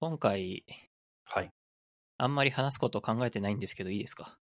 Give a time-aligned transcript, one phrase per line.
[0.00, 0.64] 今回、
[1.24, 1.50] はい。
[2.16, 4.38] あんまり話すこと考えてないんですけど、いいですか？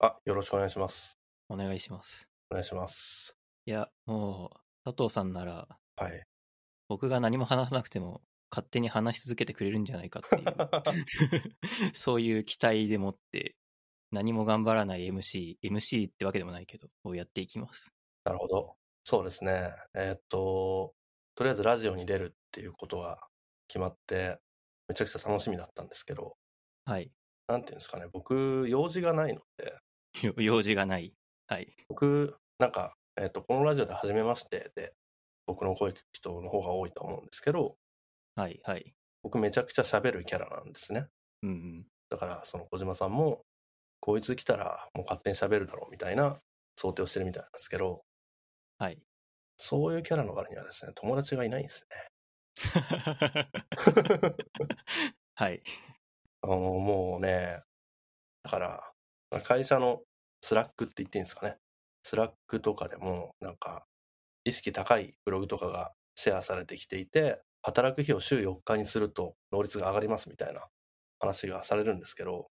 [0.00, 1.18] あ、よろしくお願いします。
[1.48, 2.28] お願いします。
[2.50, 3.34] お願いします。
[3.64, 5.66] いや、もう、佐藤さんなら、
[5.96, 6.26] はい。
[6.88, 10.44] 僕が何も話さなくても、勝手に話し続けてくれるんじゃないかっていう、
[11.94, 13.56] そういう期待でもって、
[14.10, 17.94] 何も頑張らない MC、MC ってわけでもないけど、をやっていきます。
[18.24, 18.76] なるほど。
[19.04, 19.70] そうですね。
[19.94, 20.94] えーっと、
[21.34, 23.26] とりあえずラジオに出るっていうことが
[23.68, 24.38] 決まって、
[24.92, 26.36] めちゃくちゃ楽しみだったんですけど、
[26.84, 27.10] はい。
[27.48, 29.72] なんていうんですかね、僕、用事がないので、
[30.26, 31.14] よ 用事がない。
[31.46, 31.74] はい。
[31.88, 34.94] 僕、なんか、えーっと、このラジオで初めましてで、
[35.46, 37.78] 僕の声聞く人の方が多いと思うんですけど、
[38.36, 38.94] はい、はい。
[39.22, 41.08] 僕めちゃくちゃ喋るキャラなんですね。
[41.42, 41.86] うんうん。
[42.10, 43.46] だから、その小島さんも、
[44.00, 46.40] こいつ来たらもう勝手に喋るだろうみたいな
[46.76, 48.04] 想定をしてるみたいなんですけど、
[48.78, 49.00] はい。
[49.56, 52.11] そういうキャラの割にはですね、友達がいないんですね。
[55.34, 55.62] はい。
[56.42, 57.62] あの、もうね、
[58.44, 58.92] だから、
[59.44, 60.02] 会社の
[60.42, 61.56] Slack って言っていいんですかね。
[62.04, 63.86] Slack とかでも、なんか、
[64.44, 70.66] 意識高いブログとかがシェアされてきていて、働く日を週4日にすると能率が上がりますみたいな
[71.20, 72.50] 話がされるんですけど、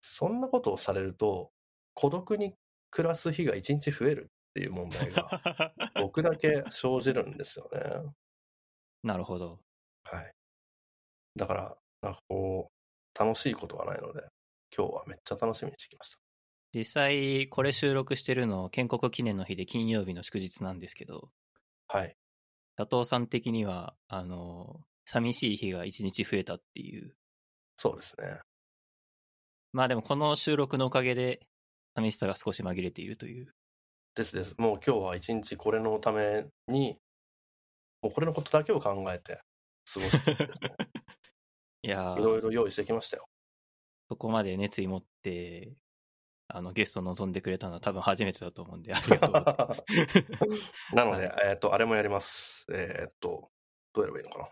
[0.00, 1.50] そんなことをされると、
[1.94, 2.54] 孤独に
[2.90, 7.80] 暮らす日が1日増えるっていう問題が僕だけ生じるんですよね。
[9.04, 9.60] なるほど。
[10.04, 10.32] はい。
[11.36, 14.22] だから、なんかこう、楽しいことがないので、
[14.76, 16.18] 今日はめっちゃ楽しみにしてきました。
[16.74, 21.30] 実際、これ収録してるの、建国記念の日で金曜日の祝日なんですけど、
[21.86, 22.16] はい。
[22.76, 27.14] 佐藤さん的には、あの、寂しい日が一日増えたっていう。
[27.76, 28.40] そうですね。
[29.72, 31.46] まあでもこの収録のおかげで、
[31.94, 33.54] 寂しさが少し紛れているという。
[34.14, 34.54] ですです。
[34.58, 36.96] もう今日は一日これのために、
[38.04, 39.40] もうこれのことだけを考えて
[39.90, 40.32] 過ごして
[41.82, 43.26] い やいろいー、ろ用意してきましたよ。
[44.10, 45.72] そこまで熱意持って、
[46.48, 49.84] あの、ゲスト望んでくれたのは多分初めてだと思うんで、ありがとうございます。
[50.94, 52.66] なので、はえっ、と、あれもやります。
[52.70, 53.50] えっ、と、
[53.94, 54.50] どうやればいいのかな？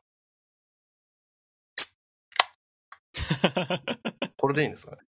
[4.39, 5.03] これでいいんですかね？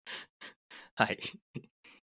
[0.96, 1.18] はい。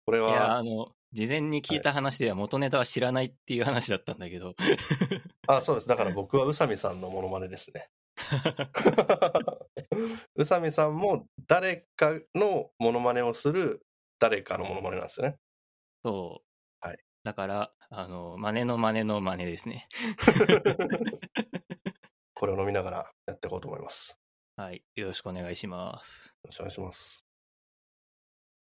[0.06, 4.56] これは、あの、事前に聞いた話では元ネタは知らないっていう話だったんだけど、
[5.48, 5.88] あ、そうです。
[5.88, 7.90] だから僕は宇佐美さんのモノマネですね。
[10.36, 13.82] 宇佐美さんも誰かのモノマネをする
[14.20, 15.38] 誰かのモノマネなんですよね。
[16.04, 16.88] そう。
[16.88, 17.00] はい。
[17.24, 19.88] だから、あの、真似の真似の真似ですね。
[22.36, 24.18] これを飲みながらやっていこうと思います。
[24.56, 24.84] はい。
[24.96, 26.36] よろしくお願いします。
[26.44, 27.26] よろしくお願いします。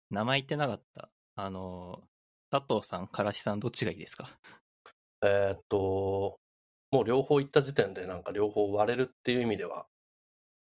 [0.10, 1.10] 名前言ってなかった。
[1.36, 2.04] あの、
[2.54, 4.30] 佐藤さん、からしさん、どっちがいいですか？
[5.26, 6.40] えーっと、
[6.92, 9.88] もう両方行った時点でなんか両方割れるっていう意味では、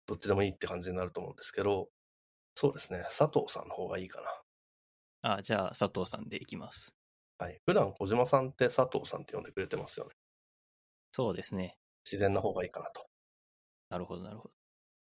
[0.06, 1.90] どっちでもいいって感じになると思うんですけど、
[2.54, 4.22] そうですね、佐藤さんの方がいいか
[5.24, 5.38] な。
[5.38, 6.94] あ、じゃあ、佐藤さんでいきます。
[7.40, 7.60] はい。
[7.66, 10.12] 普段小島さんって佐藤さんって呼んでくれてますよね。
[11.14, 11.80] そうですね。
[12.06, 13.08] 自然な方がいいかなと。
[13.90, 14.52] なるほど、なるほど。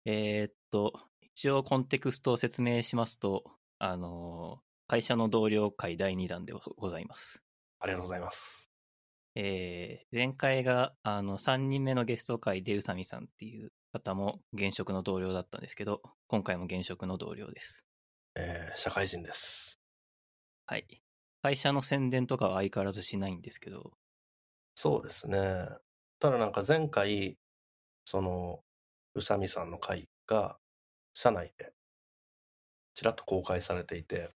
[0.05, 3.43] えーっと、一応コンテクストを説明しますと、
[3.77, 7.43] あの、会社の同僚会第2弾でございます。
[7.79, 8.69] ありがとうございます。
[9.35, 17.85] えー前回が、あの、3人目のゲスト会で宇佐美さんっていう方も現職の同僚だったんですけど、今回も現職の同僚です。
[18.35, 19.81] えー社会人です。
[20.67, 21.03] はい。
[21.41, 23.97] 会社の宣伝とかは相変わらずしないんですけど、
[24.75, 25.67] そうですね。
[26.19, 27.37] ただなんか前回、
[28.05, 28.65] その、
[29.15, 30.59] 宇佐美さんの回が、
[31.13, 31.73] 社内で、
[32.95, 34.33] ちらっと公開されていて、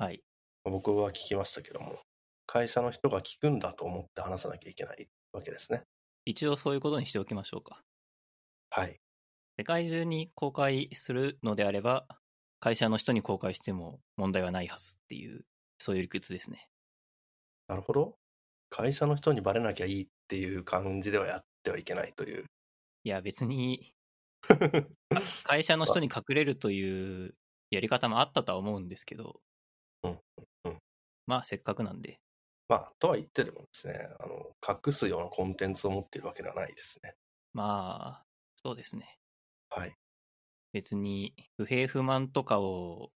[0.00, 0.22] はい。
[0.64, 1.98] 僕は聞きましたけども、
[2.46, 5.82] 会社の人が聞くんだと思って話さなきゃいけないわけですね。
[6.24, 7.82] 一応そういうことにしておきましょうか。
[8.70, 8.96] はい。
[9.58, 12.06] 世界中に公開するのであれば、
[12.60, 15.44] 会社の人に公開しても問題はないはずっていう、
[15.78, 16.70] そういう理屈ですね。
[17.68, 18.16] なるほど。
[18.70, 22.46] 会社の人にバレなきゃいいっていう感じではやってはいけないという。
[23.04, 23.92] いや、別に、
[24.48, 27.34] あ 会社の人に隠れるという
[27.70, 29.42] やり方もあったとは思うんですけど、
[30.64, 30.78] うんうん
[31.26, 32.20] まあ、せっかくなんで、
[32.68, 34.56] まあ、とは言ってでもですね、あの、
[34.86, 37.16] 隠すようなコンテンツを持っているわけではないですね。
[37.52, 38.26] まあ、
[38.56, 39.18] そうですね。
[39.70, 39.96] はい。
[40.72, 43.12] 別に、不平不満とかを、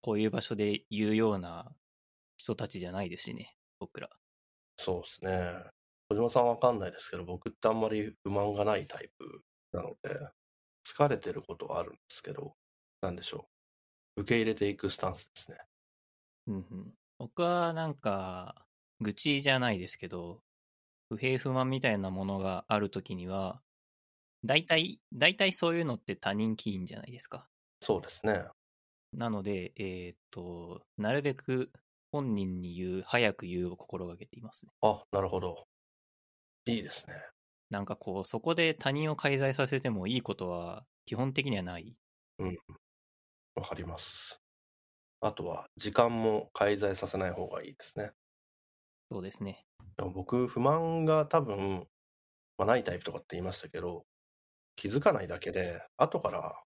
[0.00, 1.74] こういう場所で言うような
[2.36, 4.10] 人たちじゃないですしね、僕ら。
[4.78, 5.70] そうですね。
[6.08, 10.28] 小島さんわかんないですけど、僕ってあんまり不満がないタイプなので、
[10.86, 12.56] 疲れてることはあるんですけど、
[13.00, 13.48] なんでしょ
[14.16, 14.22] う。
[14.22, 15.58] 受け入れていくスタンスですね。
[16.46, 18.66] うんうん、僕はなんか、
[19.00, 20.42] 愚痴じゃないですけど、
[21.08, 23.62] 不平不満みたいなものがあるときには、
[24.44, 27.48] 大体、大体そういうのって他人起因じゃないですか。
[27.80, 28.44] そうですね。
[29.12, 31.72] なので、えーっと、なるべく
[32.12, 34.72] 本人に言う、早く言うを心がけていますね。
[34.82, 35.66] あ、なるほど。
[36.66, 37.14] いいですね。
[37.70, 41.96] なんかこう、そこで他人を介在させてもいいことは基本的にはない。
[43.54, 44.43] わかります。
[45.24, 48.12] あとは、時間も介在させない方がいいですね。
[49.10, 49.66] そうですね。
[49.96, 51.88] でも僕、不満が多分、
[52.58, 54.06] まあ、ないタイプとかって言いましたけど、
[54.76, 56.64] 気づかないだけで、後から、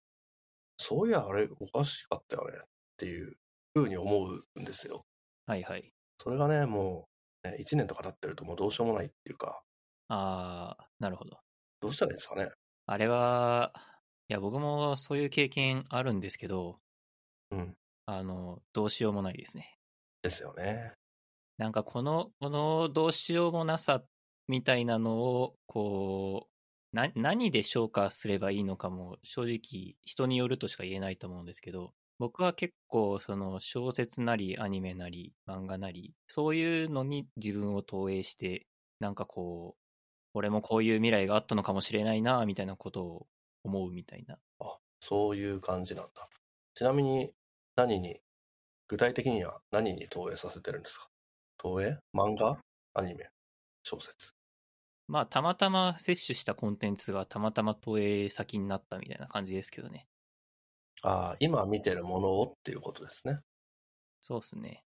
[0.78, 2.69] そういや、あれ、おかしかったよねっ
[2.99, 3.38] ていう
[3.75, 5.06] 風に思うんですよ。
[5.46, 5.93] はいはい。
[6.19, 7.08] それがね、も
[7.44, 9.62] う、ね、1年とか経ってるともうどうしようもないっていうか、
[10.08, 11.40] あー、なるほど。
[11.81, 12.49] どうしたらいいんですかね。
[12.87, 13.72] あれは、
[14.28, 16.81] いや、僕もそういう経験あるんですけど、
[17.50, 17.76] うん。
[18.10, 19.78] あの、どうしようもないですね。
[20.22, 20.94] ですよね。
[21.58, 24.02] なんかこの、このどうしようもなさ
[24.46, 26.49] みたいなのを、こ
[26.93, 38.66] う、な、何で消化すればいいのかも正直人によるとしか言えないと思うんですけど、僕は結構その小説なりアニメなり漫画なり、そういうのに自分を投影して、
[39.00, 39.81] なんかこう、
[40.32, 43.26] 俺もこういう未来があったのかもしれないな、みたいなことを
[43.64, 44.38] 思うみたいな。
[44.60, 46.28] あ、そういう感じなんだ。
[46.75, 47.34] ちなみに、
[47.78, 48.20] 何に、
[48.88, 51.08] 具体的には何に投影させてるんですか？
[51.58, 51.98] 投影？
[52.12, 52.60] 漫画？
[52.94, 53.30] アニメ？
[53.84, 54.32] 小説？
[55.06, 60.08] まあ、たまたま摂取したコンテンツがたまたま投影先になったみたいな感じですけどね。
[61.02, 63.40] ああ、今見てるものをっていうことですね。
[64.20, 64.84] そうですね。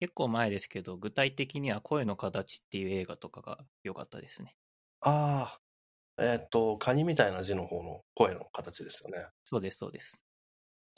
[0.00, 4.56] 結構前ですけど、具体的には声の形っていう映画とかが良かったですね。
[5.00, 5.58] あ
[6.18, 9.28] あ、えーっと、カニみたいな字の方の声の形ですよね。
[9.44, 10.22] そうです、そうです。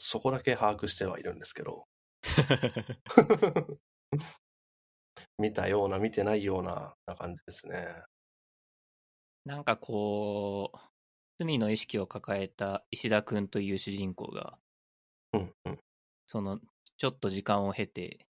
[0.02, 1.86] そこだけ把握してはいるんですけど、
[5.38, 8.02] 見たような、見てないようなな感じですね。
[9.44, 10.78] なんかこう、
[11.38, 14.58] 罪の意識を抱えた石田くんという主人公が、
[15.32, 15.78] うん、うん。
[16.26, 16.60] その、
[16.98, 18.26] ちょっと時間を経て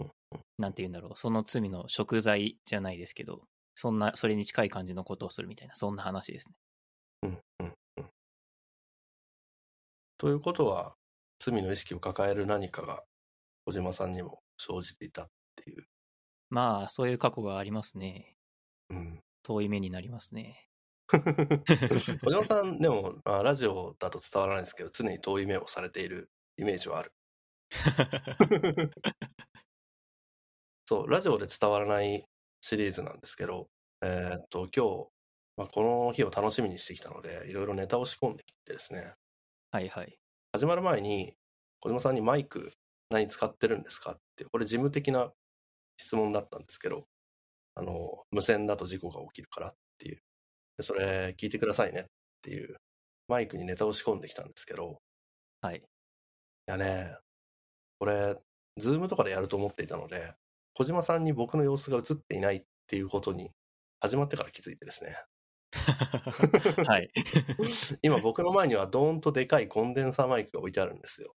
[0.00, 3.42] うんうん、なんて言うんだろう、その罪の贖罪じゃないですけど、
[3.74, 6.54] そんな、それに近い感じのことをするみたいな、そんな話ですね。
[7.22, 7.74] うん、うん、うん。
[10.24, 10.94] ということは、
[11.38, 13.04] 罪の意識を抱える何かが
[13.66, 15.84] 小島さんにも生じていたっていう。
[16.48, 18.34] まあ、そういう過去がありますね。
[18.88, 19.20] うん。
[19.42, 20.66] 遠い目になりますね。
[21.12, 27.12] 小島さん、でも、まあ、ラジオだと伝わらないですけど、常に遠い目をされているイメージはある。
[30.88, 32.24] そう、ラジオで伝わらない
[32.62, 33.68] シリーズなんですけど、
[34.00, 35.08] えーっと、今日、
[35.58, 39.12] まあ、この日を楽しみにしてきたので、いろいろネタを仕込んできてですね、
[39.74, 40.16] はいはい。
[40.52, 41.34] 始まる前に、
[41.80, 42.74] 小島さんにマイク
[43.10, 45.32] 何使ってるんですかって、これ事務的な
[45.96, 47.08] 質問だったんですけど、
[47.74, 50.22] あの、無線だと事故が起きるからっていう。
[50.76, 52.04] でそれ聞いてくださいねっ
[52.42, 52.76] ていう、
[53.26, 55.00] マイクにネタを仕込んできたんですけど、
[55.60, 55.78] はい。
[55.78, 55.82] い
[56.66, 57.16] やね、
[57.98, 58.36] これ、
[58.78, 60.34] Zoom とかでやると思っていたので、
[60.74, 63.50] 小島さんに僕の様子が映っていないっていうことに、
[63.98, 65.16] 始まってから気づいてですね。
[66.86, 67.10] はい。
[68.02, 71.34] 今僕の前にはドーンとでかいコンデンサーマイクが置いてあるんですよ。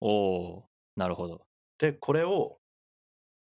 [0.00, 0.62] おー、
[0.96, 1.46] なるほど。
[1.78, 2.58] で、これを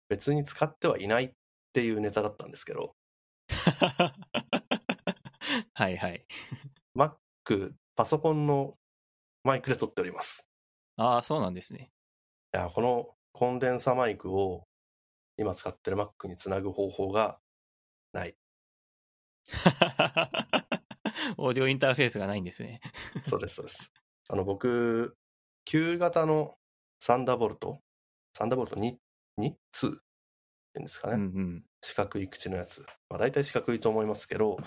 [0.08, 1.32] 別に使ってはいないっ
[1.72, 2.94] ていうネタだったんですけど、
[5.74, 6.26] はいはい。
[6.94, 8.74] Mac、パソコンの
[9.44, 10.46] マイクで撮っております。
[10.96, 11.90] ああ、そうなんですね。
[12.54, 14.66] いや、このコンデンサマイクを
[15.36, 17.38] 今使ってる Mac につなぐ方法が
[18.12, 18.36] ない。
[21.38, 22.80] オーディオインターフェースがないんですね。
[23.28, 23.90] そうです、そうです。
[24.28, 25.16] あの、僕、
[25.64, 26.56] 旧型の
[27.00, 27.80] サンダーボルト、
[28.34, 28.96] サンダーボルト2、
[29.38, 29.54] 2?
[29.72, 29.96] 2?
[29.96, 30.00] っ
[30.72, 31.14] ていうんですかね。
[31.14, 31.24] うんう
[31.56, 31.64] ん。
[31.82, 32.82] 四角い口のやつ。
[33.08, 34.58] まあ大体四角いと思いますけど、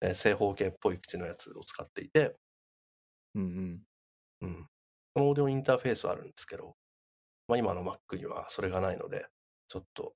[0.00, 2.36] えー正方形っぽい口のやつを使っていて、
[3.34, 4.48] うんうん。
[4.48, 4.64] うん。
[5.14, 6.76] このオーディオインターフェースはあるんですけど、
[7.48, 9.26] まあ今の Mac にはそれがないので、
[9.68, 10.14] ちょっと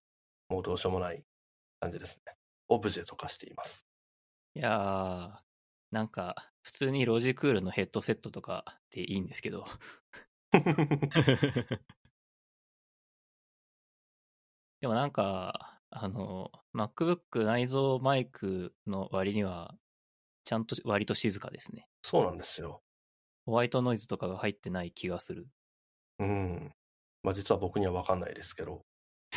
[0.48, 1.24] もうどうしようもない
[1.80, 2.34] 感じですね。
[2.68, 3.86] オブジェと化しています。
[4.56, 5.32] いやー、
[5.90, 9.66] なんか、普通にロジクールのヘッドセットとかでいいんですけど。
[14.80, 19.76] でもなんか、あの、MacBook 内蔵マイクの割には、
[20.44, 21.88] ちゃんと割と静かですね。
[22.02, 22.82] そうなんですよ。
[23.46, 25.48] ホワイトノイズとかが入ってない気がする。
[26.18, 26.74] うん。
[27.22, 28.84] まあ実は僕には分かんないですけど、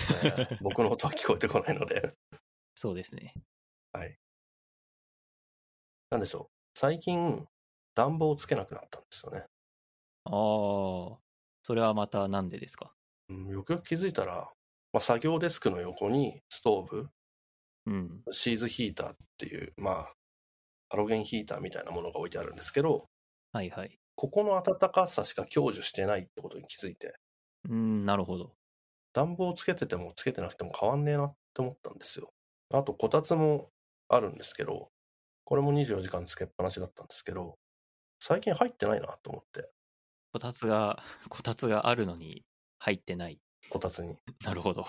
[0.10, 2.14] えー僕の音は聞こえてこないので、
[2.76, 3.34] そうですね。
[3.92, 4.18] はい。
[6.10, 6.80] なんでしょう。
[6.80, 7.48] 最近、
[7.96, 9.46] 暖房をつけなくなったんですよね。
[10.26, 11.18] あー、
[11.64, 12.94] それはまたなんでですか？
[13.30, 14.52] うん、よくよく気づいたら、
[14.94, 17.10] まあ、作業デスクの横にストーブ、
[17.86, 18.24] うん。
[18.32, 20.14] シーズヒーターっていう、まあ、
[20.90, 23.10] ハロゲンヒーターみたいなものが置いてあるんですけど、
[23.52, 24.00] はいはい。
[24.16, 27.16] ここの暖かさしか享受してないってことに気づいて、
[27.66, 28.56] うーん、なるほど。
[29.14, 32.34] 暖房つけててもつけてなくても変わんねえなって思ったんですよ。
[32.74, 33.70] あと、こたつも
[34.08, 34.90] あるんですけど、
[35.48, 37.58] これも24時間つけっぱなしだったんですけど、
[38.20, 39.70] 最近入ってないなと思って、
[40.34, 42.44] こたつが、 こたつがあるのに
[42.80, 43.40] 入ってない。
[43.70, 44.18] こたつに。
[44.44, 44.86] なるほど。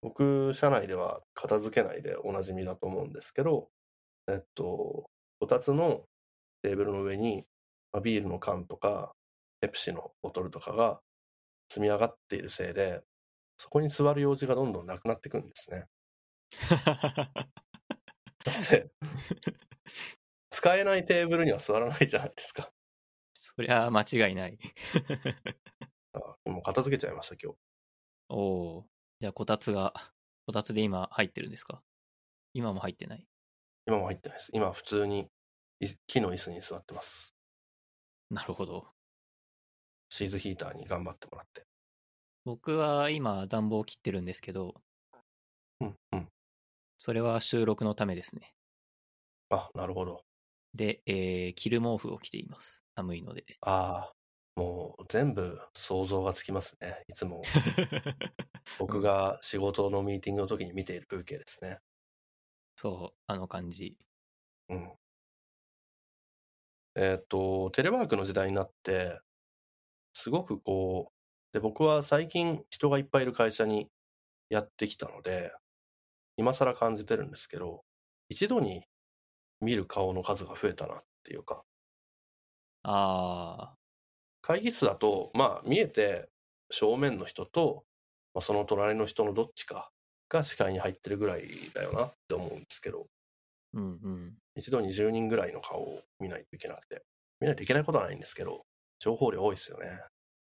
[0.00, 3.68] 僕、社内では片付けないでおなじみだと思うんですけど、
[4.28, 6.04] えっと、こたつの
[6.62, 7.44] テーブルの上に、
[7.90, 9.12] まあビールの缶とか、
[9.60, 11.00] ペプシのボトルとかが
[11.68, 13.02] 積み上がっているせいで、
[13.56, 15.88] そこに座る用事がどんどんなくなってくるんですね。
[18.44, 18.92] だって、
[20.50, 22.72] 使えないテーブルには座らないじゃないですか。
[23.34, 24.58] そりゃ間違いない。
[26.12, 27.58] あもう片付けちゃいました、今日。
[28.28, 28.86] おお。
[29.20, 30.12] じゃあ、こたつが、
[30.46, 31.82] こたつで今入ってるんですか？
[32.52, 33.26] 今も入ってない？
[33.86, 34.50] 今も入ってないです。
[34.52, 35.30] 今、普通に
[35.80, 37.34] い木の椅子に座ってます。
[38.30, 38.88] なるほど。
[40.10, 41.66] シーズヒーターに頑張ってもらって。
[42.44, 44.74] 僕は今暖房を切ってるんですけど、
[45.80, 46.28] うん、うん。
[46.98, 48.54] それは収録のためですね。
[49.50, 50.24] あ、なるほど。
[50.74, 52.82] で、えー、着る毛布を着ています。
[52.94, 53.44] 寒いので。
[53.62, 54.14] ああ、
[54.56, 57.04] もう全部想像がつきますね。
[57.08, 57.42] いつも
[58.78, 61.80] 僕が仕事のミーティングの時に見ている風景ですね。
[62.76, 63.96] そう、あの感じ。
[64.68, 64.92] うん。
[66.96, 69.20] えっと、テレワークの時代になって、
[70.12, 73.90] すごくこう、で、僕は最近人がいっぱいいる会社に
[74.50, 75.52] やってきたので、
[76.36, 77.84] 今更感じてるんですけど、
[78.28, 78.84] 一度に
[79.60, 81.64] 見る顔の数が増えたなっていうか、
[82.84, 83.76] あ
[84.42, 86.28] 会議室だと、まあ見えて
[86.70, 87.84] 正面の人と、
[88.34, 89.90] まあ、その隣の人のどっちか
[90.28, 94.36] が視界に入ってるぐらいだよなって思うんですけど、ー、うんうん。
[94.54, 97.04] 一度に10人ぐらいの顔を見ないといけなくて、
[97.40, 98.64] 見ないといけないことはないんですけど、
[98.98, 99.86] 情報量多いですよね。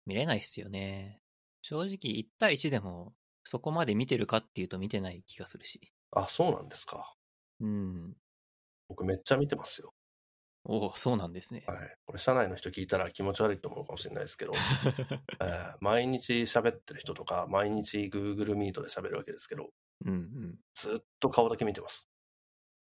[0.06, 1.20] 見れないっすよね。
[1.62, 5.92] 正直1対1でもそこまで見てるかっていうと見てない気がするし。
[6.12, 7.14] あ、そうなんですか。
[7.60, 8.16] うん。
[8.88, 9.92] 僕めっちゃ見てますよ。
[10.66, 11.62] おお、そうなんですね。
[11.66, 11.96] はい。
[12.06, 14.52] これ社内の人聞いたら気持ち悪いと思うかもしれないですけど、
[15.40, 19.70] えー毎日喋ってる人とか、毎日 Google Meet で喋るわけですけど、
[20.06, 20.58] うんうん。
[20.74, 22.08] ずっと顔だけ見てます。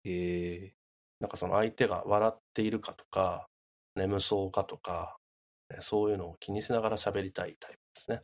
[0.03, 0.75] へえ
[1.19, 3.47] なんかその相手が笑っているかとか、
[3.95, 5.17] 眠そうかとか、
[5.69, 8.21] ねそういうのを気にしながら喋りたいタイプですね。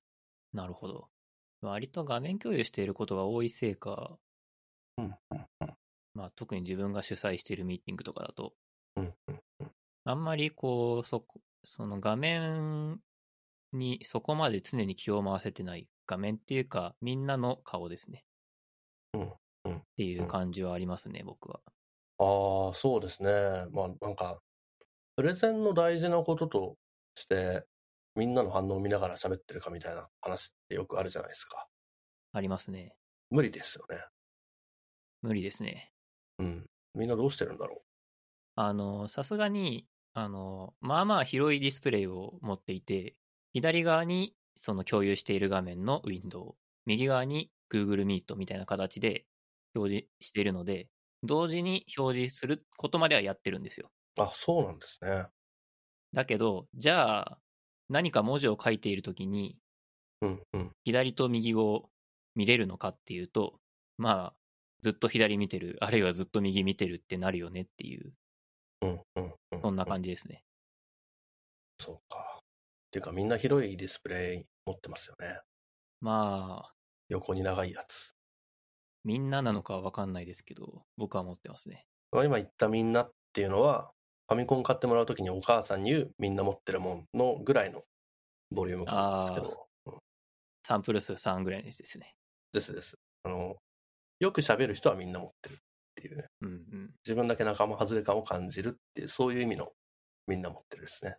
[0.52, 1.10] なるほど。
[1.62, 4.18] 割と画面共有していることが多いせいか、
[4.98, 5.16] うん、うん、
[5.62, 5.78] うん、
[6.18, 8.54] まあ特に自分が主催しているミーティングとかだと、
[8.96, 9.40] うん、うん。
[10.04, 13.00] あんまりこう、そこ、その画面
[13.72, 18.26] にそこまで常に気を回せてない画面っていうか、みんなの顔ですね。
[19.14, 19.22] うん
[19.66, 21.60] うんっていう感じはありますね、僕は。
[22.18, 23.30] ああ、そうですね。
[23.72, 24.42] まあなんか、
[25.16, 26.78] プレゼンの大事なことと
[27.14, 27.64] して、
[28.16, 31.68] みんなの反応を見ながら喋ってるかみたいな話ってよくあるじゃないですか。
[32.34, 32.96] ありますね。
[33.30, 34.04] 無理ですよね。
[35.22, 35.92] 無理ですね。
[36.40, 36.70] うん。
[36.96, 37.84] みんなどうしてるんだろ
[38.56, 43.16] あの、さすがに、あの、まあまあ広いディスプレイを持っていて、
[43.54, 49.28] 左側にその共有している画面のウィンドウ、右側に Google Meet みたいな形で
[49.76, 50.90] 表示しているので、
[51.24, 53.92] 同時に表示することまではやってるんですよ。
[54.18, 54.22] う。
[54.22, 55.28] あ、そうなんですね。
[56.14, 57.42] だけど、じゃあ、
[57.90, 59.58] 何か文字を書いているときに、
[60.22, 60.72] うん、うん。
[60.86, 61.92] 左と右を
[62.36, 63.62] 見れるのかっていうと、
[63.98, 64.37] まあ、
[64.82, 68.14] ずっと左見てる、 あるいはずっと右見てるってなるよねっていう、
[68.82, 69.62] うん、うん、うん。
[69.62, 69.90] そんなじ。
[69.92, 70.44] 感じですね。
[71.80, 72.42] そうか。
[72.42, 72.44] っ
[72.92, 75.40] ていうかみんな広いディスプレイ持ってますよね。
[76.00, 76.74] まあ、
[77.10, 78.16] 横に長いやつ。
[79.04, 81.86] みんななのかはわかんないですけど、僕は持ってますね。
[82.12, 83.92] まあ今言ったみんなっていうのは、
[84.28, 87.84] ファミコン買ってもらうときにお母さんに言うみんな持ってるもんのぐらいの
[88.52, 89.68] ボリューム感なんですけど。
[90.68, 92.14] サンプル数3ぐらいですね。
[92.52, 92.98] ですです。
[93.24, 93.56] あの、
[94.20, 95.58] よく喋る人はみんな持ってるっ
[95.96, 96.30] ていうね。
[96.42, 96.92] うんうん。
[97.06, 99.72] 自分だけ仲間外れ感を感じるっていう、そういう意味の
[100.28, 101.18] みんな持ってるですね。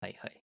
[0.00, 0.42] はいはい。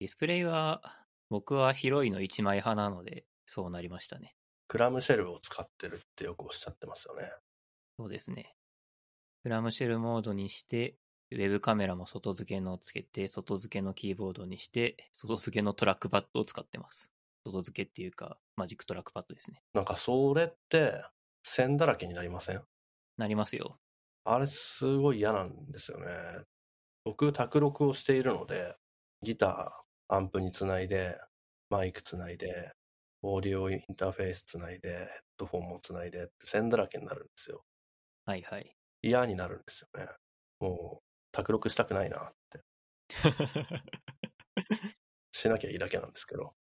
[0.00, 0.82] ディスプレイは、
[1.30, 4.34] 僕は広いの1枚派なので、そうなりましたね。
[4.68, 7.30] クラムシェルを使ってるってよくおっしゃってますよね。
[7.98, 8.54] そうですね。
[9.42, 10.96] クラムシェルモードにして、
[11.30, 17.12] ウェブカメラも外付けのをつけて、外付けのキーボードにして、外付けのトラックパッドを使ってます。
[17.44, 19.62] 外付けっていうか、 Magic Trackpad ですね。
[19.74, 21.04] なんかそれって
[21.42, 22.64] 線だらけになりません？
[23.16, 23.80] なりますよ。
[24.24, 26.06] あれすごい嫌なんですよね。
[27.04, 28.76] 僕、卓録をしているので、
[29.22, 31.18] ギター、アンプにつないで、
[31.70, 32.72] マイクつないで、
[33.22, 35.08] オーディオインターフェースつないで、ヘッ
[35.38, 37.64] ドフォンもつないでって線だらけになるんですよ。
[38.26, 38.76] はいはい。
[39.02, 40.08] 嫌になるんですよね。
[40.60, 42.64] もう、卓録したくないなって。
[45.32, 46.54] しなきゃいいだけなんですけど。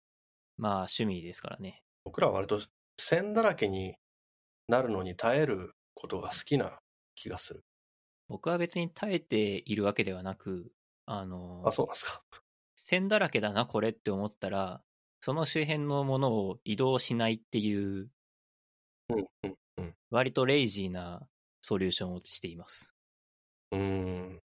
[0.61, 1.83] まあ、趣味ですからね。
[2.05, 2.61] 僕らは割と
[2.99, 3.97] 線だらけに
[4.69, 6.81] なるのに耐えることが好きな
[7.15, 7.65] 気がする。
[8.29, 10.73] 僕は別に耐えているわけではなく、
[11.07, 12.23] あの、あ、そうなんですか。
[12.77, 14.83] 線だらけだな、これって思ったら、
[15.21, 18.11] その周辺のものを移動しないっていう、
[19.09, 19.95] うん、うん、うん。
[20.11, 21.29] 割とレイジーな
[21.61, 22.93] ソリューションをしています。
[23.73, 23.79] うー
[24.37, 24.43] ん、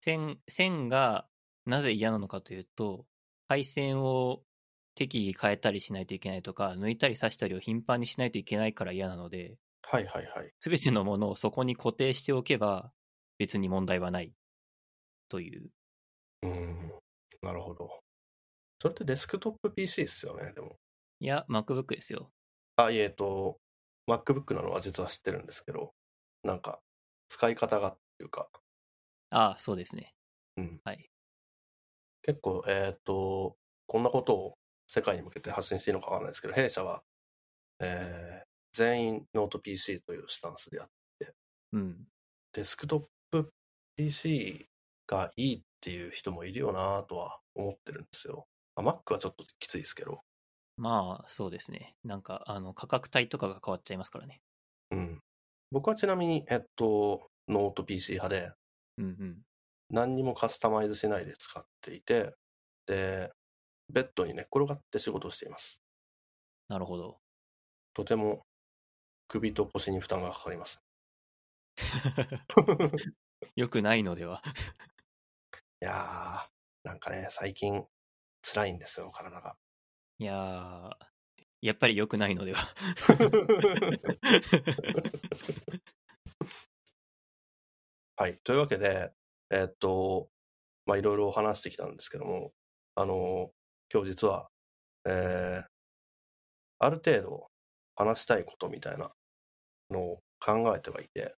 [0.00, 1.28] 線、線が
[1.66, 3.06] なぜ嫌なのかというと、
[3.48, 4.44] 配線を
[4.94, 10.52] 適宜変えたりしないといけないとか、抜いたり刺したりを頻繁にしないといけないから嫌なので、はいはいはい。
[10.60, 12.92] すべてのものをそこに固定しておけば、
[13.38, 14.32] 別に問題はない。
[15.28, 15.70] という。
[16.42, 16.92] うーん、
[17.42, 18.02] なるほど。
[18.80, 20.78] それってデスクトップ PC ですよね、でも。
[21.20, 22.30] いや、MacBook ですよ。
[22.76, 23.58] あ、いえ、えっと、
[24.08, 25.94] MacBook なのは実は知ってるんですけど、
[26.42, 26.80] なんか、
[27.28, 28.48] 使い方がっていうか、
[29.30, 30.14] ああ、そうですね。
[30.56, 30.80] うん。
[30.84, 31.10] はい。
[32.22, 33.56] 結構、えーっと、
[33.86, 37.02] こんなことを世界に向けて発信していいのかわからないですけど、弊社は、
[37.80, 41.34] えー全員ノート PC というスタンスでやって、
[41.72, 42.06] うん。
[42.54, 43.52] デスクトップ
[43.96, 44.66] PC
[45.06, 48.46] がいいっていう人もいるよなとは思ってるんですよ。
[48.74, 50.22] あ Mac はちょっときついですけど、
[50.76, 51.94] まあ、そうですね。
[52.02, 54.40] なんか、あの、価格帯とかが変わっちゃいますからね。
[54.90, 55.20] うん。
[55.70, 58.52] 僕はちなみに、えっと、ノート PC 派で、
[58.98, 59.42] うんうん。
[59.90, 62.34] 何にもカスタマイズしないで使っていて、
[62.86, 63.30] で、
[63.92, 65.82] ベッドに寝っ転がって仕事をしています。
[66.68, 67.18] なるほど。
[67.94, 68.46] とても
[69.28, 70.80] 首と腰に負担がかかります。
[73.54, 74.42] よくないのでは。
[75.82, 76.48] いやー、
[76.84, 77.84] なんかね、最近
[78.40, 79.58] 辛いんですよ、体が。
[80.18, 80.90] いやー、
[81.60, 82.60] やっぱり良くないのでは。
[88.16, 88.38] はい。
[88.38, 89.12] というわけで、
[89.50, 90.30] えーっと、
[90.86, 92.52] まあ、いろいろ話してきたんですけども、
[92.94, 93.52] あの、
[93.92, 94.48] 今日実は、
[95.06, 95.66] えー
[96.84, 97.46] ある程度
[97.94, 99.12] 話したいことみたいな
[99.88, 101.36] のを考えてはいて、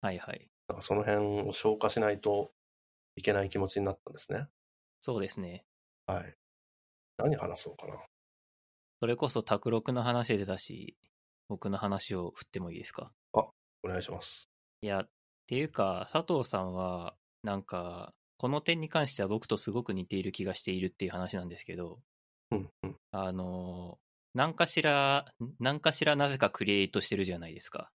[0.00, 0.48] はいはい。
[0.68, 2.52] なんかその辺を消化しないと
[3.16, 4.46] いけない気持ちになったんですね。
[5.00, 5.64] そうですね。
[6.06, 6.36] はい。
[7.18, 7.94] 何話そうかな。
[9.00, 10.96] それこそ卓録の話出たし、
[11.48, 13.10] 僕の話を振ってもいいですか？
[13.32, 14.48] お願いします。
[14.82, 15.08] いや、っ
[15.48, 22.00] ていうか、佐藤さんは、なんか、この点に関しては僕とすごく似ている気がしているっていう話なんですけど、
[22.50, 22.96] うんうん。
[23.12, 23.98] あの、
[24.34, 25.26] 何かしら、
[25.60, 27.90] 何かしらなぜかクリエイトしてるじゃないですか。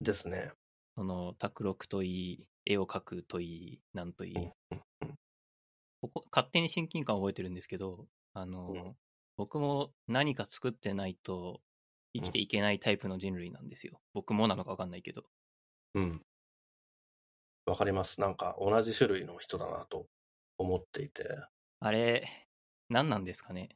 [0.00, 0.52] ですね。
[0.96, 4.34] その、卓録といい、絵を描くといい、なんといい。
[6.00, 8.96] ここ勝手に親近感を覚えてるんですけど、あの、うん
[9.36, 11.60] 僕も何か作ってないと
[12.14, 14.00] 生きていけないタイプの人類なんですよ。
[14.12, 15.24] 僕もなのかわかんないけど。
[15.94, 16.22] うん。
[17.66, 18.20] わかります。
[18.20, 20.06] なんか同じ種類の人だなと
[20.58, 21.24] 思っていて、
[21.78, 22.48] あれ、
[22.88, 23.68] 何なんですかね？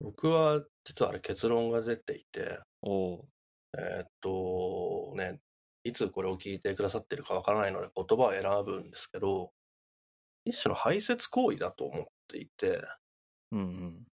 [0.00, 3.28] 僕は実はあれ結論が出ていて、おお
[3.78, 5.40] えーっとね、
[5.84, 9.52] いつこれを聞いてくださってるかわからないので言葉を選ぶんですけど、
[10.44, 12.80] 一種の排泄行為だと思っていて、
[13.52, 14.06] うんうん。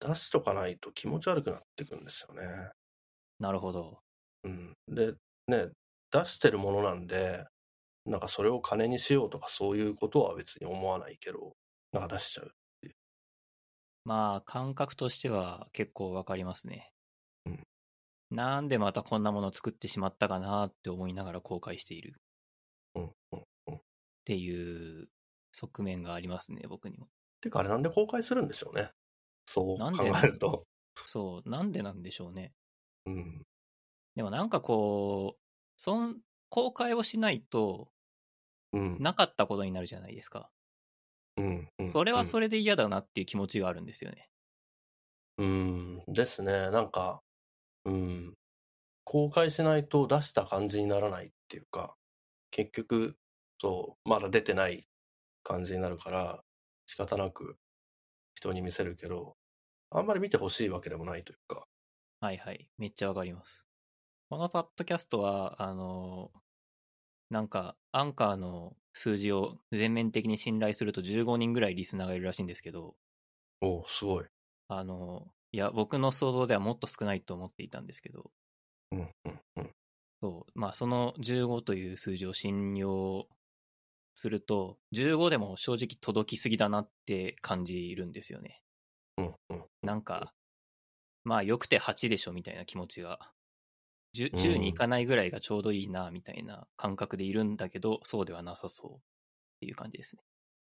[0.00, 2.72] 出しとかないと気持ち悪くなってくんですよね。
[3.40, 4.02] なるほど。
[4.44, 4.74] うん。
[4.88, 5.14] で、
[5.46, 5.70] ね、
[6.10, 7.44] 出してるものなんで、
[8.08, 11.56] なんかそれを金にしようとかそういうことは別に思わないけど、
[11.92, 12.52] なんか出しちゃう。
[14.04, 16.92] まあ、感覚としては結構わかりますね。
[17.44, 17.62] うん
[18.30, 22.20] なんでまたこんなものを作ってしまったかなって思いながら後悔している
[22.94, 23.10] うん、うん、
[23.68, 23.74] うん。
[23.76, 23.80] っ
[24.26, 25.08] ていう
[25.52, 27.08] 側面がありますね、僕にも。
[27.40, 28.90] てかあれなんで公開するんでしょうね。
[29.46, 29.90] そう考
[30.22, 30.66] えると。
[31.06, 32.52] そう、なんでなんでしょうね。
[33.06, 33.46] うん。
[34.14, 35.40] でもなんかこう、
[35.76, 37.90] そん、公開をしないと
[38.72, 39.00] うん。
[39.00, 40.52] なかったことになるじゃないですか。
[41.36, 41.68] うん。
[41.78, 44.30] うんそれはそれで嫌だなっていう気持ちがあるんですよね。
[45.36, 46.04] うん。
[46.08, 46.70] ですね。
[46.70, 47.22] なんか、
[47.84, 48.34] うん。
[49.04, 51.96] 公開しないと出した感じにならないっていうか、
[52.50, 53.18] 結局、
[53.60, 54.88] そう、まだ出てない
[55.44, 56.44] 感じになるから、
[56.86, 57.58] 仕方なく
[58.34, 59.38] 人に見せるけど、
[59.90, 61.68] あんまり見てほしいわけでもないというか、
[62.20, 62.68] はいはい。
[62.78, 63.66] めっちゃわかります。
[64.30, 66.32] このパッドキャストは、あの、
[67.30, 72.96] なんか、アンカーの数字を全面的に信頼すると15人ぐらいリスナーがいるらしいんですけど、
[73.60, 74.26] おおすごい。
[74.68, 78.30] あの、いや、僕の想像ではもっと少ないと思っていたんですけど、
[78.92, 79.70] うん、うん、うん。
[80.20, 83.28] そう、まあ、その15という数字を信用
[84.14, 88.62] すると、15でも正直届きすぎだなって感じるんですよね。
[89.16, 89.64] うん、うん。
[89.82, 90.34] なんか、
[91.24, 93.32] まあ、よくて8でしょみたいな気持ちが
[94.14, 98.98] 10, うん10に行かないぐらいがちょうどいいな、みたいな感覚でいるんだけど、そうではなさそうっ
[99.60, 100.22] ていう感じですね。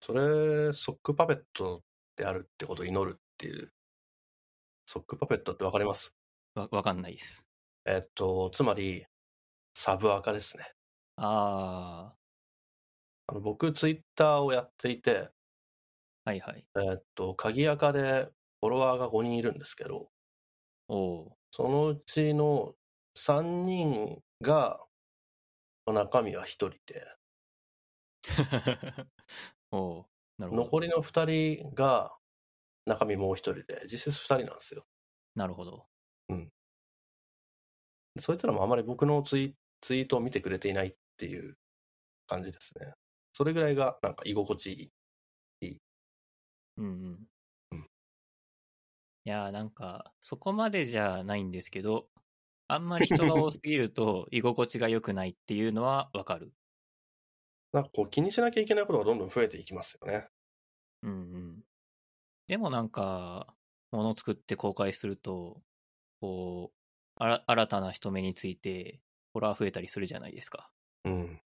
[0.00, 1.82] それ、ソックパペット
[2.16, 3.72] であるってことを祈るっていう。
[4.86, 6.14] ソックパペットってわかります？
[6.54, 7.46] わ、わかんないです。
[7.86, 9.06] えっと、つまり、
[9.74, 10.72] サブアカですね。
[11.16, 12.14] あ
[13.26, 16.66] あの僕、ツイッターをやっていて、ー、はいはい。
[16.76, 20.10] えっと、鍵アカでフォロワーが5人いるんですけど、
[20.88, 21.34] おー。
[21.50, 22.74] そのうちの
[23.14, 24.80] 3人が、
[25.86, 27.06] 中身は1人で、
[29.70, 30.06] おー。
[30.38, 30.64] なるほど。
[30.64, 32.16] 残りの2人が
[32.86, 34.86] 中身もう1人で、実質2人なんですよ。
[35.34, 35.88] なるほど。
[38.20, 41.58] そういったのもあまり僕のツイツイートを見てくれていないっていう
[42.26, 42.94] 感じですね。
[43.32, 44.92] それぐらいがなんか居心地
[45.62, 45.78] いい。
[46.76, 47.28] うんうん。
[47.72, 47.86] うん
[49.26, 52.08] いやーなんか、そこまでじゃないんですけど、
[52.68, 56.52] あんまり人が多すぎると居心地が良くないっていうのはわかる。
[57.72, 60.28] なんかこう気にしなきゃいけないことがどんどん増えていきますよね。
[61.02, 61.14] うんう
[61.58, 61.64] ん。
[62.48, 63.56] でもなんか、
[63.92, 65.62] もの作って公開すると、
[66.20, 66.78] こう、
[67.16, 70.72] あら新たな人目について、フォロワー増えたりするじゃないですか。
[71.04, 71.40] うん。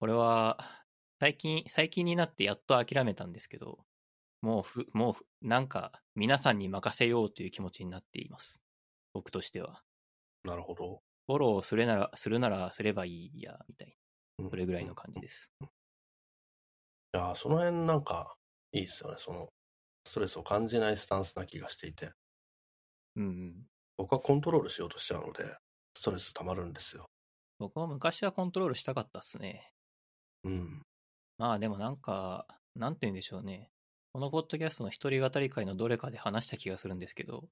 [0.00, 0.84] これは、
[1.20, 3.84] 最近、最近になってやっと諦めたんですけど、
[4.42, 8.62] もうふ、もうふ、なんか、皆さんに任せようという気持ちになっています。
[9.14, 9.83] 僕としては。
[10.44, 11.02] なるほど。
[11.26, 13.96] フォローするなら、するならすればいいや、みたい
[14.38, 14.50] うんな。
[14.50, 15.50] それぐらいの感じです。
[17.14, 18.34] いやーその辺なんか
[18.72, 19.16] いいっすよね。
[19.18, 19.48] その
[20.04, 22.12] ストレスを感じないスタンスな気がしていて。
[23.16, 23.66] うんうん。
[23.96, 25.44] 僕はコントロールしようとしちゃうので、
[25.96, 27.06] ストレス溜まるんですよ。
[27.58, 29.70] 僕も昔はコントロールしたかったっすね。
[30.42, 30.82] うん。
[31.38, 33.70] まあでもなんか、なんて言うんでしょうね。
[34.12, 37.48] このポッドキャストの一人語り会のどれかで話した気がするんですけど、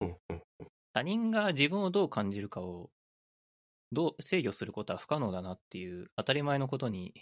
[0.00, 0.42] うんうん
[0.98, 2.90] 他人が自分をどう感じるかを、
[3.92, 7.14] どう制御することは不可能だなっていう当たり前のことに、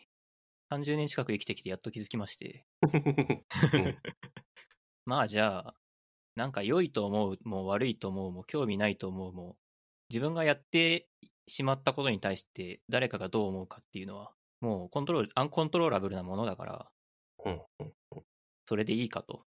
[0.70, 2.64] 30年近く生きてきてやっと気づきまして。
[2.80, 3.98] うん
[5.04, 5.74] まあじゃあ、
[6.36, 9.58] なんか良いと思うも悪いと思うも興味ないと思うも、
[10.08, 11.10] 自分がやって
[11.46, 16.90] しまったことに対して誰かがどう思うかっていうのは、もうコントロール、アンコントローラブルなものだから、
[18.64, 19.44] それでいいかと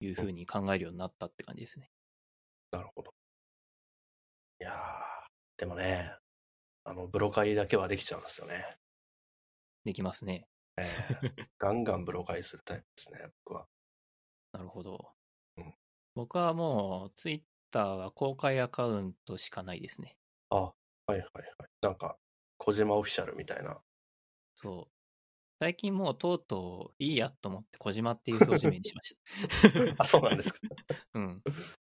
[0.00, 1.90] いうふうに考えるようになったって感じですね。
[2.70, 3.12] なるほど。
[4.60, 4.76] いやー
[5.58, 6.16] でもね、
[6.84, 8.78] あの、ブロカイだけはできちゃうんですよね。
[9.84, 10.48] できますね。
[10.78, 13.66] えー ガンガンブロカイするタイプですね、僕は。
[14.52, 15.12] なるほど
[15.56, 15.74] うん。
[16.14, 20.16] 僕はもう、ツイッターは公開アカウントしかないですね。
[20.50, 20.72] あ、は
[21.08, 21.70] いはいはい。
[21.82, 22.18] なんか、
[22.58, 23.82] 小島オフィシャルみたいな。
[24.54, 24.96] そう。
[25.58, 29.16] 最近もうとうとういいやと思って小島っていう表示名にしまし
[29.96, 29.96] た。
[30.02, 30.58] あ、そうなんですか。
[31.14, 31.42] うん。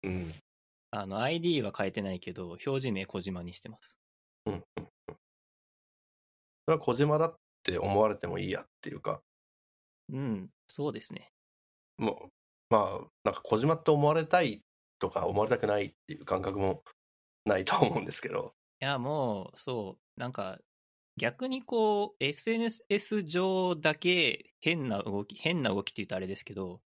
[0.04, 0.34] うん。
[1.00, 3.98] あの、ID は変えてないけど、表示名小島にしてます。
[4.46, 4.88] うんうんうん。
[6.66, 9.22] それは小島だって思われてもいいやっていうか、
[10.12, 11.32] うん、そうですね。
[11.98, 12.30] もう、
[12.70, 14.64] まあ、なんか小島って思われたい
[15.00, 16.84] とか思われたくないっていう感覚も
[17.46, 20.60] ないと思うんですけど、いや、もう、そう、なんか、
[21.18, 26.82] 逆にこう、SNS 上だけ変な動き、変な動きって言うとあれですけど、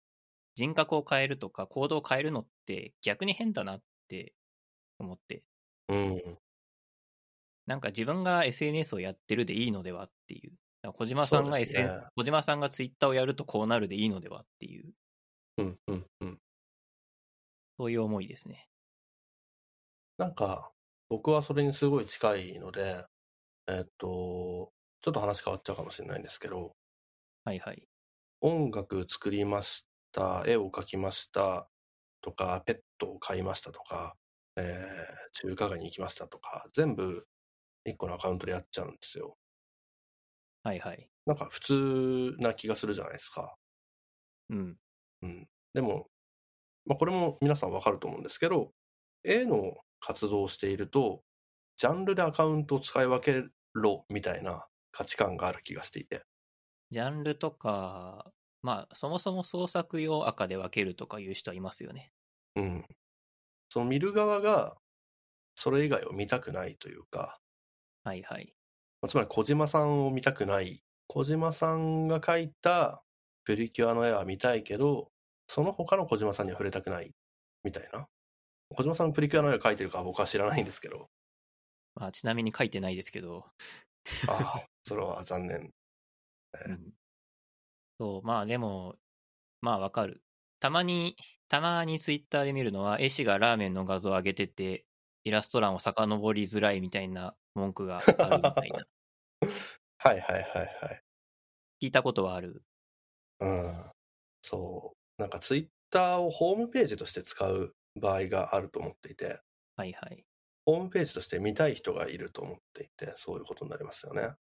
[0.56, 4.34] 人格を変えるとか行動を変えるのって逆に変だなって
[4.98, 5.44] 思って、
[5.88, 6.38] うん。
[7.66, 10.58] なんか自分が SNS をやってるでいいのではっていう。
[10.94, 14.94] 小島さんがそうですね SN、小島さんが Twitter をやるとこうなるでいいのではっていう、
[15.58, 16.40] うんうんうん。
[17.78, 18.68] そういう思いですね。
[20.18, 20.72] なんか、
[21.08, 23.06] 僕はそれにすごい近いので、
[23.68, 26.76] えっと、ちょっと話変わっちゃうかもしれないんですけど、
[27.44, 27.88] はいはい。
[28.40, 31.68] 音楽作りました、絵を描きました
[32.26, 34.16] とか、ペットを飼いましたとか、
[34.56, 37.28] えー中華街に行きましたとか、全部
[37.84, 39.38] 一個のアカウントでやっちゃうんですよ。
[40.62, 41.10] はいはい。
[41.26, 43.56] なんか普通な気がするじゃないですか。
[44.48, 44.78] うん。
[45.22, 45.48] うん。
[45.74, 46.10] でも、
[46.86, 48.72] まあ、これも皆さんわかると思うんですけど、
[49.24, 51.24] 絵の活動をしていると、
[51.78, 56.24] ジャンルでアカウントを使い分けろみたいな価値観がある気がしていて。
[56.90, 62.12] ジャンルとか、まあ、そもそも創作用赤で分けるとかいう人はいますよね。
[62.56, 62.84] うん。
[63.68, 64.76] その見る側が、
[65.54, 67.38] それ以外を見たくないというか、
[68.04, 68.54] はいはい。
[69.00, 70.82] まあつまり小島さんを見たくない。
[71.08, 73.02] 小島さんが描いた
[73.44, 75.10] プリキュアの絵は見たいけど、
[75.48, 77.12] その他の小島さんには触れたくない。
[77.64, 78.06] みたいな。
[78.70, 81.08] 小島さんプリキュアの絵を描いてるかは僕は知らないんですけど、
[81.94, 83.46] まあ、ちなみに書いてないですけど、
[84.28, 85.72] ああ、それは残念。
[86.66, 86.92] うん
[87.98, 88.96] そう、まあでも、
[89.60, 90.22] まあわかる。
[90.60, 91.16] たまに、
[91.48, 94.87] たまにツイッターで見るのは、絵師がラーメンの画像を上げてて、
[95.24, 98.87] イラスト欄を遡りづらいみたいな文句があるみたいな。
[99.98, 101.02] はいはいはいはい。
[101.82, 102.62] 聞いたことはある？
[103.40, 103.92] うん。
[104.42, 105.22] そう。
[105.22, 109.40] なんかツイッターをホームページとして使う場合があると思っていて、
[109.76, 110.26] はいはい。
[110.64, 114.35] ホームページとして見たい人がいると思っていて、そういうことになりますよね。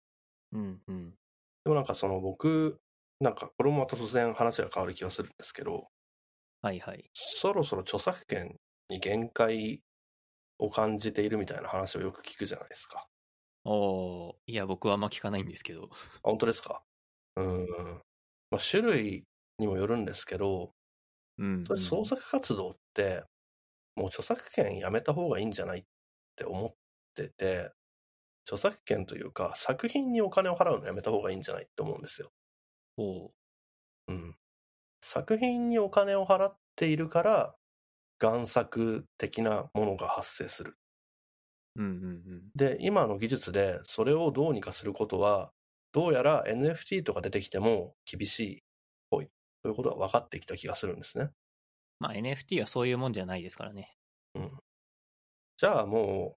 [0.52, 1.18] うんうん。
[1.64, 2.80] でもなんかその僕、
[3.20, 5.88] なんかこれもまた突然話が変わる気がするんですけど、
[6.62, 7.10] はいはい。
[7.14, 8.56] そろそろ著作権
[8.88, 9.82] に限界
[10.58, 13.08] を感じているみたいな話をよく聞くじゃないですか。
[13.64, 15.90] おーいや、僕はあんま聞かないんですけど。
[15.92, 16.82] あ本当ですか？
[17.36, 17.66] うん。
[18.50, 19.24] まあ、種類
[19.58, 20.72] にもよるんですけど、
[21.38, 23.24] うん、それ創作活動って、
[23.96, 25.84] もう著作権やめた方がいいんじゃないっ
[26.36, 26.74] て思っ
[27.14, 27.72] てて、
[28.44, 32.32] 著作権というか、作品にお金を払うのやめた方がいいんじゃないって思うんですよ。
[32.98, 33.30] おー
[34.08, 34.36] うん。
[35.08, 37.54] 作品にお金を払っているから、
[38.20, 40.76] 贋作的なものが発生する。
[41.76, 42.42] うんうんうん。
[42.56, 45.52] で、今の技術でそれをどうにかすることは、
[45.92, 48.62] どうやら NFT とか出てきても厳しいっ
[49.08, 49.28] ぽい。
[49.62, 51.30] ということが分かってきた気がするんですね。
[52.00, 53.96] まあ NFT はそういうもんじゃないですからね。
[54.34, 54.50] うん。
[55.56, 56.36] じゃあも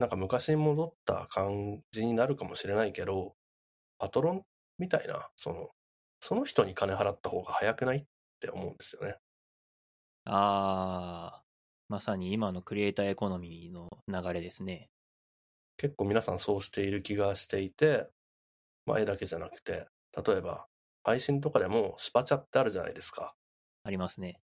[0.00, 3.36] なんか昔に戻った感じになるかもしれないけど、
[3.98, 4.42] パトロン
[4.78, 5.70] みたいな、その、
[6.22, 7.98] その人に金払った方が早くない？
[7.98, 8.04] っ
[8.40, 9.16] て思うんですよね。
[10.24, 11.42] あー、
[11.88, 14.88] まさに今のクリエイターエコノミーの流れですね。
[15.76, 18.08] 結構皆さんそうしている気がしていて、
[18.86, 19.88] まあ絵だけじゃなくて、
[20.24, 20.66] 例えば
[21.02, 23.34] 配信とかでもスパチャってあるじゃないですか。
[23.82, 24.40] ありますね。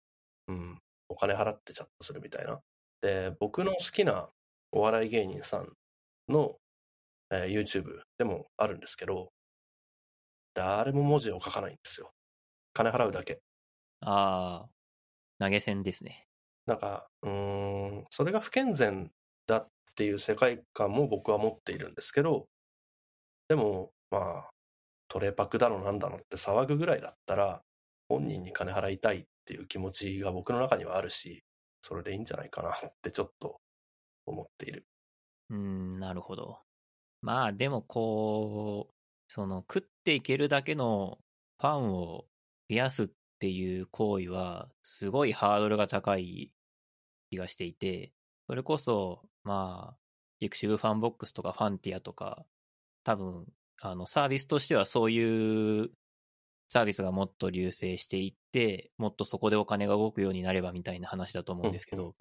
[0.48, 0.80] うん。
[1.10, 2.62] お金払ってチャットするみたいな。
[3.02, 4.30] で、僕の好きな
[4.72, 5.74] お笑い芸人さん
[6.30, 6.56] の、
[7.32, 9.34] えー YouTube でもあるんですけど、
[10.56, 12.14] 誰も文字を書かないんですよ。
[12.74, 13.42] 金払うだけ。
[14.00, 16.30] あー、投げ銭ですね。
[16.66, 19.12] なんか、うーん、それが不健全
[19.48, 22.48] だっていう世界観も僕は持っているんですけど、
[23.48, 24.50] でも、まあ、
[25.10, 27.64] トレパクだのなんだのって騒ぐぐらいだったら、
[28.10, 31.44] 本人に金払いたいっていう気持ちが僕の中にはあるし、
[31.82, 33.62] それでいいんじゃないかなってちょっと
[34.28, 34.88] 思っている。
[35.50, 36.64] うーん、なるほど。
[37.22, 38.95] まあでもこう、
[39.28, 41.20] その食っていけるだけの
[41.60, 42.26] ファンを
[42.70, 43.08] 増やすっ
[43.40, 46.52] ていう行為は、すごいハードルが高い
[47.30, 48.14] 気がしていて、
[48.48, 49.98] それこそ、まあ、
[50.40, 52.46] pixivFANBOX とか Fantia とか、
[53.04, 53.48] 多分、
[53.82, 55.92] あの、サービスとしてはそういう
[56.68, 62.16] サービスがもっと隆盛していって、もっとそこでお金が動くようになればみたいな話だと思うんですけど、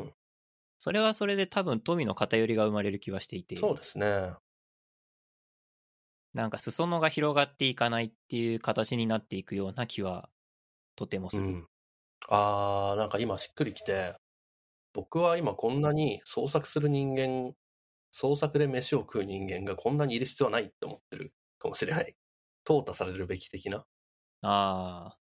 [0.78, 4.34] それはそれで多分富の偏りが生まれる気はしていて、そうですね。
[6.34, 10.30] なんか裾野が広がっていかないっていう形になっていくような気は
[10.96, 11.42] とてもする。
[11.42, 11.68] うん。
[12.28, 14.16] あー、なんか今しっくりきて、
[14.94, 17.54] 僕は今こんなに創作する人間、
[18.10, 22.16] 創作で飯を食う人間がこんなにいる必要はないって思ってるかもしれない。
[22.66, 23.86] 淘汰されるべき的な。
[24.42, 25.20] ああ、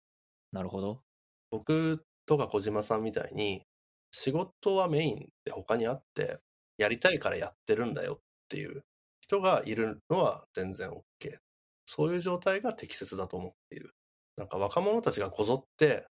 [0.53, 1.05] なるほど。
[1.51, 3.67] 僕とか小島さんみたいに、
[4.13, 6.41] 仕事はメインで他にあって、
[6.77, 8.85] やりたいからやってるんだよっていう
[9.31, 11.39] 人がいるのは全然 OK。
[11.87, 13.95] そういう状態が適切だと思っている。
[14.37, 16.07] なんか若者たちがこぞって、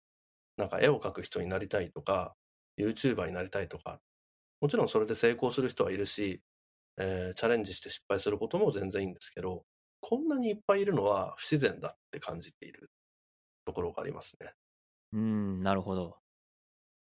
[0.57, 2.37] なんか絵を描く人になりたいとか、
[2.79, 4.01] YouTuber になりたいとか、
[4.61, 6.43] もちろんそれで成功する人はいるし、
[6.99, 9.65] えーチャレンジして失敗することも全然いいんですけど、
[10.01, 12.91] こんなにいっぱいいるのは不自然だって感じている
[13.67, 14.53] ところがありますね。
[15.13, 16.19] うーん、なるほど。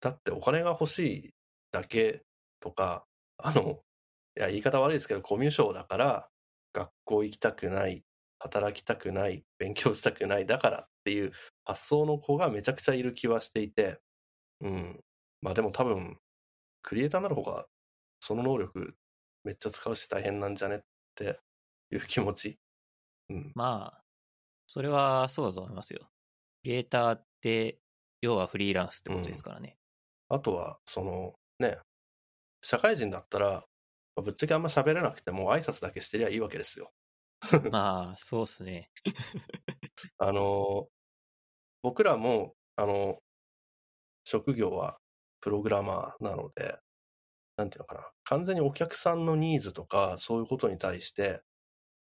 [0.00, 1.34] だってお金が欲しい
[1.70, 2.24] だけ
[2.60, 3.06] とか、
[3.38, 3.82] あの、
[4.36, 6.28] いや、言い方悪いですけど、コミュ障だから、
[6.72, 8.04] 学校行きたくない、
[8.38, 11.32] 働きたくない、勉強したくない、だからっていう
[11.64, 14.00] 発想の子がめちゃくちゃいる気はしていて、
[14.60, 15.00] うん。
[15.42, 16.18] まあでも多分、
[16.82, 17.66] クリエイターになる方が、
[18.20, 18.96] その能力
[19.44, 20.80] めっちゃ使うし大変なんじゃねっ
[21.16, 21.40] て
[21.90, 22.58] いう気持ち。
[23.30, 23.52] うん。
[23.54, 24.04] まあ、
[24.66, 26.10] それはそうだと思いますよ。
[26.62, 27.80] クリエイターって、
[28.20, 29.76] 要はフリーランスってことですからね。
[30.28, 31.78] あとは、その、ね、
[32.62, 33.64] 社会人だったら、まあ
[34.16, 36.92] ぶっちゃけあんま喋れなくても挨拶だけしてりゃいいわけですよ。
[37.70, 38.90] まあ、そうっすね。
[40.18, 40.88] あの、
[41.82, 43.22] 僕らも、あの、
[44.24, 44.98] 職業は
[45.40, 46.78] プログラマーなので、
[47.56, 51.42] なんていうのかな、完全にお客さんのニーズとか、そういうことに対して、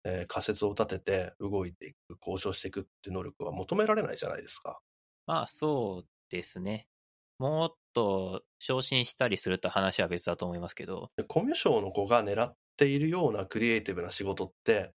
[0.06, 4.82] えー仮説を立てて動いていく、交渉していくって能力は求められないじゃないですか。
[5.26, 6.90] まあ、そうですね。
[7.39, 14.93] もっと昇進したりすると話は別だと思いますけど、でコミュ障の子が狙っているようなクリエイティブな仕事って、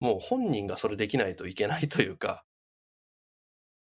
[0.00, 2.44] もう本人がそれできないといけないというか、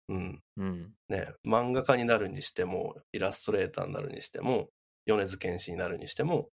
[0.08, 0.94] うん、うん。
[1.08, 4.68] ね、漫画家になるにしても、イラストレーターになるにしても、
[5.06, 6.50] 米津玄師になるにしても、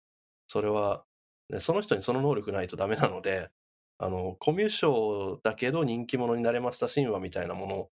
[0.46, 1.04] それは、
[1.50, 3.50] ね、その人にその能力ないとダメなので、
[3.98, 7.88] あの、コミュ障だけど人気者になれました神話みたいなもの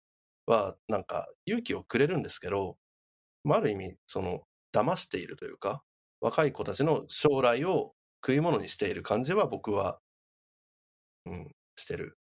[0.45, 2.77] は、なんか勇気をくれるんですけど、
[3.45, 5.84] まあ、ある意味、その、騙しているというか、
[6.21, 7.93] 若い子たちの将来を
[8.25, 9.99] 食い物にしている感じは僕は、
[11.25, 12.17] うん、してる。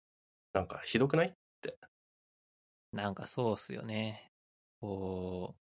[0.54, 1.28] なんかひどくない？
[1.28, 1.78] って。
[2.92, 4.32] なんかそうっすよね。
[4.80, 5.60] こう、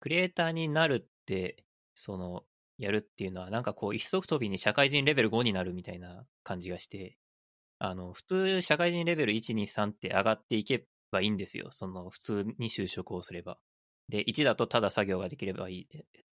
[0.00, 2.46] クリエイターになるって、その、
[2.78, 7.18] やるっていうのは、なんかこう、一足飛びに社会人レベル5になるみたいな感じがして、
[7.78, 11.70] あの、普通、社会人レベル1、2、3って上がっていけばいいんですよ。
[11.72, 13.60] その、普通に就職をすれば。
[14.10, 15.88] で、1だとただ作業ができればいい。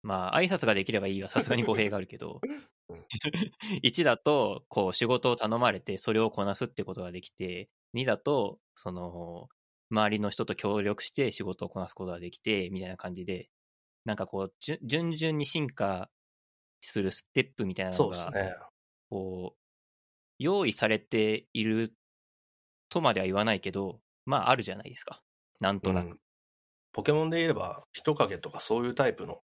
[0.02, 2.40] まあ、挨拶ができればいいはさすがに語弊があるけど、
[3.82, 9.48] 1だと、こう、仕事を頼まれて、それをこなすってことができて、2だと、その、
[9.90, 13.50] 周りの人と協力して仕事をこなすことができて、みたいな感じで、
[14.04, 16.10] なんかこう、順々に進化
[16.80, 18.32] するステップみたいなのが。
[19.10, 19.58] こう、
[20.38, 21.94] 用意されている
[22.88, 25.22] とまでは言わないけど、まああるじゃないですか。
[25.60, 26.12] なんとなく。
[26.12, 26.18] うん
[26.92, 29.40] ポケモンで言えば、人影とかそういうタイプの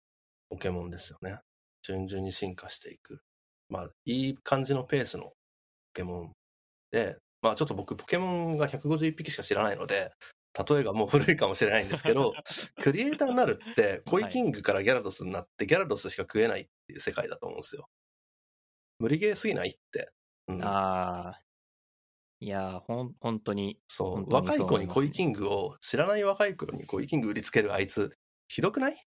[0.49, 1.39] ポケモンですよね。
[1.81, 3.21] 順々に進化していく。
[3.69, 5.31] まあ、いい感じのペースのポ
[5.93, 6.31] ケモン
[6.91, 10.11] で、まあちょっと僕ポケモンが151匹しか知らないので、
[10.67, 12.33] 例えがもう古いかもしれないんですけど、
[12.81, 17.87] クリエイターになるって、コイキングからギャラドスになって、ギャラドスしか食えないっていう世界だと思うんですよ。
[18.99, 20.11] 無理ゲーすぎないって。
[20.47, 21.41] うん、ああ。
[22.39, 28.15] いやー、ほん、本当に、そう若い子にコイキングを、知らない若い子にコイキング売りつけるあいつ、
[28.47, 29.07] ひどくない？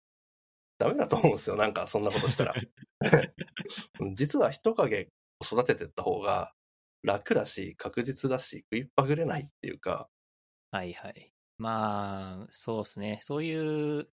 [0.79, 1.55] ダメだと思うんですよ。
[1.55, 2.55] なんか、そんなことしたら。
[4.15, 5.09] 実は人影
[5.41, 6.53] を育ててった方が
[7.03, 10.09] 楽だし、確実だし、食いっぱぐれないっていうか、
[10.71, 11.33] はいはい。
[11.57, 13.19] まあ、そうですね。
[13.21, 14.09] そういう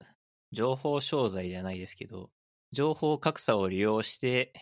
[0.52, 2.30] 情報商材じゃないですけど、
[2.72, 4.52] 情報格差を利用して、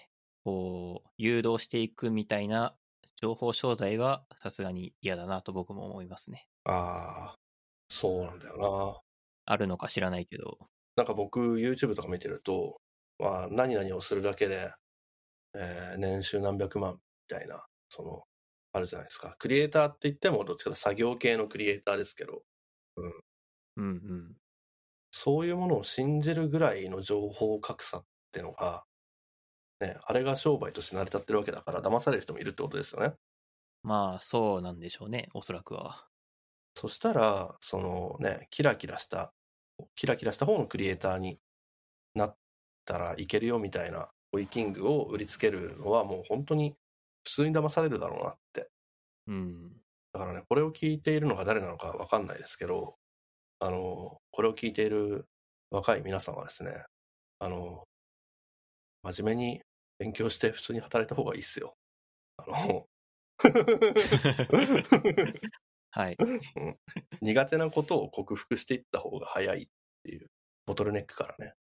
[0.45, 2.77] こう、誘導していくみたいな
[3.17, 6.49] 情報商材はさすがに嫌だなと僕も思いますね。
[6.65, 7.39] ああ、
[7.89, 9.01] そうなんだよな。
[9.47, 10.59] あるのか知らないけど。
[10.97, 12.81] なんか僕、YouTube とか見てると、
[13.19, 14.73] まあ、何々をするだけで、
[15.55, 18.25] えー年収何百万みたいな、その、
[18.73, 19.37] あるじゃないですか。
[19.39, 22.43] クリエイターって言っても、どっちかと作業系のクリエイターですけど、
[23.77, 24.37] うんうん。
[25.13, 28.85] そういうものを信じるぐらいの情報格差ってのが、
[29.85, 33.15] ね、あれが商売として成り立ってるわけだから、騙される人もいるってことですよね。
[33.83, 35.29] まあ、そうなんでしょうね。
[35.35, 36.07] おそらくは。
[36.75, 39.33] そしたら、そのね、キラキラした、
[39.95, 41.39] キラキラした方のクリエイターに
[42.15, 42.37] なっ
[42.85, 46.75] たらいけるよみたいな、ホイキングを売りつけるのはもう本当に
[47.25, 48.69] 普通に騙されるだろうなって。
[49.29, 49.71] うん。
[50.13, 52.97] だからね、これを聞いているのが誰なのかわかんないですけど、
[53.61, 55.27] あの、これを聞いている
[55.71, 56.85] 若い皆さんはですね、
[57.39, 57.85] あの、
[59.03, 59.63] 真面目に
[59.99, 61.77] 勉強して普通に働いた方がいいっすよ。
[62.37, 62.89] あの、
[65.91, 66.17] はい。
[67.21, 69.69] 苦手なことを克服していった方が早いっ
[70.03, 70.31] ていう、
[70.67, 71.55] ボトルネックからね。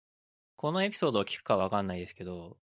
[0.56, 2.58] このエピソードを聞くかわかんないですけど、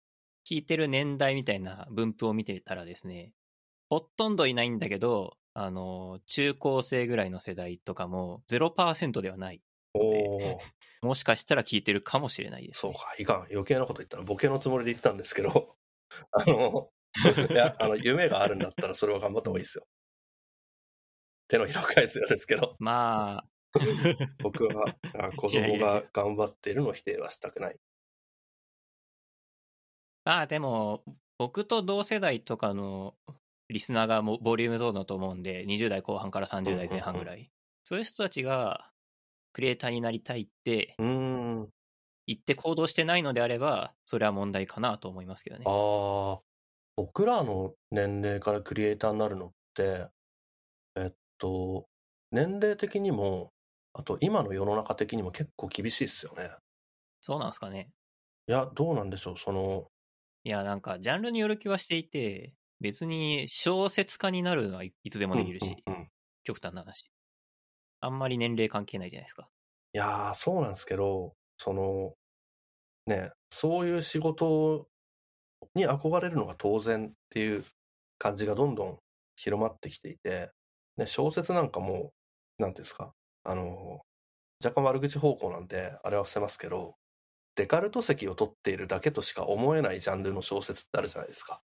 [0.44, 3.32] 聞いてる年代みたいな分布を見てたらですね、
[3.88, 9.62] ほとんどいないんだけど、あの、中高生ぐらいの世代とかも0%ではない。
[9.94, 10.58] おー、
[11.02, 12.92] もしかしたら聞いてるかもしれないです、ね。
[12.92, 13.36] そうか、いかん。
[13.50, 14.24] 余計なこと言ったの。
[14.24, 15.76] ボケのつもりで言ったんですけど、
[16.32, 16.90] あの、
[17.50, 19.86] いや、あの、夢があるんだったらそれは頑張った方がいいですよ。
[21.48, 22.76] 手のひらを返すようですけど。
[22.78, 23.44] まあ、
[24.42, 27.78] 僕はあ子供が頑張っているのを否定はしたくない。
[30.24, 31.02] まあでも、
[31.38, 33.16] 僕と同世代とかの
[33.68, 37.50] リスナーがもボリュームゾーンだと思うんで、20代後半から30代前半ぐらい。
[37.84, 38.89] そういう人たちが、
[39.52, 41.06] クリエイターになりたいってうー
[41.64, 41.72] ん。
[42.26, 45.70] 言って行動してないのであれば、それは問題かなと思いますけどね。
[45.70, 46.42] ああ、
[46.96, 50.08] 僕らの年齢からクリエイターになるのって、
[50.96, 51.88] えっと、
[52.32, 53.52] 年齢的にも、
[53.94, 56.50] あと今の世の中的にも結構厳しいですよね。
[57.20, 57.92] そうなんですかね。
[58.48, 59.38] いや、どうなんでしょう。
[59.38, 59.90] その、
[60.44, 66.10] いや、なんか、ジャンルによる気はしていて、別に小説家になるのはいいつでもできるし、うんうんうん
[66.44, 67.10] 極端な話。
[68.00, 69.48] あんまり年齢関係ないじゃないですか。
[69.92, 72.14] いやー、そうなんですけど、その、
[73.06, 74.88] ね、そういう仕事
[75.74, 77.64] に憧れるのが当然っていう
[78.18, 78.98] 感じがどんどん
[79.36, 80.52] 広まってきていて、
[80.98, 82.12] ね、小説なんかも、
[82.58, 84.02] なんていうんですか、あの、
[84.64, 86.96] 若干悪口方向なんで、あれは伏せますけど、
[87.56, 91.62] デカルト席を取っているだけとしか思えないジャンルの小説ってあるじゃないですか。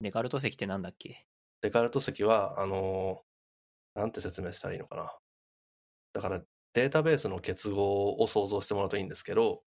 [0.00, 1.28] デカルト席ってなんだっけ？
[1.60, 3.22] デカルト席は、あの、
[3.94, 5.18] なんて説明したらいいのかな。
[6.12, 6.42] だから、
[6.74, 9.64] データベースの結合を想像してもらうといいんですけど、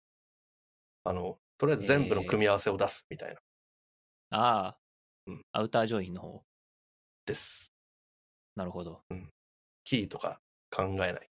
[1.05, 3.41] あの、とりあえず全部の組み合わせを出すみたいな。
[4.30, 4.78] ああ、
[5.26, 6.45] うんアウタージョインの方。
[7.26, 7.72] です。
[8.57, 9.05] なるほど。
[9.84, 11.30] キーとか考えない。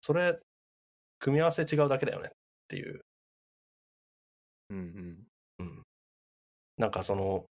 [0.00, 0.38] それ、
[1.20, 2.36] 組み合わせ違うだけだよねっ
[2.68, 3.04] ていう。
[4.70, 5.26] うんうん。
[5.58, 5.82] うん。
[6.78, 7.46] なんかその、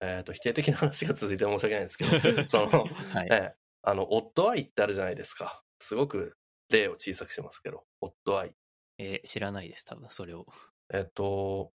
[0.00, 2.10] えっ、と、否定的な話が続いて申し訳ないんですけど、
[2.48, 3.28] その、はい。
[3.30, 5.62] ええあの、オッドアイってあるじゃないですか。
[5.78, 6.36] すごく
[6.68, 8.54] 例を小さくしますけど、オッドアイ。
[8.98, 10.46] えー知らないです、多分それを。
[10.92, 11.72] えっ、と、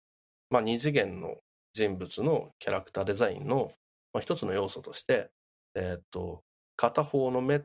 [0.49, 1.37] まあ、二次元の
[1.73, 3.73] 人物のキャラクターデザインの、
[4.13, 5.31] まあ、一つの要素として、
[5.75, 6.43] えっ、と、
[6.75, 7.63] 片方の目、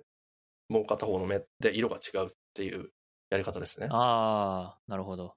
[0.69, 2.91] もう片方の目で色が違うっていう
[3.31, 3.89] やり方ですね。
[3.91, 5.35] ああ、なるほど。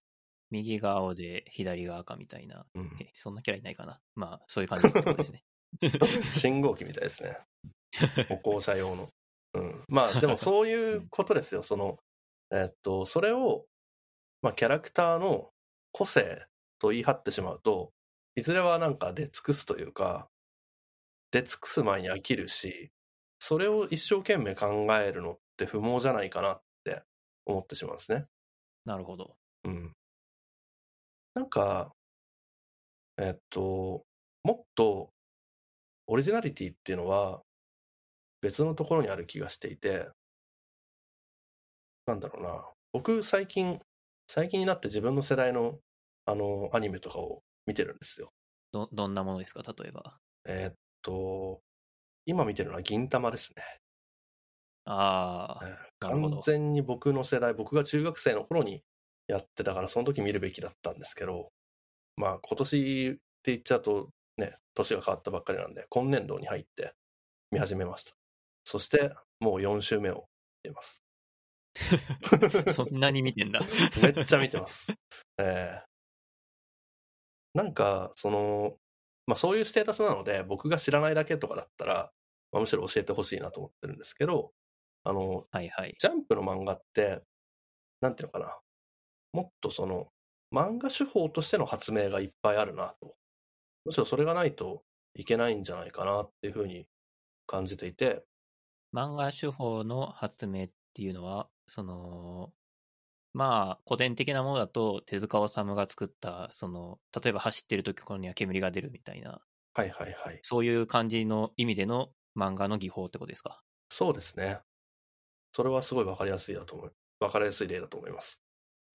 [0.54, 2.66] 右が青で左が赤みたいな。
[2.76, 4.00] うん、えそんなキャラいないかな。
[4.16, 5.44] まあ、そういう感じってことですね。
[6.34, 7.38] 信号機みたいですね。
[8.30, 9.10] 歩行者用の。
[9.56, 9.82] うん。
[9.88, 11.64] まあ、でもそういうことですよ。
[11.64, 11.98] その、
[12.52, 13.66] えっと、それを、
[14.44, 15.52] まあ、キャラクターの
[15.92, 16.46] 個性
[16.78, 17.92] と言い張ってしまうと、
[18.36, 20.30] いずれはなんか出尽くすというか、
[21.32, 22.92] 出尽くす前に飽きるし、
[23.40, 27.02] それを一生懸命考えるのって不毛じゃないかなって
[27.46, 28.28] 思ってしまうんですね。
[28.86, 29.36] なるほど。
[29.64, 29.96] うん。
[31.36, 31.94] なんか、
[33.18, 34.06] えっと、
[34.44, 35.14] もっと
[36.08, 37.44] オリジナリティっていうのは
[38.42, 40.10] 別のところにある気がしていて、
[42.06, 42.64] なんだろうな。
[42.92, 43.80] 僕最近、
[44.28, 45.80] 最近になって自分の世代の
[46.26, 48.32] あのアニメとかを見てるんですよ。
[48.72, 50.20] ど、どんなものですか、例えば。
[50.46, 51.62] えっと、
[52.26, 53.64] 今見てるのは銀魂ですね。
[54.86, 58.84] ああ、えーなるほど完全に僕の世代、僕が中学生の頃に
[59.28, 61.52] やってたから、その時見るべきだったんですけど、
[62.18, 66.94] まあ今年って言っちゃうとね、年が変わったばっかりなんで、今年度に入って
[67.52, 68.14] 見始めました。
[68.64, 70.28] そして、もう4週目を
[70.64, 71.04] 見ています。
[72.74, 73.62] そんなに見てんだ。
[74.02, 74.94] めっちゃ見てます。
[75.40, 75.94] えー
[77.54, 78.78] なんか、その、
[79.28, 82.12] まあそういうステータスなので、僕が知らないだけとかだったら、
[82.52, 84.52] まあ、むしろ教えてほしいなと思ってるんですけど、
[85.04, 85.96] あの、はいはい。
[86.00, 87.22] ジャンプの漫画って、
[88.02, 88.60] なんていうのかな、
[89.34, 90.12] もっとその、
[90.54, 93.18] 漫画手法としての発明がいっぱいあるなと。
[93.86, 96.88] むしろそれがないといけないんじゃないかなっていうふうに
[97.48, 98.26] 感じていて、
[98.94, 102.54] 漫画手法の発明っていうのは、その、
[103.34, 110.44] まあ、古典的なものだと、手塚治虫が作った、その、例えば走ってる時ここには煙が出るみたいな、はいはいはい。
[110.44, 113.64] そういう感じの意味での漫画の技法ってことですか？
[113.90, 114.62] そうですね。
[115.54, 116.96] それはすごいわかりやすいだと思う。
[117.22, 118.43] わかりやすい例だと思います。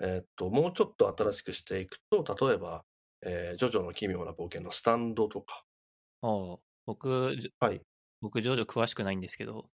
[0.00, 2.84] えーっと、もうちょっと新しくしていくと、例えば、
[3.22, 5.64] えージョジョの奇妙な冒険のスタンドとか、
[6.22, 7.82] ああ僕、じはい。
[8.20, 9.70] 僕、ジョジョ詳しくないんですけど、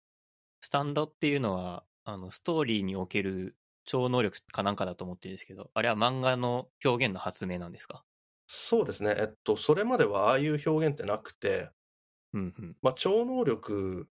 [0.62, 8.06] スタンドっていうのは、あの、ストーリーにおける超能力かなんかだと思ってるんですけど、あれは漫画の表現の発明なんですか？
[8.48, 9.16] そうですね。
[9.18, 11.72] えっと、それまではああいう表現ってなくて、
[12.34, 12.78] うんうん。
[12.82, 14.06] まあ、超能力っ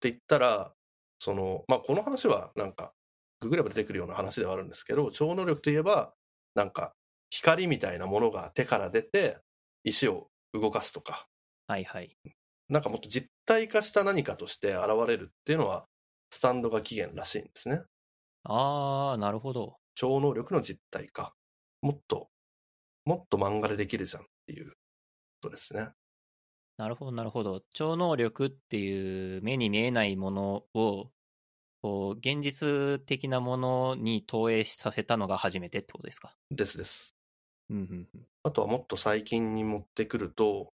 [0.00, 0.74] て言ったら、
[1.18, 2.94] その、まあ、この話はなんか、
[3.42, 6.14] ググれば出てくるような話ではあるんですけど、超能力といえば、
[6.54, 6.94] なんか、
[7.30, 9.38] 光みたいなものが手から出て、
[9.84, 11.28] 石を動かすとか、
[11.66, 12.16] はいはい。
[12.68, 15.86] なんかもっと実体化した何かとして現れるっていうのは、
[16.30, 17.82] スタンドが起源らしいんですね。
[18.44, 19.80] ああ、なるほど。
[19.94, 21.34] 超能力の実体化。
[21.80, 22.30] もっと、
[23.04, 24.76] もっと漫画でできるじゃんっていうこ
[25.42, 25.90] とですね。
[26.78, 27.62] なるほど、なるほど。
[27.70, 31.12] 超能力っていう目に見えないものを、
[31.82, 36.34] こう、現実的なものに投影させたのが初めてってことですか？
[36.50, 37.14] ですです。
[37.70, 38.26] うんうんうん。
[38.44, 40.72] あとはもっと最近に持ってくると、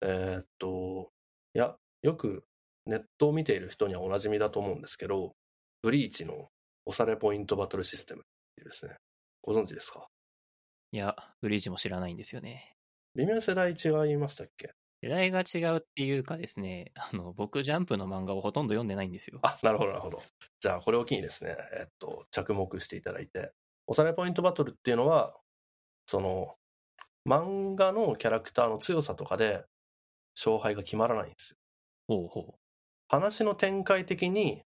[0.00, 1.10] えーっと、
[1.54, 2.44] いや、よく
[2.86, 5.34] ネットを見ている人にはおなじみだと思うんですけど、
[5.82, 6.48] ブリーチの
[6.86, 8.24] 押されポイントバトルシステムっ
[8.56, 8.96] ていうですね、
[9.42, 10.06] ご存知ですか？
[10.92, 12.74] いや、ブリーチも知らないんですよね。
[13.14, 14.72] 微妙に世代違いましたっけ？
[15.02, 19.38] 世代が違うっていうかですね、 あの、僕、ジャンプの漫画をほとんど読んでないんですよ。
[19.42, 20.22] あ、なるほど、なるほど。
[20.60, 23.52] じゃあ、これを機にですね、えっと、着目していただいて、
[23.86, 25.38] 押されポイントバトルっていうのは、
[26.06, 26.56] その、
[27.26, 29.64] 漫画のキャラクターの強さとかで、
[30.34, 31.56] 勝敗が決まらないんですよ。
[32.08, 32.58] ほうほ
[33.08, 34.62] 話の展開的に、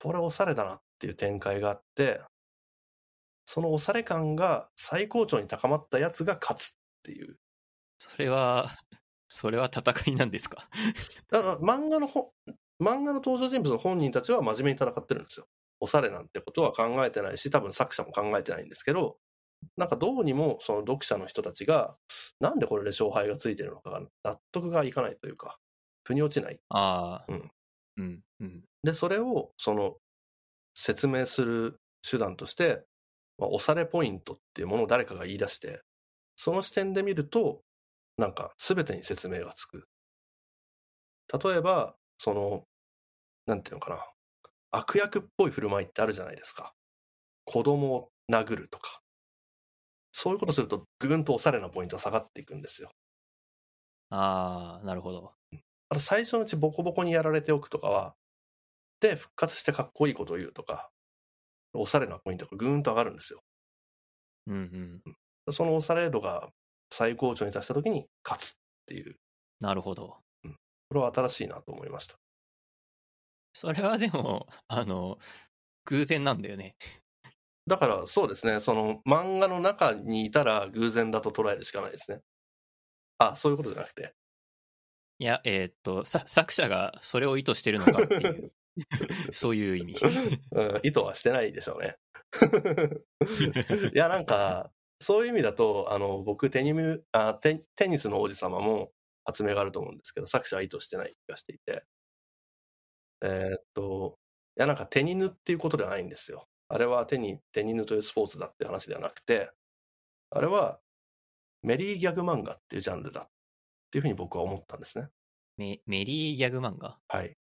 [0.00, 2.20] これ押されだなっていう展開があって、
[3.46, 7.32] その押され感が最高潮に高まったやつが勝つっていう。
[7.32, 7.38] う。
[7.98, 8.76] それは、
[9.28, 10.68] それは戦いなんですか？
[11.30, 12.32] だから漫画のほ
[12.80, 15.46] 漫画の登場人物の本人たちは真面目に戦ってるんですよ。
[15.80, 19.18] 押されなんてことは考えてないし、多分作者も考えてないんですけど、
[19.76, 21.96] なんかどうにもその読者の人たちが、
[22.40, 25.58] なんでこれで勝敗がついてるのかが納得がいかないというか、
[26.04, 26.60] 腑に落ちない。
[26.70, 27.50] ああ、うん。
[27.96, 28.64] うん、うん。
[28.84, 29.96] で、それをその
[30.74, 32.84] 説明する手段として、
[33.38, 35.82] まあ、押されポイントっていうものを誰かが言い出して、
[36.36, 37.62] その視点で見ると、
[38.18, 39.88] なんか全てに説明がつく。
[41.42, 42.64] 例えば、その、
[43.46, 44.04] なんていうのかな。
[44.70, 46.74] 悪役っぽい振る舞いってあるじゃないですか。
[47.44, 49.00] 子供を殴るとか。
[50.12, 52.90] そういうことすると、ぐんとおしゃれなポイントが下がっていくんですよ。
[54.10, 55.32] ああ、なるほど。
[55.90, 58.14] あと最初のうちボコボコにやられておくとかは、
[59.00, 60.90] で、復活してかっこいいことを言うとか、
[61.72, 63.42] おしゃれなポイントがぐーんと上がるんですよ。
[64.46, 65.00] うん
[65.46, 65.52] うん。
[65.52, 66.50] そのおしゃれ度が
[66.90, 68.54] 最高潮に達した時に勝つっ
[68.86, 69.16] ていう、
[69.60, 70.18] なるほど。
[70.88, 72.14] これは新しいなと思いました。
[73.52, 75.18] それはでも、あの、
[75.84, 76.76] 偶然なんだよね。
[77.66, 82.20] だからそうですね、その漫画の中にいたら偶然だと捉えるしかないですね。
[83.18, 84.14] あ、そういうことじゃなくて。
[85.18, 88.52] いや、えーっと、さ作者がそれを意図してるのかっていう、
[89.32, 89.96] そういう意味。
[90.52, 91.96] うん、意図はしてないでしょうね。
[93.92, 94.70] いや、なんか、
[95.00, 98.92] そういう意味だと、あの、僕テニムあテ、テニスの王子様も
[99.24, 101.84] 発明があると思うんですけど、作者は意図してない気がしていて。
[103.22, 104.18] えーっと、
[104.56, 106.48] いや、なんかテニヌっていうことではないんですよ。
[106.68, 109.50] あれはテニ、テニヌというスポーツだって話ではなくて、
[110.30, 110.80] あれは
[111.62, 113.28] メリーギャグ漫画っていうジャンルだっ
[113.90, 115.08] ていうふうに僕は思ったんですね。
[115.56, 116.98] メメリーギャグ漫画？
[117.08, 117.36] はい。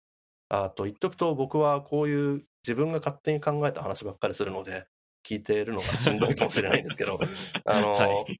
[0.49, 4.87] あと言っとくと僕はこういう自分が勝手に考えた話ばっかりするので
[5.27, 7.19] 聞いているのがしんどいかもしれないんですけど、
[7.65, 8.39] あの、はい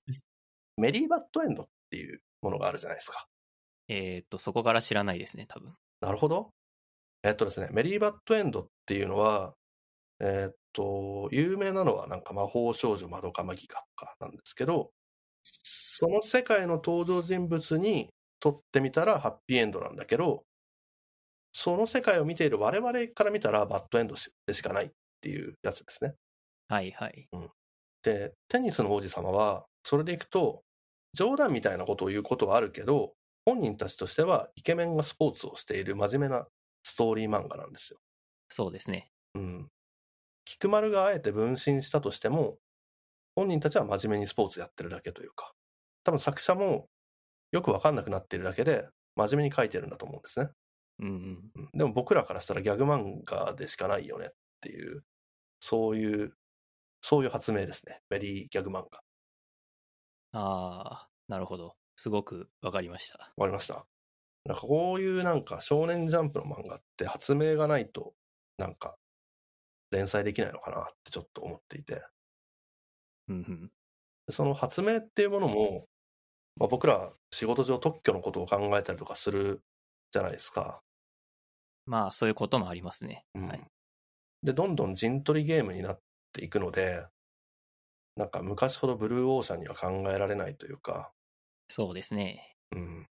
[0.78, 3.26] メリーバッドエンドっていうものがあるじゃないですか。
[3.88, 5.74] えーっと、そこから知らないですね、多分。
[6.02, 6.52] なるほど。
[7.24, 9.56] えっとですね、メリーバッドエンドっていうのは、
[10.20, 14.92] えっと、有名なのはなんか魔法少女まどかマギカとかなんですけど、
[15.64, 18.10] その世界の登場人物に
[18.40, 20.44] とってみたらハッピーエンドなんだけど、
[21.54, 24.16] その世界を見ている我々から見たらバッドエンド
[24.46, 24.90] でしかないっ
[25.22, 26.14] ていうやつですね。
[26.68, 27.30] はいはい。
[28.03, 30.63] で、テニスの王子様は、それでいくと、
[31.13, 33.13] 冗談みたいなことを言うことはあるけど、
[33.45, 36.47] 本人たちとしてはイケメンがスポーツをしている真面目な
[36.84, 37.99] ストーリー漫画なんですよ。
[38.49, 39.11] そうですね。
[39.36, 39.70] うん。
[40.45, 42.59] 菊丸があえて分身したとしても、
[43.36, 45.53] 本人たちは真面目にスポーツやってるだけというか、
[46.03, 46.89] 多分作者も
[47.51, 50.49] よくわかんなくなってるだけで、真面目に書いてるんだと思うんですね。
[50.99, 51.51] うんうん。
[51.55, 54.30] うんでも僕らからしたらギャグ漫画でしかないよねっ
[54.61, 55.03] ていう、
[55.61, 56.37] そういう、
[57.10, 58.01] そういう発明ですね。
[58.10, 58.99] メリーギャグ漫画。
[60.34, 61.78] ああ、なるほど。
[61.95, 63.32] すごくわかりました。
[63.38, 63.86] わかりました
[64.43, 68.14] なんかこういうなんか少年ジャンプの漫画って発明がないと
[68.58, 68.97] なんか
[69.89, 72.03] 連載できないのかなってちょっと思っていて
[73.30, 73.72] うんうん。
[74.30, 75.86] その発明っていうものも、
[76.58, 79.64] まあ、僕ら仕事上特許のことを考えたりとかする
[80.12, 80.82] じゃないですか、
[81.86, 83.24] まあ、そういうこともありますね。
[83.34, 83.64] うんはい。
[84.43, 85.99] でどんどん陣取りゲームになっ
[86.32, 87.05] ていくので
[88.15, 91.11] なんか昔ほどブルーオーシャンには考えられないというか、
[91.69, 92.55] そうですね。
[92.71, 93.05] うん、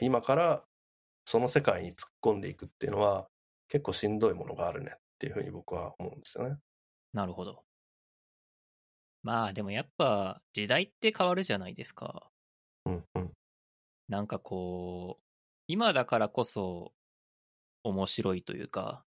[0.00, 0.64] 今から
[1.24, 3.28] その世界に突っ込んでいくっていうのは
[3.68, 6.58] 結構しんどいものがあるねっていうふうに僕は思うんですよね。
[7.12, 7.64] なるほど。
[9.22, 12.30] まあ、でもやっぱ、時代って変わるじゃないですか。
[12.84, 13.32] うんうん
[14.08, 15.22] なんかこう、
[15.66, 16.92] 今だからこそ
[17.84, 19.04] 面白いというか、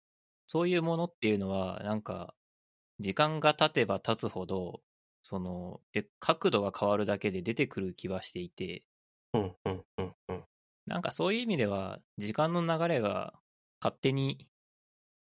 [0.47, 2.35] そういうものっていうのは、なんか、
[2.99, 4.81] 時間が経てば経つほど、
[5.21, 8.83] その、で、角度が変わるだけで出てくる気はしていて、
[9.33, 10.43] うんうんうんうん
[10.85, 13.33] なんかそういう意味では、時間の流れが
[13.81, 14.49] 勝手に、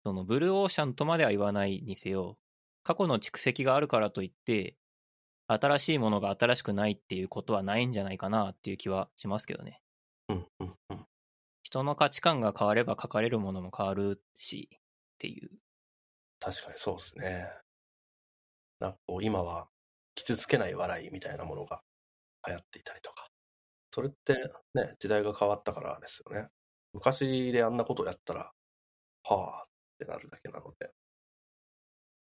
[0.03, 2.39] そのブルーオーシャンとまでは言わないにせよ、
[2.83, 4.75] 過去の蓄積があるからといって、
[5.47, 9.81] 新しいものが新しくないっていうことはないんじゃないかなっていう気はしますけどね。
[10.29, 11.05] うんうんうん
[11.63, 14.77] 人の価値観が変われば書かれるものも変わるし、っ
[15.19, 15.51] ていう。
[16.41, 17.47] 確かにそうですね。
[18.79, 19.69] なんかこう今は
[20.15, 21.81] 傷つけない笑いみたいなものが
[22.47, 23.27] 流行っていたりとか。
[23.93, 24.33] それって
[24.73, 26.47] ね、時代が変わったからですよね。
[26.93, 28.51] 昔であんなことをやったら、
[29.23, 29.67] はあっ
[29.99, 30.91] てなるだけなので。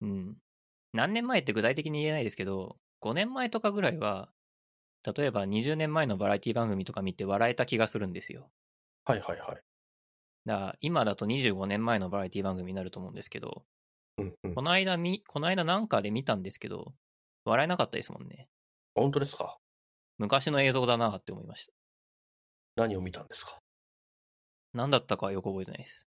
[0.02, 0.36] うん。
[0.92, 4.30] 何年前って具体的に言えないですけど、5年前とかぐらいは、
[5.16, 8.50] 例えば20年前のバラエティ番組とか見て笑えた気がするんですよ。
[9.04, 9.62] はいはいはい。
[10.46, 13.64] だから今だと25年前のバラエティ番組になると思うんですけど、
[14.18, 14.54] うんうん。
[14.54, 16.94] この間み、この間なんかで見たんですけど、
[17.44, 18.48] 笑えなかったですもんね。
[18.94, 19.58] 本当ですか？
[20.18, 21.72] 昔の映像だなって思いました。
[22.76, 23.58] 何を見たんですか？
[24.72, 26.06] 何だったかはよく覚えてないです。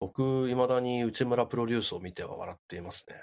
[0.00, 3.16] 僕、未だに内村プロデュースを見ては笑っていますね。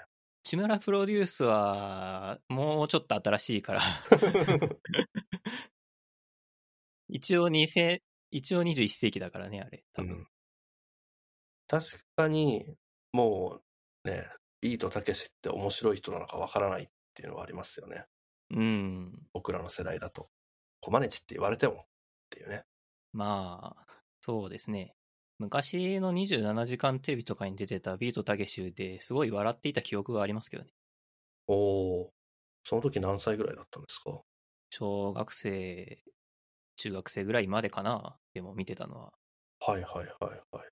[0.44, 3.80] 志村プロデュースは、もうちょっと新しいから。
[7.08, 8.00] 一応2000、
[8.30, 9.84] 一応21世紀だからね、あれ。
[9.92, 10.10] 多分。
[10.12, 10.26] うん
[11.68, 12.76] 確かに、
[13.12, 13.64] もう
[14.06, 14.26] ね、
[14.62, 18.04] ビートたけしって面白い人なのかわからないっていうのはありますよね。
[18.50, 19.26] うん。
[19.34, 20.28] 僕らの世代だと。
[20.80, 21.84] コマネチって言われてもっ
[22.30, 22.64] ていうね。
[23.12, 23.86] まあ、
[24.20, 24.94] そうですね。
[25.38, 30.70] 昔の27時間テレビとかに出てたビートたけしですごい笑っていた記憶がありますけどね。
[31.48, 32.08] おー。
[32.64, 34.22] その時何歳ぐらいだったんですか？
[34.70, 36.02] 小学生、
[36.76, 38.16] 中学生ぐらいまでかな。
[38.34, 39.12] でも見てたのは。
[39.60, 40.68] はいはいはいはい。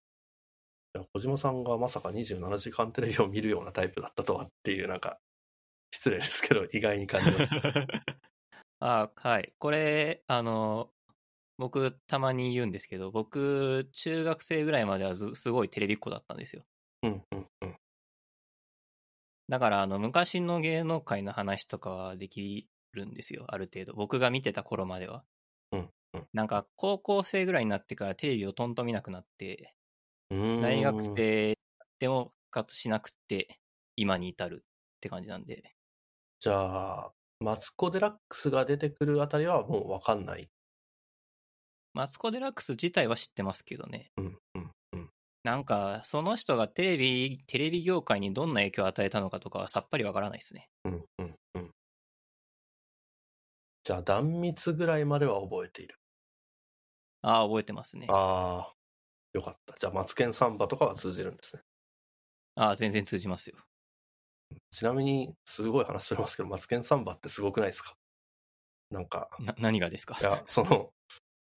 [0.97, 5.19] いや小島さんがまさか27時間テレビを見るようなタイプだったとはっていう、なんか、
[5.91, 7.51] 失礼ですけど、意外に感じます。
[8.79, 9.53] あはい。
[9.59, 10.93] これ、あの、
[11.59, 16.65] 僕、たまに言うんですけど、僕、中学生ぐらいまではずすごいテレビっ子だったんですよ。
[17.03, 17.77] うんうんうん。
[19.49, 23.95] だから、あの、昔の芸能界の話とかはできるんですよ、ある程度。
[23.95, 25.25] 僕が見てた頃までは。
[25.73, 29.75] うんうんなんか、高校生ぐらいになってからテレビをとんと見なくなって、
[30.59, 31.59] 大学生
[31.99, 33.61] でも復活しなくて、
[33.97, 34.65] 今に至る
[34.97, 35.77] って感じなんで。
[36.39, 40.49] じゃあ、マツコ・デラックスが出てくるあたりはもうわかんない。
[41.95, 44.13] マツコ・デラックス自体は知ってますけどね。
[44.17, 45.11] うんうんうん。
[45.45, 50.71] なんか、その人がテレビ、テレビ業界にどんな影響を与えたのかとかはさっぱりわからないですね。
[50.85, 51.71] うんうんうん。
[53.83, 55.99] じゃあ、断密ぐらいまでは覚えている。
[57.23, 58.15] ああ、覚えてますね。
[58.15, 58.75] ああ、
[59.35, 59.75] よかった。
[59.79, 61.63] じゃあ、マツケンサンバとかは通じるんですね。
[62.55, 63.57] ああ、全然通じますよ。
[64.71, 67.95] ちなみに、すごい話してますけど、マツケンサンバってすごくないですか？
[68.91, 70.17] なんか、な、何がですか？
[70.21, 70.91] いや、その、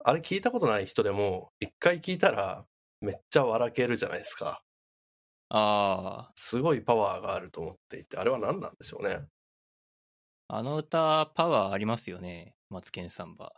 [0.03, 2.65] あれ聞いたことない人でも、一回聞いたら、
[2.99, 4.63] めっちゃ笑けるじゃないですか。
[5.49, 9.27] ああ、すごいパワーがあると思っていて、あれは何なんでしょうね。
[10.47, 12.55] あの歌、パワーありますよね。
[12.69, 13.53] マツケンサンバ。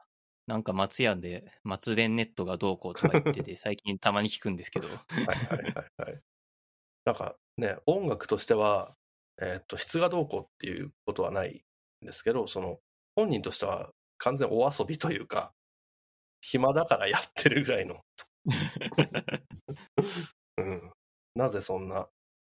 [0.50, 4.88] なんか松屋で、松弁ネットがどうこうとか言ってて、 最近たまに聞くんですけど。
[4.88, 6.20] はいはいはいはい。
[7.06, 8.98] なんかね、音楽としては、
[9.40, 11.64] えーっと、質がどうこうっていうことはない
[12.04, 12.82] んですけど、その、
[13.16, 15.54] 本人としては完全お遊びというか、
[16.42, 18.04] 暇だからやってるぐらいの。
[20.58, 20.92] うん。
[21.36, 22.10] なぜそんな、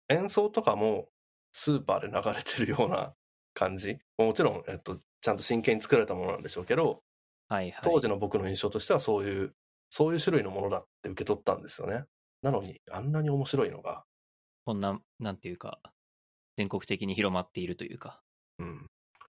[0.09, 1.11] 演奏とかも
[1.51, 3.15] スーパーで流れてるような
[3.53, 3.99] 感じ。
[4.17, 7.03] もちろん、えっと、ちゃんと真剣に作られたものなんでしょうけど、
[7.53, 7.73] はいはい。
[7.83, 9.55] 当時の僕の印象としてはそういう、
[9.91, 12.05] そういう種類のものだって受け取ったんですよね。
[12.41, 14.05] なのに、あんなに面白いのが、
[14.65, 15.79] こんな、なんていうか、
[16.57, 18.21] 全国的に広まっているというか。
[18.57, 18.87] うん。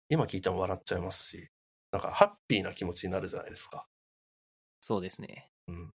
[0.08, 1.50] 今聞いても笑っちゃいますし、
[1.92, 3.86] なんかハッピーな気持ちになるじゃないですか。
[4.80, 5.50] そうですね。
[5.68, 5.90] うん。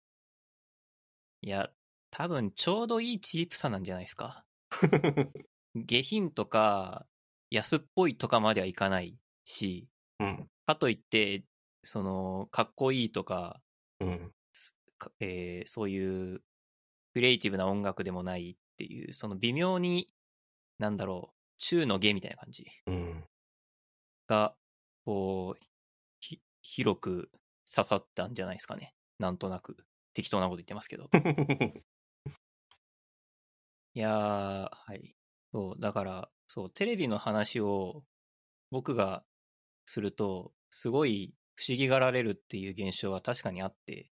[1.42, 1.72] いや、
[2.12, 4.46] 多分ちょうどいいチープさなんじゃないですか。
[5.74, 7.08] 下品とか、
[7.50, 9.88] 安っぽいとかまではいかないし、
[10.20, 10.48] うん。
[10.68, 11.44] かといって、
[11.90, 13.64] その、かっこいいとか、
[14.00, 14.34] うん。
[14.98, 16.44] かえーそういう
[17.14, 20.12] クリエイティブな音楽でもないっていう、その微妙に、
[20.80, 23.24] なんだろう、中の下みたいな感じうん。
[24.28, 24.56] が、
[25.06, 25.64] こう、
[26.20, 27.32] ひ広く
[27.74, 28.96] 刺さったんじゃないですかね。
[29.20, 29.78] なんとなく。
[30.14, 31.10] 適当なこと言ってますけど。
[33.94, 35.16] いやー、はい。
[35.52, 38.06] そう、だから、そう、テレビの話を
[38.72, 39.26] 僕が
[39.86, 44.10] すると、すごい不思議がられるっていう現象は確かにあって、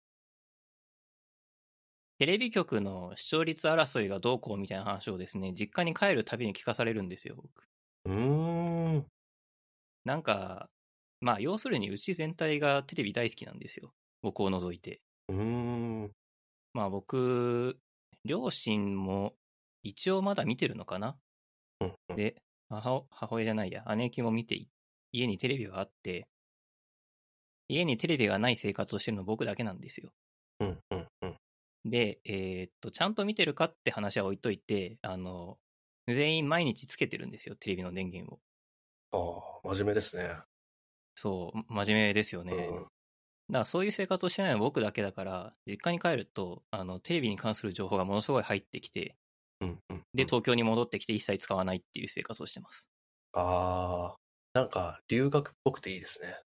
[2.19, 7.69] テレビ局の視聴率争いがどうこうみたいな話をですね、実家に帰るたびに聞かされるんですよ、僕。
[8.07, 9.07] うーん。
[10.05, 10.69] なんか、
[11.21, 13.95] まあ、要するにうち全体がテレビ大好きなんですよ。
[14.23, 15.01] 僕を除いて。
[15.29, 15.37] うー
[16.07, 16.13] ん。
[16.73, 17.79] まあ僕、
[18.25, 19.35] 両親も
[19.85, 21.17] 一応まだ見てるのかな
[21.81, 24.69] うんうんで、母母親じゃないや、姉貴も見てい、
[25.13, 26.29] 家にテレビがあって、
[27.69, 30.13] 家にテレビがない生活をしてるの僕だけなんですよ。
[30.61, 30.79] うん。
[30.91, 31.09] うん。
[31.23, 31.37] うん。
[31.85, 35.59] で、えーっと、ちゃんと見てるかって話は置いといて、あの、
[36.09, 38.41] 全員毎日つけてるんですよ、テレビの電源を。
[39.11, 40.43] ああ、真面目ですね。
[41.15, 42.53] そう、真面目ですよね。
[42.71, 42.89] うん。
[43.51, 49.19] だからそういう生活をしてないのは僕だけだから、実家に帰ると、あの、テレビに関する情報がものすごい入ってきて、
[49.61, 49.79] うん。
[49.91, 50.03] うん。
[50.15, 52.91] で、うん東京に戻ってきて一切使わないっていう生活をしてます。
[53.33, 54.19] ああ、
[54.55, 56.43] なんか留学っぽくていいですね。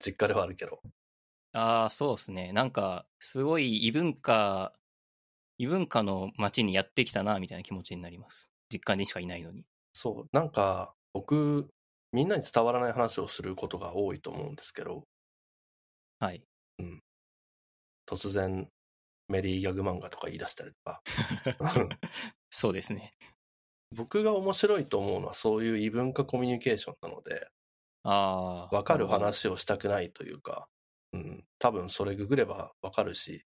[0.00, 0.80] 実家ではあるけど。
[1.52, 2.52] ああ、そうですね。
[2.52, 4.72] なんか、すごい異文化、
[5.58, 8.50] 異文化の街にやってきたな、みたいな気持ちになります。
[8.72, 9.64] 実家にしかいないのに。
[9.92, 11.68] そう、なんか僕、
[12.12, 15.04] みんなに伝わらない話をすることが多いと思うんですけど、
[16.18, 16.42] はい。
[18.06, 18.68] 突然
[19.28, 21.02] メリーギャグ漫画とか言い出したりとか。
[22.50, 23.14] そうですね。
[23.94, 27.48] 僕が面白いと思うのはそういう異文化コミュニケーションなので、
[28.02, 28.74] ああ。
[28.74, 29.06] わかる。
[29.06, 30.68] 話をしたくないというか、
[31.12, 33.44] うん、多分それググればわかるし、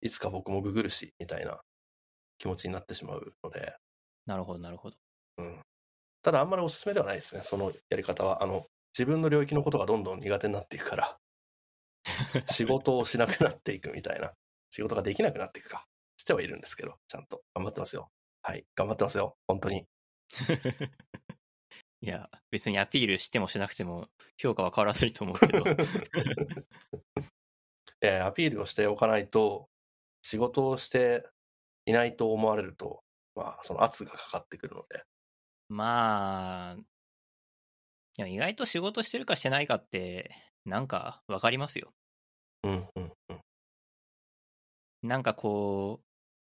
[0.00, 1.60] いつか僕もググるし、みたいな
[2.38, 3.74] 気持ちになってしまうので、
[4.26, 4.96] なるほど、なるほど。
[5.38, 5.60] うん。
[6.22, 8.42] ただあんまりおすすめではないですね、そのやり方は。
[8.42, 8.66] あの、
[8.96, 11.18] 自分の領域のことがどんどん苦手になっていくから、
[12.50, 14.32] 仕事をしなくなっていくみたいな。
[14.70, 15.86] 仕事ができなくなっていくか。
[16.16, 17.42] してはいるんですけど、ちゃんと。
[17.54, 18.10] 頑張ってますよ。
[18.42, 18.66] はい。
[18.74, 19.36] 頑張ってますよ。
[19.46, 19.86] 本当に。
[22.06, 24.06] いや、別にアピールしてもしなくても
[24.38, 25.64] 評価は変わらないと思うけど。
[28.00, 29.68] えーアピールをしておかないと、
[30.22, 31.28] 仕事をして
[31.84, 33.02] いないと思われると、
[33.34, 35.02] まあ、その圧がかかってくるので。
[35.68, 36.84] まあ、い
[38.18, 40.30] や意外と仕事してるかしてないかって、
[40.64, 41.92] なんかわかりますよ。
[42.62, 43.40] うん、うん、うん。
[45.02, 46.04] なんかこう、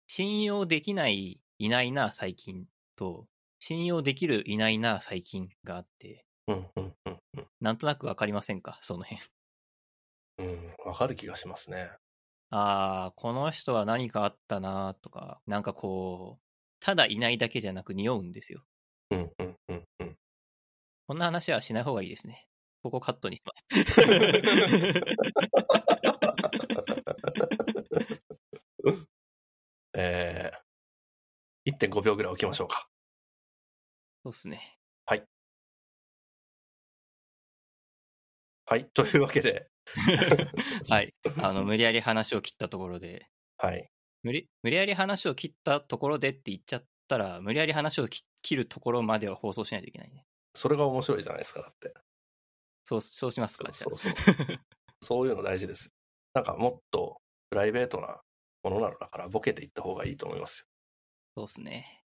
[0.07, 3.27] 信用できない、いないな、最近と、
[3.59, 7.47] 信用できる、いないな、最近があって、うん、うん、うん、うん。
[7.61, 8.79] なんとなくわかりませんか？
[8.83, 9.21] その辺。
[10.39, 11.91] うん、わかる気がしますね。
[12.51, 16.45] ああ、この人は何かあったなとか、なんかこう、
[16.79, 18.65] ただいないだけじゃなく匂うんですよ。
[19.11, 20.17] うん、うん、うん、うん。
[21.09, 22.47] こんな話はしない方がいいですね。
[22.83, 23.67] ここカットにします。
[29.99, 32.87] えー、1.5秒ぐらい置きましょうか。
[34.27, 34.77] そうっすね。
[38.69, 38.85] はい。
[38.87, 39.69] というわけで、
[40.91, 41.15] はい。
[41.41, 43.89] あの、無理やり話を切ったところで、はい。
[44.25, 50.27] 無理無理やり話を切ったところでって言っちゃったら、無理やり話を切切るところまでは放送しないといけないね。
[50.57, 51.95] それが面白いじゃないですか、だって。
[52.83, 54.15] そう、そうしますか、じゃそうそう。
[55.03, 55.93] そういうの大事です。
[56.35, 58.21] なんかもっとプライベートな
[58.65, 60.67] ものなのだから、ボケていった方がいいと思いますよ。
[61.37, 62.03] そうっすね。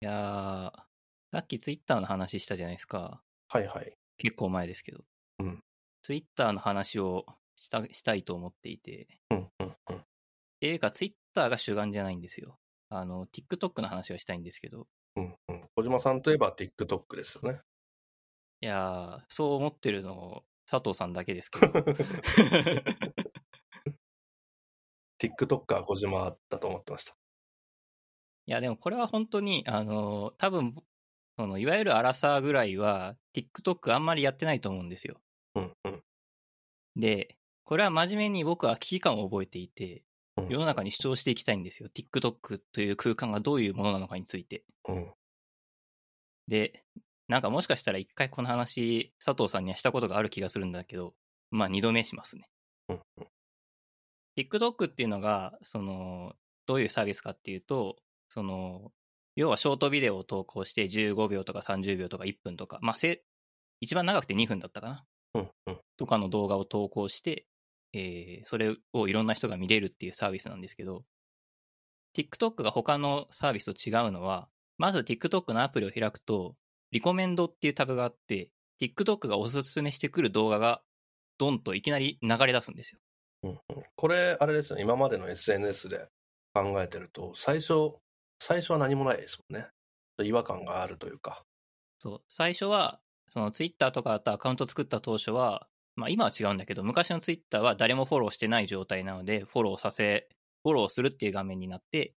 [0.00, 0.91] いやー、
[1.32, 3.22] さっきツイッターの話したじゃないですか。
[3.48, 3.96] はいはい。
[4.18, 5.02] 結構前ですけど。
[5.38, 5.60] うん
[6.02, 7.24] ツイッターの話を
[7.56, 9.96] したしたいと思っていて、うん、うん、うん。
[9.96, 10.00] っ
[10.60, 12.58] ていうか、ツイッターが主眼じゃないんですよ。
[12.88, 15.68] あの、TikTok の話がしたいんですけど、うん、うん。
[15.76, 17.60] 小島さんといえば TikTok ですよね。
[18.60, 21.66] いやー、そう思ってるの、佐藤さんだけですけど。
[25.22, 27.14] TikToker 小島だと思ってました。
[28.46, 30.74] いや、でもこれは本当に、あの、多分、
[31.36, 35.20] その、いわゆるアラサーぐらいは、TikTok あんまりやってないと思うんですよ。
[35.54, 36.02] うん、うん。
[36.96, 40.04] で、これは真面目に僕は危機感を覚えていて、
[40.36, 41.90] うん世の中に主張していきたいんですよ。
[41.94, 44.64] TikTok という空間がどういうものなのかについて。
[44.88, 45.12] うん。
[46.48, 46.84] で、
[47.28, 51.14] なんかもしかしたら一回この話、佐藤さんにはしたことがある気がするんだけど、
[51.50, 52.48] まあ二度目しますね。
[52.88, 53.00] うん
[54.36, 56.34] TikTok っていうのが、その、
[56.66, 57.96] どういうサービスかっていうと、
[58.30, 58.90] その、
[59.36, 63.22] 要はショートビデオを投稿して15秒とか30秒とか1分とか、まあせ、
[63.80, 65.04] 一番長くて2分だったかな。
[65.34, 65.78] うん、うん。
[65.96, 67.46] とかの動画を投稿して、
[67.94, 71.04] えーそれをいろんな人が見れるっていうサービスなんですけど、
[72.16, 76.56] TikTok が他のサービスと違うのは、まず TikTok のアプリを開くと、
[76.90, 80.82] リコメンドっていうタブがあって、TikTok がおすすめしてくる動画が、
[81.38, 83.00] ドンといきなり流れ出すんですよ。
[83.44, 83.58] うんうん
[83.96, 84.82] これ、あれですよね。
[84.82, 86.08] 今までの SNS で
[86.52, 87.94] 考えてると、最初、
[88.44, 89.68] 最初は何もないですもんね。
[90.20, 91.44] 違和感があるというか。
[92.00, 92.22] そう。
[92.28, 100.28] 最初は、その Twitter とかだとアカウント作った当初は、まあ今は違うんだけど、昔の Twitter は誰もフォローしてない状態なので、フォローさせ、
[100.64, 102.14] フォローするっていう画面になって、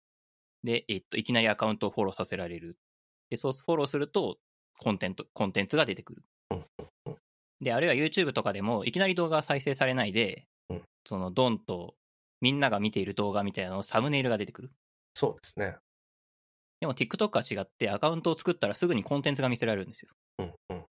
[0.63, 2.79] で、えっと、いきなりアカウントをフォローさせられる。
[3.29, 4.39] で、そうフォローすると、
[4.79, 6.23] コンテンツ、コンテンツが出てくる
[6.53, 6.67] うんうん
[7.05, 7.17] うん。
[7.61, 11.97] で、あるいは YouTube とかでも、いきなり動画が再生されないでうん、その、ドンと、
[12.41, 14.71] みんなが見ている動画みたいなのサムネイルが出てくる。
[15.15, 15.77] そうですね。
[16.81, 20.13] でも TikTok は違って、アカウントを作ったらすぐにコンテンツが見せられるんですよ。
[20.39, 20.85] うんうん。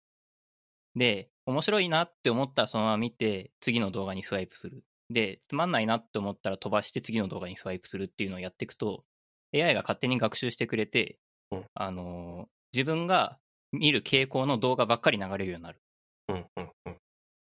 [0.95, 4.83] で、面白いなって思ったらそのまま見て、次の動画にスワイプする。
[5.09, 9.05] で、つまんないなって思ったら飛ばして次の動画にスワイプするっていうのをやっていくと、
[9.53, 11.19] AI が勝手に学習してくれて、
[11.51, 13.37] うんあのー自分が
[13.73, 15.81] 見る傾向の動画ばっかり流れるようになる。
[16.29, 16.97] うんうんうん。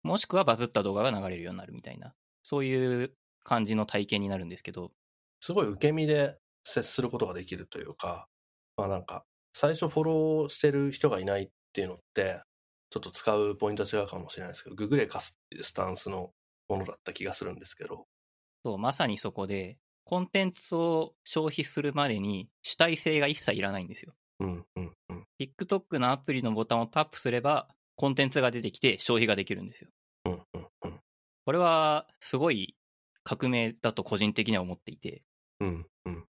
[0.03, 2.13] もしくはバズった動画が流れるようになるみたいな、
[2.43, 4.91] そういう感じの体験になるんですけど、
[5.41, 8.27] すごい受け身で接することができるというか、
[8.75, 12.41] まあなんか、最初フォローしてる人がいないっていうのって、
[12.89, 16.31] ちょっと使うポイントは違うかもしれないですけど、ググレカスっていうスタンスの
[16.67, 18.05] ものだった気がするんですけど、
[18.65, 24.13] そうまさにそこで、コンテンツを消費するまでに主体性が一切いらないんですよ。
[24.39, 25.23] うんうんうん。
[25.39, 29.89] TikTok のアプリのボタンをタップすれば、コンテンツが出てきて消費ができるんですよ。
[30.25, 30.99] うんうんうん。
[31.45, 32.75] これはすごい
[33.23, 35.23] 革命だと個人的には思っていて、
[35.59, 36.25] うんうん。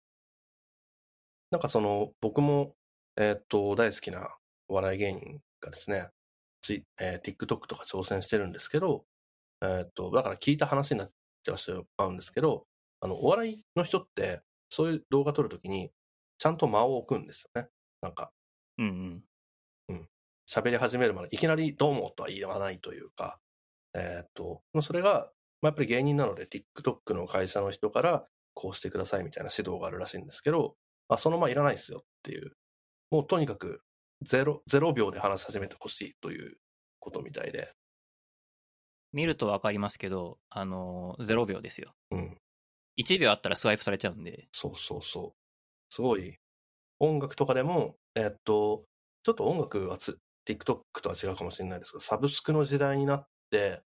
[1.50, 2.74] なんかその、僕も、
[3.16, 4.36] えーっと、大好きな
[4.68, 6.08] お笑い芸人がですね、
[6.98, 9.04] えー TikTok とか挑戦してるんですけど、
[9.62, 11.10] えーっと、だから聞いた話になっ
[11.44, 12.66] ちゃうしまうんですけど、
[13.00, 14.40] あの、お笑いの人って、
[14.70, 15.92] そういう動画撮るときに、
[16.38, 17.68] ちゃんと間を置くんですよね。
[18.02, 18.32] なんか、
[18.78, 19.22] うんうん。
[20.48, 23.38] 喋り始めるまでいきなりどうもとは言わないというか、
[23.94, 30.72] えーっと、まあそれが、まあ、やっぱり芸人なので TikTok の会社の人からこうしてくださいみたいな指導があるらしいんですけど、ま
[31.08, 32.52] あ、そのままいらないですよっていう、
[33.10, 33.82] もうとにかく
[34.22, 36.56] ゼロ、ゼロ秒で話し始めてほしいという
[36.98, 37.72] ことみたいで、
[39.12, 41.94] 見るとわかりますけど、あのー、0秒ですよ。
[42.10, 42.38] うん、
[42.98, 44.48] 1秒あったらスワイプされちゃうんで。
[44.52, 45.94] そうそうそう。
[45.94, 46.36] すごい、
[46.98, 48.84] 音楽とかでも、えーっと、
[49.22, 53.82] ちょっと音楽はつ TikTok とは違うかもしれないですけど、サブスクの時代になって、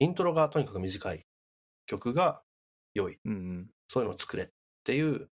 [0.00, 1.24] イントロがとにかく短い
[1.86, 2.42] 曲が
[2.94, 3.18] 良い。
[3.24, 3.70] うんうん。
[3.88, 4.48] そういうのを作れっ
[4.84, 5.28] ていう、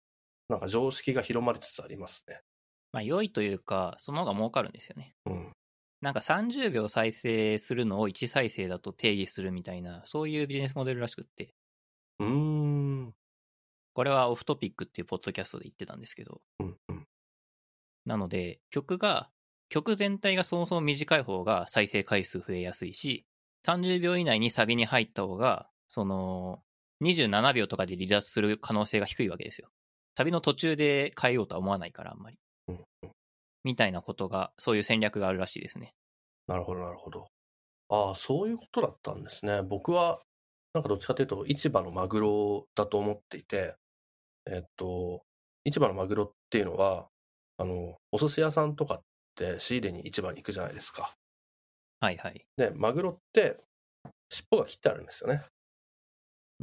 [0.48, 2.40] なんか常識が広まりつつありますね。
[2.92, 5.16] まあ、良いというか、その方が儲かるんですよね。
[5.26, 5.52] うん。
[6.00, 11.54] なんか30秒再生するのを1再生だと定義するみたいな、そういうビジネスモデルらしくって。
[12.18, 13.14] うーん。
[13.94, 16.42] これはオフトピックっていうポッドキャストで言ってたんですけど。
[16.60, 17.08] うんうん。
[18.04, 19.30] なので、曲が、
[19.68, 23.26] 曲全体がそもそも短い方が再生回数増えやすいし、
[23.62, 26.62] 30秒以内にサビに入った方が、その、
[27.00, 29.70] 27秒とかで離脱する可能性が低いわけですよ。
[30.16, 32.38] サビの途中で変えようとは思わないから、あんまり。
[32.68, 33.10] うんうん。
[33.64, 35.94] みたいなことが、そういう戦略があるらしいですね。
[36.46, 37.28] なるほど、なるほど。
[37.88, 39.62] ああ、そういうことだったんですね。
[39.62, 40.20] 僕は、
[40.72, 43.76] なんかどっちかというと、市場のマグロだと思っていて、
[44.46, 45.22] えっと、
[45.64, 47.08] 市場のマグロっていうのは、
[47.56, 49.02] あの、お寿司屋さんとかっ
[49.36, 51.14] て仕入れに市場に行くじゃないですか。
[52.00, 52.44] はいはい。
[52.56, 53.58] で、マグロって、
[54.28, 55.44] 尻尾が切ってあるんですよね。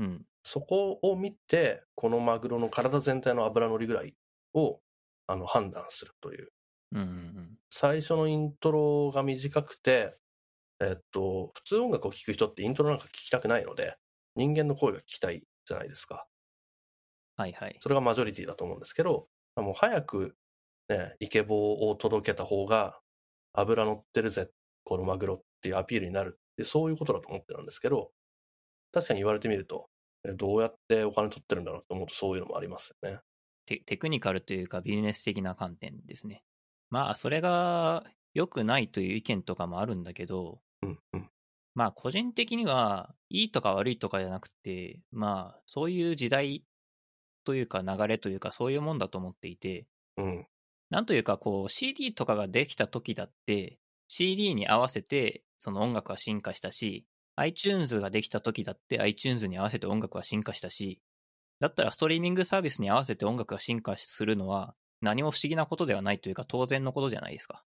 [0.02, 0.26] うん。
[0.44, 4.16] そこを見て、このマグロの体全体の脂乗りぐらい
[4.54, 4.82] を
[5.28, 6.52] あの判断するという。
[6.92, 7.58] うんうんうん。
[7.70, 10.18] 最初のイントロが短くて、
[10.82, 13.98] えっと、普通音楽を聴く人ってイントロなんか聞きたくないので、
[14.36, 16.28] 人間の声が聞きたいじゃないですか。
[17.36, 17.80] はいはい。
[17.80, 20.36] それがマジョリティだと思うんですけど、もう早く
[20.90, 23.02] ね、イケボを届けた方が、
[23.54, 24.52] 脂乗ってるぜ、
[24.86, 28.14] このマグロっていうアピールになるって、そういうことだと思ってるんですけど、
[28.94, 29.91] 確かに言われてみると、え
[30.24, 33.20] どうやってお金取ってるんだろうと思うとそういうのもありますよね。
[33.66, 36.44] テテクニカルというかビジネス的な観点ですね。
[36.90, 38.04] まあ、それが
[38.34, 41.30] 良くないという意見とかもあるんだけど、うんうん。
[41.74, 46.66] まあ、個人的には、いいとか悪いとかじゃなくて、まあ、そういう時代
[47.46, 50.48] というか流れというか、そういうもんだと思っていて、うん。
[50.90, 57.06] なんというか、こう、CD とかができた時だって、CD に合わせて、その音楽は進化したし、
[57.36, 61.02] iTunes ができた時だって iTunes に合わせて音楽は進化したし、
[61.60, 67.64] だったらストリーミングサービスに合わせて音楽が進化するのは、何も不思議なことではないというか、当然のことじゃないですか。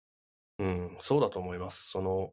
[0.58, 1.90] うん、そうだと思います。
[1.90, 2.32] その、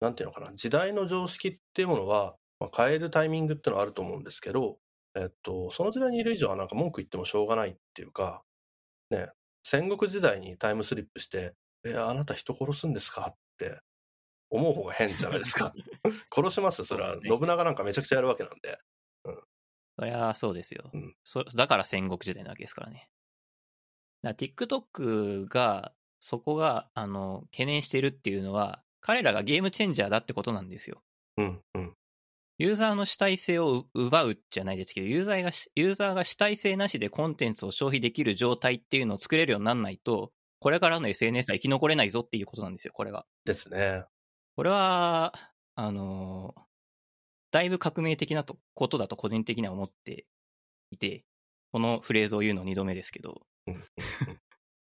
[0.00, 4.78] なんていうのかな、時代の常識っていうものは、まあ、変えるタイミングっていうのはあると思うんですけど、
[5.16, 8.42] えっと、その時代にいる以上はなんか文句言ってもしょうがないっていうか、
[9.10, 9.28] ね、
[9.62, 11.54] 戦国時代にタイムスリップして、
[11.84, 13.28] え、あなた人殺すんですか？
[13.30, 13.80] って
[14.54, 15.74] 思う方が変じゃないですか。
[16.32, 17.16] 殺しますよ、それは。
[17.16, 18.78] ね信長なんかめちゃくちゃやるわけなんで。
[19.98, 20.90] そりゃそうですよ。
[20.92, 23.08] うんそだから戦国時代なわけですからね。
[24.22, 31.02] だから TikTok が、そこが、あの、懸念してるっていうのは、彼らがゲームチェンジャーだってことなんですよ。
[31.36, 31.94] うん、うん、
[32.58, 43.26] ユーザーの主体性をう奪うじゃないですけど、ユーザーがし、ユーザーが主体性なしでコンテンツを消費できる状態っていうのを作れるようにならないと、これからの SNS は生き残れないぞっていうことなんですよ、これは。
[43.44, 44.04] ですね。
[44.56, 45.32] これは、
[45.76, 46.54] あの
[47.50, 50.26] だいぶ革命的なとことだと個人的には思って
[50.90, 51.24] いて、
[51.72, 53.42] このフレーズを言うの2度目ですけど、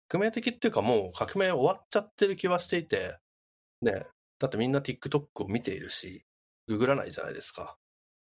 [0.08, 3.18] 革命的っていうかもう革命終わっちゃってる気はしていて、
[3.82, 4.06] ね、
[4.40, 6.24] だってみんな TikTok を見ているし、
[6.68, 7.78] ググらないじゃないですか。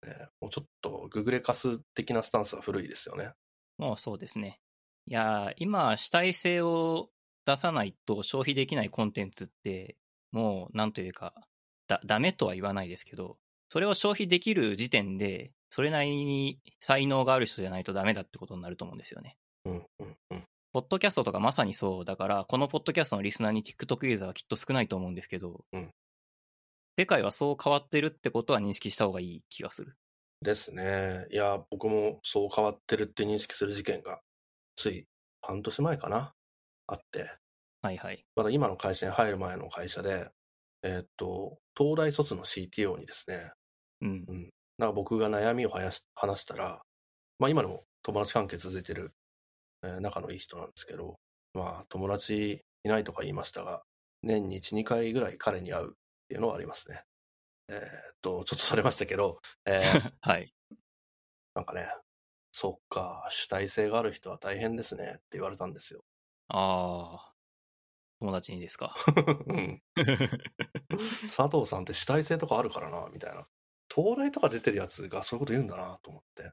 [0.05, 3.31] ね、もうちょっとググレカス的なスタンスは古いですよね。
[3.77, 4.59] もうそうですね。
[5.07, 7.09] いやー、今、主体性を
[7.45, 9.97] 出さないと消費できないコンテンツって、
[10.31, 11.33] もう、なんというか、
[11.87, 13.37] だ、ダメとは言わないですけど、
[13.69, 19.37] それを消費できる時点で、それなりに才能がある人じゃないとダメだってことになると思うんですよね。
[19.65, 20.43] うんうんうん。
[20.71, 25.91] ポッドキャストとかまさにそうだから、このポッドキャストのリスナーに TikTok ユーザーはきっと少ないと思うんですけど、うん
[26.99, 29.95] 世界はそう変わってるってことは認識した方がいい気がする。
[30.41, 31.27] ですね。
[31.31, 34.21] いや、僕もそう変わってるって認識する事件が、
[34.75, 35.07] つい
[35.41, 36.33] 半年前かな、
[36.87, 37.38] あって、
[37.81, 38.25] はいはい。
[38.35, 40.29] まだ今の会社に入る前の会社で、
[40.83, 43.51] えーっと、東大卒の CTO にですね、
[44.01, 44.49] うん。
[44.77, 46.03] なんか僕が悩みを話
[46.41, 46.81] したら、
[47.39, 49.13] まあ今でも友達関係続いてる、
[49.83, 51.19] えー仲のいい人なんですけど、
[51.53, 53.83] まあ友達いないとか言いましたが、
[54.23, 55.93] 年に1、2回ぐらい彼に会うっ
[56.29, 57.03] ていうのはありますね。
[57.69, 57.81] えーっ
[58.21, 60.53] と、ちょっとそれましたけど、えー はい。
[61.53, 61.87] なんかね、
[62.51, 66.03] そっか、主体性がある人は大変ですねって言われたんですよ。
[66.47, 67.28] ああ。
[68.19, 68.95] 友達にですか？
[69.47, 69.81] うん。
[71.27, 73.47] 佐藤さんって主体性とかあるからな、みたいな。
[73.93, 76.51] 東大とか出てるやつがそういうこと言うんだなと思って。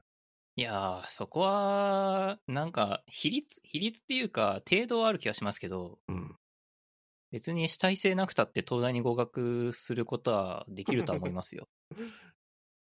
[0.55, 6.35] いやー、そこは、なんか、比率、比率っていうか、程度はある気がしますけど、うん。
[7.31, 11.67] 別に主体性なくたって東大に合格することはできるとは思いますよ。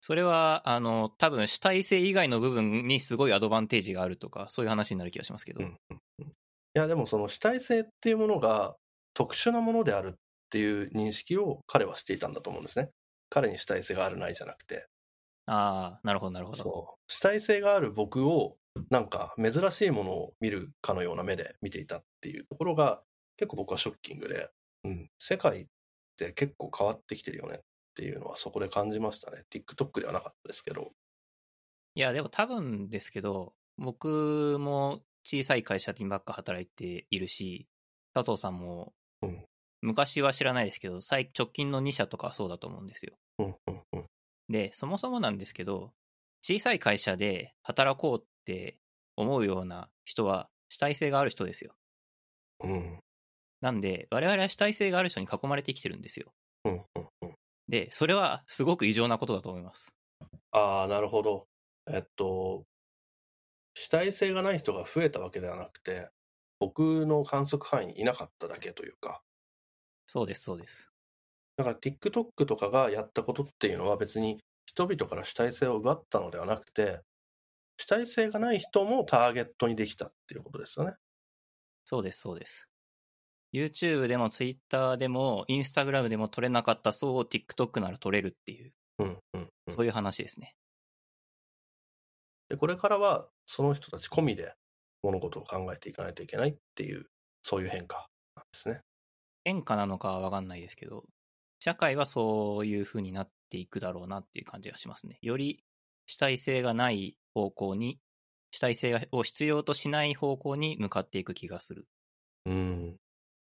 [0.01, 5.61] それは、あの、多分主体性以外の部分にすごいアドバンテージがあるとか、そういう話になる気がしますけど。
[5.61, 6.33] うんうんうん
[6.77, 8.77] いや、でもその主体性っていうものが
[9.15, 10.19] 特殊なものであるっ
[10.51, 12.91] ていう認識を彼はしていたんだと思うんですね。
[13.31, 14.89] 彼に主体性があるないじゃなくて。
[15.47, 16.59] ああ、なるほど、なるほど。
[16.59, 17.13] そう。
[17.13, 18.57] 主体性がある僕を、
[18.91, 23.03] なんか珍しいものを見るかのような目で見ていたっていうところが、
[23.37, 24.49] 結構僕はショッキングで、
[24.83, 25.11] うん。
[25.21, 25.67] 世界っ
[26.17, 27.61] て結構変わってきてるよねっ
[27.95, 29.45] ていうのはそこで感じましたね。
[29.53, 30.91] TikTok ではなかったですけど。
[31.95, 37.69] いや、でも多分ですけど、僕も小さい会社にばっか働いているし、
[38.15, 39.45] 佐藤さんもうん、
[39.83, 43.19] 昔は知らないですけど、最直近の2社とかはそうだと思うんですよ。
[43.39, 44.07] うんうんうん。
[44.49, 45.93] で、そもそもなんですけど、
[46.43, 48.79] 小さい会社で働こうって
[49.17, 51.75] 思うような人は主体性がある人ですよ。
[52.63, 53.01] うん。
[53.61, 56.33] なんで、我々は主体性がある人に囲まれてきてるんですよ。
[56.65, 56.83] うんうん
[57.23, 57.35] うん。
[57.69, 59.95] で、それはすごく異常なことだと思います。
[60.53, 61.47] ああ、なるほど。
[61.87, 62.65] えっと、
[63.75, 66.11] 主体性がない人が増えたわけではなくて、
[66.61, 69.23] 僕の観測範囲にいなかっただけというか、
[70.07, 70.91] そうです、そうです。
[71.57, 77.01] だから TikTok とかがやったことっていうのは別に人々から主体性を奪ったのではなくて、
[77.77, 80.95] 主体性がない人もターゲットにできたっていうことですよね。
[81.85, 82.69] そうです、そうです。
[83.53, 89.75] YouTube でも Twitter でも Instagram でも撮れなかった層を TikTok なら撮れるっていう、うんうんうん。
[89.75, 90.57] そういう話ですね。
[92.49, 94.55] で、これからはその人たち込みで
[95.03, 97.07] 物事を考えていかないといけないっていう、
[97.43, 98.81] そういう変化なんですね。
[99.45, 101.05] 変化なのかはわかんないですけど、
[101.61, 105.19] 社会はそういう風になっていくだろうなっていう感じがしますね。
[105.23, 105.63] より
[106.07, 108.01] 主体性がない方向に、
[108.51, 111.87] 主体性を必要としない方向に向かっていく気がする。
[112.47, 112.97] うん。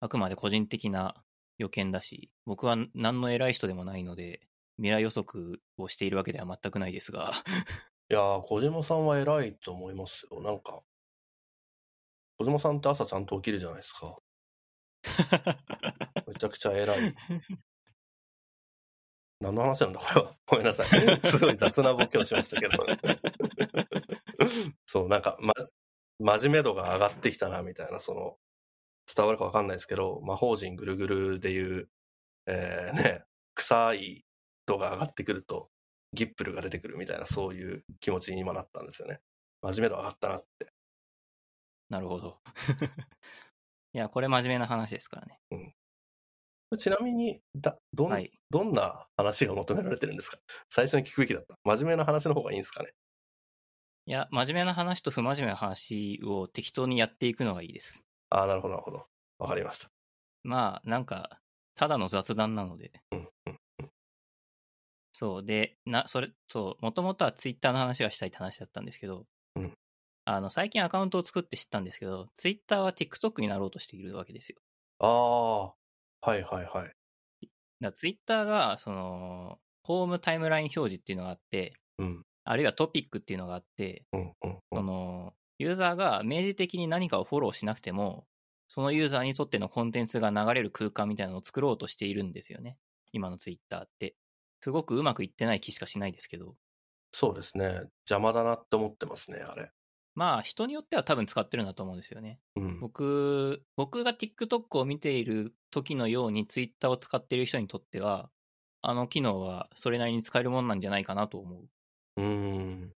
[0.01, 1.15] あくまで個人的な
[1.59, 4.41] 予見だし、僕は何の偉い人でもないので、
[4.77, 7.33] 未来予測をしているわけでは全くないですが、
[8.11, 10.41] いやー、小島さんは偉いと思いますよ。
[10.41, 10.83] なんか、
[12.39, 14.17] 小島さんって朝ちゃんと起きるじゃないですか。
[16.27, 17.15] めちゃくちゃ偉い。
[19.41, 20.37] 何の話なんだ、これは。
[20.47, 21.21] ごめんなさい。
[21.23, 22.87] すごい雑なボケをしましたけど。
[24.87, 25.53] そう、なんか、ま、
[26.19, 28.39] 真面目度が上がってきたな、みたいな、その、
[29.15, 31.89] 伝わるかわかんないですけど、魔法陣ぐるぐるでいう、
[32.47, 34.25] えー、ね、臭い
[34.67, 35.71] 度が上がってくると、
[36.15, 39.21] ギップルが出てくるみたいな、そういう気持ちに今なったんですよね。
[39.63, 40.73] 真面目度上がったなって。
[41.89, 42.39] なるほど。
[43.95, 45.41] いや、これ真面目な話ですからね。
[46.79, 48.31] ちなみに、だ、どん、はい。
[48.51, 50.39] どんな話が求められてるんですか？
[50.69, 51.59] 最初に聞くべきだった。
[51.65, 52.93] 真面目な話の方がいいんですかね？
[54.07, 58.07] いや、真面目な話と不真面目な話を適当にやっていくのがいいです。
[58.31, 59.07] ああ、なるほど、なるほど。
[59.39, 59.91] わかりました。
[60.45, 61.41] まあ、なんか、
[61.75, 63.03] ただの雑談なので。
[63.13, 63.59] うん、うん。
[65.19, 65.45] そう。
[65.45, 69.75] で、な、それ、そう、もともとはツイッターの話がしたいって話だったんですけど、うん
[70.25, 74.61] あの、最近アカウントを作って知ったんですけど、ツイッターは TikTok になろうとしているわけですよ。
[75.01, 75.65] ああ、
[76.21, 76.95] はいはいはい。
[77.81, 84.85] だツイッターが、その、ホームタイムライン表示っていうのがあって、うん、あるいはトピックっていうのがあって、うん、うん、うそん。
[84.85, 88.29] の、ユーザーが明示的に何かをフォローしなくても、
[88.69, 92.79] そのユーザーにとってのコンテンツが流れる空間みたいなのを作ろうとしているんですよね。
[93.13, 94.17] 今のツイッターって。
[94.61, 96.57] すごくうまくいってない気しかしないですけど。
[97.13, 97.91] そうですね。
[98.09, 99.73] 邪魔だなって思ってますね、あれ。
[100.15, 102.41] まあ、人によっては多分使ってるんだと思うんですよね。
[102.57, 102.81] うん。
[102.81, 108.31] 僕、僕が TikTok を見ている時のように Twitter を使っている人にとっては、
[108.83, 111.69] あの機能はそれなりに使えるもんなんじゃないかなと思う。
[112.17, 112.25] うー
[112.87, 112.93] ん。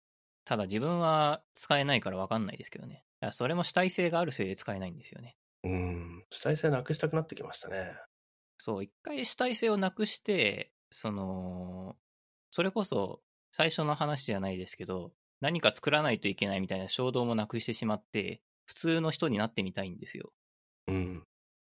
[0.44, 3.06] ただ自分は使えないから分かんないですけどね。
[3.32, 5.36] それも主体性があるせいで使えないんですよね。
[5.62, 6.26] うーん。
[6.30, 7.96] 主体性なくしたくなってきましたね。
[8.58, 11.96] そう、一回主体性をなくして、その、
[12.50, 20.32] それこそ最初の話じゃないですけど、何か作らないといけないみたいな衝動もなくしてしまって、普通の人になってみたいんですよ。
[20.86, 21.24] うん。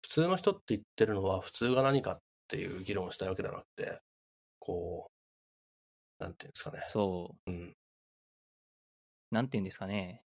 [0.03, 4.01] 普通の人って言ってるのは、普通が何かっていう議論をしたいわけではなくて、
[4.59, 5.11] こ
[6.19, 6.83] う、なんていうんですかね。
[6.87, 7.73] そう、うん。
[9.31, 10.23] なんて言うんですかね。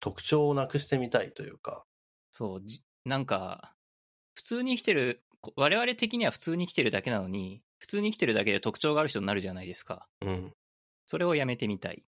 [0.00, 1.84] 特徴をなくしてみたいというか、
[2.30, 3.74] そう、じなんか、
[4.34, 10.08] 普通に生きてる、こ我々的には普通に生きてるだけなのに、普通に生きてるだけで特徴がある人になるじゃないですか。
[10.20, 10.52] うん。
[11.06, 12.06] それをやめてみたい。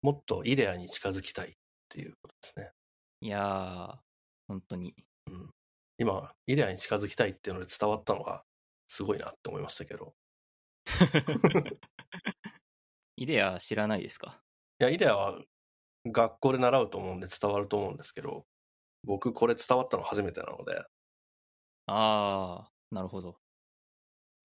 [0.00, 1.52] もっとイデアに近づきたいっ
[1.88, 2.72] ていうことですね。
[3.20, 3.98] いやー、
[4.48, 4.94] 本当に。
[5.30, 5.50] うん。
[5.98, 8.44] 今、イデアに近づきたいっていうので伝わったのが、
[8.86, 10.14] すごいなって思いましたけど。
[13.16, 14.44] イデア知らないですか？
[14.80, 15.42] いや、イデアは
[16.06, 18.46] 学校で習うと思うんで伝わると思うんですけど、
[19.04, 20.86] 僕これ伝わったの初めてなので、
[21.86, 23.40] ああ、なるほど。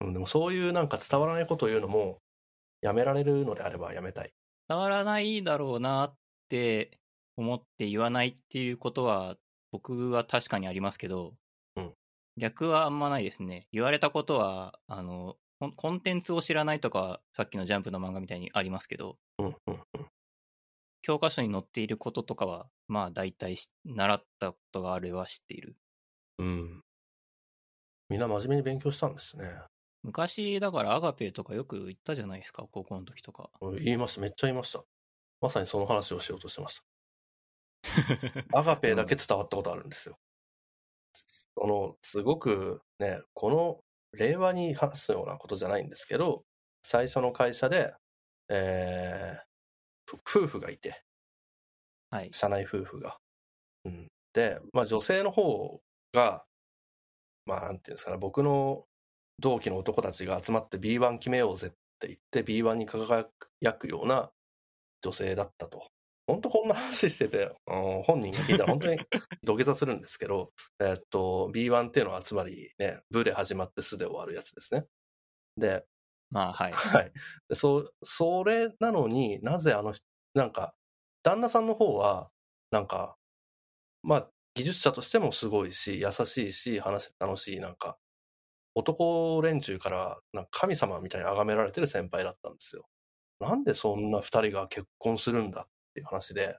[0.00, 2.18] うん、でもそういうなんか伝わらないことを言うのも、
[2.80, 4.32] やめられるのであればやめたい。
[4.68, 6.14] 伝わらないだろうなっ
[6.48, 6.98] て
[7.36, 9.36] 思って言わないっていうことは、
[9.72, 11.34] 僕は確かにありますけど、
[11.76, 11.92] うん
[12.38, 13.66] 逆はあんまないですね。
[13.72, 15.36] 言われたことは、あの、
[15.76, 20.06] コンテンツを知らないとか、さっきのジャンプの漫画みたいにありますけど、うんうんうん。
[21.02, 25.76] 教科書に載っていることとかは、まあ大体し習ったことがあれば知っている。
[26.38, 26.80] うん。
[28.08, 29.44] みんな真面目に勉強したんですね。
[30.02, 33.50] 昔、だからアガペとかよく言ったじゃないですか、高校の時とか。
[33.80, 34.84] 言いました、めっちゃ言いました。
[35.40, 36.84] まさにその話をしようとしてました。
[38.54, 40.18] アガペだけ伝わったことあるんですよ。
[41.12, 43.80] その、すごくね、この
[44.12, 46.44] 令和に話すようなことじゃないんですけど、
[46.82, 47.94] 最初の会社で、
[48.48, 49.48] えー
[50.06, 51.04] ふ夫婦がいて、
[52.10, 52.34] はい。
[52.34, 53.18] 社内夫婦が。
[53.84, 55.80] うん、で、まあ女性の方
[56.14, 56.46] が、
[57.46, 58.86] まあなんていうんですかね、僕の
[59.40, 61.70] 同期の男たちが集まって B1 決めようぜっ
[62.00, 63.26] て言って B1 に輝
[63.74, 64.30] くような
[65.02, 65.88] 女性だったと。
[66.26, 69.00] 本当こんな話してて、うん本人が聞いたら本当に
[69.42, 74.86] 土下座するんですけど、 えっと、B1 っていうのはつまりね、ブで始まってスで終わるやつですね。
[75.56, 75.86] で、
[76.30, 76.72] まあ、はい。
[76.72, 77.12] はい。
[77.48, 80.74] でそう、それなのになぜあの人、なんか、
[81.22, 82.30] 旦那さんの方は、
[82.70, 83.16] なんか、
[84.02, 87.98] まあ、技術者としてもすごいし、優しいし、話して楽しい、なんか、
[88.78, 92.86] 男連中から、なんか神様みたいに崇められてる先輩だったんですよ。
[93.40, 96.56] なんでそんな二人が結婚するんだっていう話で、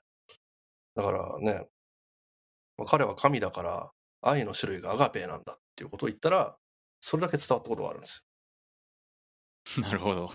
[0.94, 1.66] だからね、
[2.76, 3.90] まあ彼は神だから、
[4.22, 6.56] 愛の種類がアガペーなんだっていうことを言ったら、
[7.00, 8.24] それだけ伝わったことがあるんです
[9.76, 9.82] よ。
[9.82, 10.30] なるほど。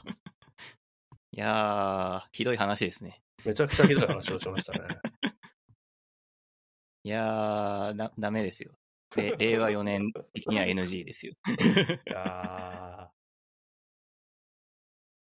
[1.31, 3.21] いやー、ひどい話ですね。
[3.43, 4.79] めちゃくちゃひどい話をしましたね。
[7.03, 8.75] いやー、だ、ダメですよ。
[9.15, 11.33] で令和4年的には NG ですよ。
[11.47, 13.15] いやー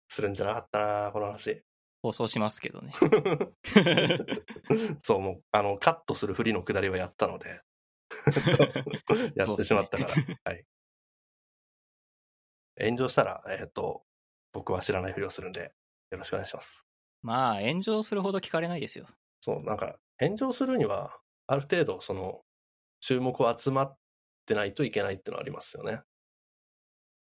[0.08, 1.62] するんじゃなかったな、この話。
[2.02, 2.92] 放送しますけどね。
[5.02, 7.60] そう、もう、あの、カットするふりのくだりはやったので、
[9.36, 10.14] やってしまったから、
[10.44, 10.64] はい。
[12.80, 14.04] 炎上したら、えっ、と、
[14.52, 15.74] 僕は知らないふりをするんで、
[16.10, 16.86] よろしくお願いします。
[17.22, 19.06] まあ、炎上するほど聞かれないですよ。
[19.40, 22.42] そう、なんか、炎上するには、ある程度、その、
[23.00, 23.96] 注目を集まっ
[24.46, 26.00] てないといけないってのはありますよね。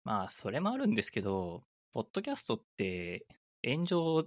[0.04, 3.26] まあ、それもあるんですけど、ポッドキャストって
[3.66, 4.24] 炎上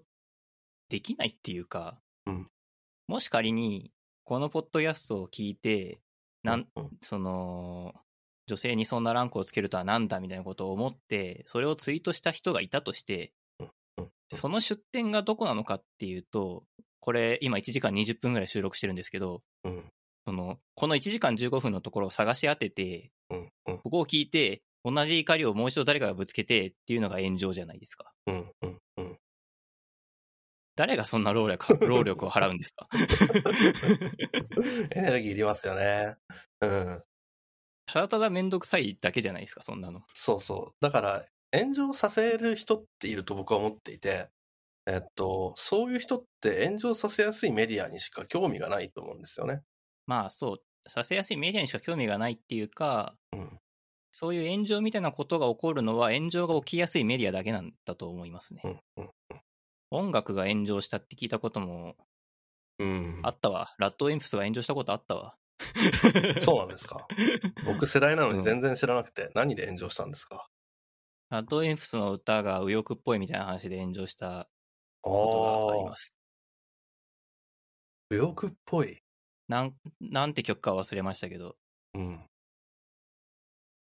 [0.89, 2.49] できないっていうか、うん。
[3.07, 3.91] もし仮に、
[4.23, 5.99] このポッドキャストを聞いて、
[6.43, 7.93] なん、うんその、
[8.47, 13.33] 女性にそんなランクをつけるとはなんだみたいなことを思って、それをツイートした人がいたとして
[14.33, 16.63] その出典がどこなのかっていうと、
[16.99, 19.83] これ今1時間20分ぐらい収録してるんですけど、うん、
[20.25, 28.11] その、この1時間15分のところを探し当てて、うん、うん、ここを聞いて、同じ怒りをもう一度誰かがぶつけてっていうのが炎上じゃないですか。
[28.27, 29.17] うん、うん、うん。
[30.75, 32.87] 誰がそんな労力 労力を払うんですか？
[34.91, 36.15] エネルギーいりますよね。
[36.61, 37.03] うん。
[37.85, 40.01] ただただめんどくさいだけじゃないですか、そんなの。
[40.13, 40.75] そうそう。
[40.81, 41.25] だから、
[41.55, 44.29] 炎上させる人っていると僕は思っていて、
[44.87, 49.61] えっと、そういう人って炎上させやすいメディアにしか興味がないと思うんですよね。
[50.05, 53.59] まあそう、させやすいメディアにしか興味がないっていうか、うん。
[54.11, 58.61] そういう炎上みたいなことが起こるのは炎上が起きやすいメディアだけなんだと思いますね。
[58.63, 58.81] うん。
[58.97, 59.11] うん。
[59.91, 61.95] 音楽が炎上したって聞いたことも
[62.79, 63.29] うんあ。
[63.29, 63.73] ったわ。
[63.79, 65.35] ラッドウィンプスが炎上したことあったわ。
[66.43, 67.07] そうなんですか。
[67.65, 70.47] 僕世代なのに全然知らなくて、何で炎上したんですか？
[71.29, 74.47] ラッドウィンプスの歌が右翼っぽいみたいな話で炎上したあ
[75.01, 76.13] ことがありあます。
[78.09, 79.02] 右翼っぽい。
[79.47, 81.55] なん、なんて曲か忘れましたけど。
[81.93, 82.25] うん。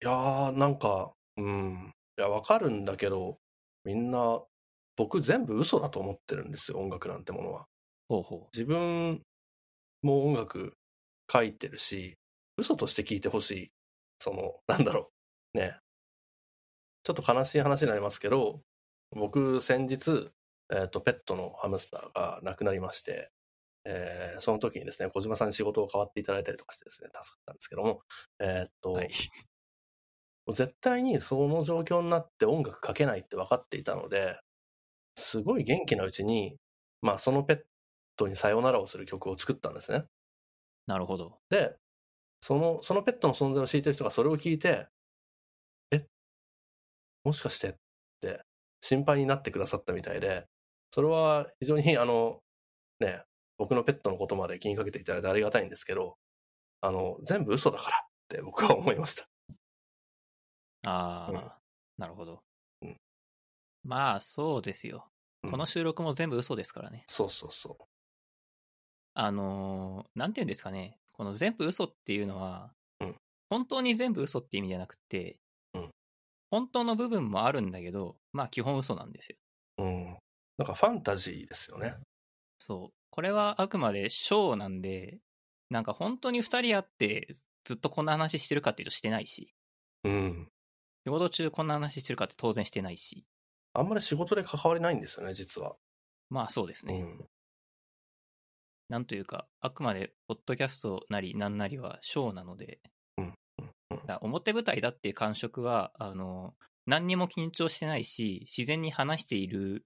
[0.01, 1.93] いやー、なんか、うん。
[2.17, 3.39] いや、わかるんだけど、
[3.83, 4.41] みんな、
[4.95, 7.65] 僕全部嘘だと思ってるんですよ、音楽なんてものは。
[8.07, 9.21] ほうほ自分
[10.03, 10.73] も音楽
[11.31, 12.17] 書いてるし、
[12.57, 13.71] 嘘として聞いてほしい。
[14.19, 15.11] その、なんだろ
[15.53, 15.57] う。
[15.57, 15.77] ね。
[17.03, 18.61] ちょっと悲しい話になりますけど、
[19.11, 20.31] 僕先日、
[20.73, 23.31] えっ、と、ペットのハムスターが亡くなりまして、
[23.85, 28.01] えーその時にですね、小島さんに仕事を代わっていただいたりとかしてですね、助かったんですけども、
[28.39, 28.93] えっ、と、う。
[28.95, 29.09] はい。
[30.53, 34.39] 絶対にその状況になって音楽書けないって分かっていたので、
[35.17, 36.57] すごい元気なうちに、
[37.01, 37.63] まあそのペッ
[38.17, 40.05] トにさよならをする曲を作ったんですね。
[40.87, 41.39] なるほど。
[41.49, 41.77] で、
[42.41, 44.87] その、そのペットの存在を知ってる人がそれを聞いて、
[45.91, 46.07] え、
[47.23, 47.73] もしかしてっ
[48.21, 48.41] て
[48.81, 50.47] 心配になってくださったみたいで、
[50.91, 52.41] それは非常にあの、
[52.99, 53.23] ね、
[53.57, 56.17] 僕のペットのことまで気にかけていただいてありがたいんですけど、
[56.81, 59.25] あの、全部嘘だからって僕は思いました。
[60.87, 61.51] ああ、うん
[61.97, 62.43] なるほど。
[62.81, 62.97] うん
[63.83, 65.07] まあ、そうですよ。
[65.43, 67.05] うんこの収録も全部嘘ですからね。
[67.07, 67.77] そうそうそ
[69.13, 70.97] あのーなんて言うんですかね。
[71.13, 73.15] この全部嘘っていうのは、うん
[73.47, 75.37] 本当に全部嘘って意味じゃなくて、
[75.73, 75.91] うん
[76.51, 79.37] 本当の部分もあるんだけど、まあ基本嘘なんですよ。
[79.77, 79.83] う。
[79.83, 80.17] うん。
[80.57, 81.95] なんかファンタジーですよね。
[82.57, 82.93] そう。
[83.15, 85.19] これはあくまでショーなんで、
[85.69, 87.29] なんか本当に二人会って
[87.63, 89.53] ずっとこんな話してるかっていうとしてないし、
[90.03, 90.49] うん。
[91.05, 93.25] 仕事中こんな話してるかって当然してないし、
[93.73, 95.77] あんまり仕事で関わりないんですよね、実は。
[96.29, 96.93] まあそうですね。
[96.93, 97.25] うん。
[98.89, 102.81] なんというか、あくまでポッドキャストなりなんなりはショーなので、
[103.17, 103.33] うん
[103.91, 106.53] うんだ表舞台だっていう感触は、あの、
[106.85, 109.85] 何にも緊張してないし、自然に話している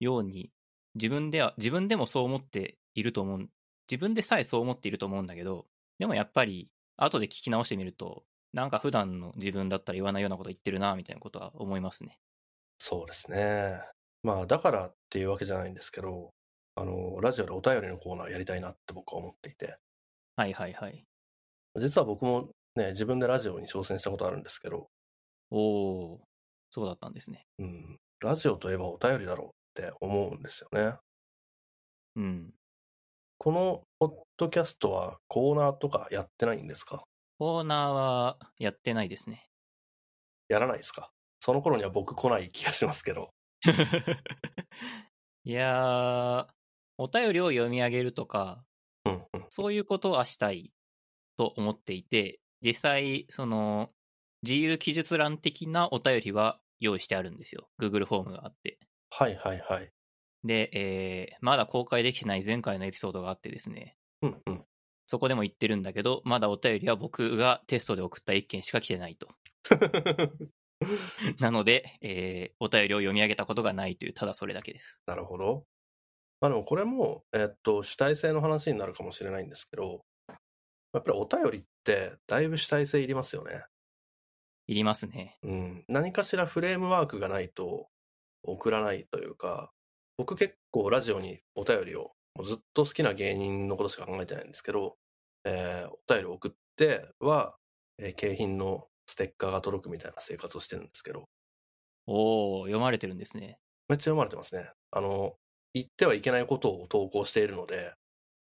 [0.00, 0.50] ように、
[0.94, 3.48] 自分では、自分でもそう思っていると思う、
[3.90, 5.66] 自分でさえそう思っていると思うんだけど、
[5.98, 12.18] でもやっぱり、後で聞き直してみると、なんか普段の自分だったら言わないようなこと言ってるな、みたいなことは思いますね。
[12.78, 13.80] そうですね。
[14.22, 16.32] まあ、だからっていうわけじゃないんですけど、
[16.76, 19.78] あの、ラジオでお便りのコーナーやりたいなって僕は思っていて、
[20.36, 21.04] はいはいはい。
[21.76, 24.88] 実は僕もね、自分でラジオに挑戦したことあるんですけど、
[25.50, 26.18] おー、
[26.70, 27.46] そうだったんですね。
[27.58, 30.96] うん、ラジオといえばお便りだろうって思うんですよね。
[32.16, 32.54] うん。
[33.38, 37.02] このポッドキャストはコーナーとかやってないんですか？
[37.38, 39.48] コーナーはやってないですね。
[40.48, 41.10] やらないですか？
[41.40, 43.30] その頃には僕来ない気がしますけど。
[45.44, 46.52] いやー、
[46.96, 48.64] お便りを読み上げるとか、
[49.04, 49.46] うんうん。
[49.50, 50.72] そういうことはしたい
[51.36, 53.90] と思っていて、実際、その、
[54.42, 57.68] 自由記述欄的なお便りは用意してあるんですよ。
[57.78, 58.78] Google フォームがあって。
[59.16, 59.92] はいはいはい。
[60.42, 64.64] で、えー、まだ公開できてない前回のエピソードがあってですね、うんうん。
[65.06, 69.28] そこでも言ってるんだけど、まだお便りは僕がテストで送った1件しか来てないと。
[71.38, 75.00] なので、えー、お便りを読み上げたことがないという、ただそれだけです。
[75.06, 75.64] なるほど。
[76.40, 80.04] まあでもこれも、えっと、主体性の話になるかもしれないんですけど、
[80.92, 83.62] やっぱりお便りってだいぶ主体性いりますよね。
[84.66, 85.38] いりますね。
[85.44, 85.84] うん。
[85.86, 87.88] 何かしらフレームワークがないと
[88.44, 89.70] 送らないというか、
[90.16, 94.96] 僕結構ラジオにお便りを、もうずっと好きな芸人のことしか考えてないんですけど、
[95.44, 97.54] えーお便りを送っては、
[97.98, 101.24] えー景品のステッカーが届くみたいな生活をしてるんですけど、
[102.06, 103.58] おー、読まれてるんですね。
[103.88, 104.70] めっちゃ読まれてますね。
[104.90, 105.34] あの、
[105.74, 107.92] 言ってはいけないことを投稿しているので、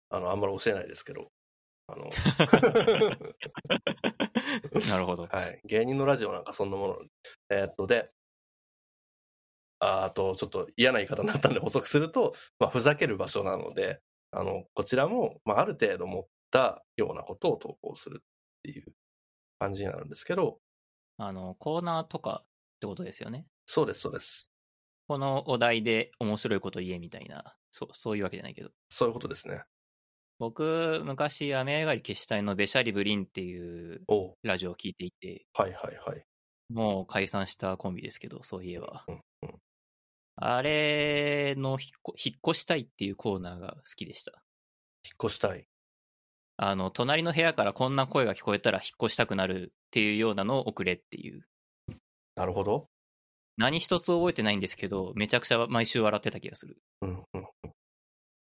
[0.09, 1.27] あの、あんまり教えないですけど、
[1.87, 2.09] あの、
[4.89, 5.27] なるほど。
[5.27, 5.59] はい。
[5.65, 6.97] 芸人のラジオなんかそんなもの。
[7.49, 8.09] えーっと、で、
[9.79, 14.01] ああと、ちょっと嫌な言い方になったんで補足すると、まあ、ふざける場所なので、
[14.31, 18.23] あの、こちらも、まあ、ある程度持ったようなことを投稿するっ
[18.63, 18.93] ていう
[19.59, 20.59] 感じになるんですけど、
[21.17, 22.47] あの、コーナーとかっ
[22.79, 23.45] てことですよね。
[23.65, 24.49] そうです、そうです。
[25.07, 28.69] このお題で面白いこと言えみたいな、そう、そういうわけじゃないけど。
[28.89, 29.63] そういうことですね。
[30.37, 34.01] 僕、昔、雨上がり消したいのベシャリブリンっていう
[34.43, 36.23] ラジオを聞いていて、はいはいはい。
[36.69, 39.03] もう解散したコンビですけど、そういえば。
[39.07, 39.21] うんうん
[40.41, 44.31] あれの引っこ引っ越したいっていうコーナーが好きでした。
[45.05, 45.65] 引っ越したい。
[46.55, 51.45] あの、隣の部屋からこんな声が聞こえたら引っ越したくなるっていうようなのを送れっていう。
[52.35, 52.87] なるほど。
[53.57, 56.77] 何一つ覚えてないんですけど、めちゃくちゃ毎週笑ってた気がする。
[57.01, 57.43] うんうんうん。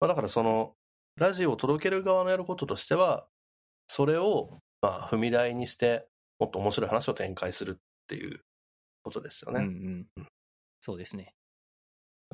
[0.01, 0.75] まあ、だからその、
[1.17, 3.27] ラジオを届ける側のやることとしては、
[3.89, 6.07] それを、まあ、踏み台にして、
[6.39, 8.45] もっと面白い話を展開するっていう
[9.03, 9.61] ことですよね。
[9.61, 10.27] うんうんうん。
[10.83, 11.33] そうですね。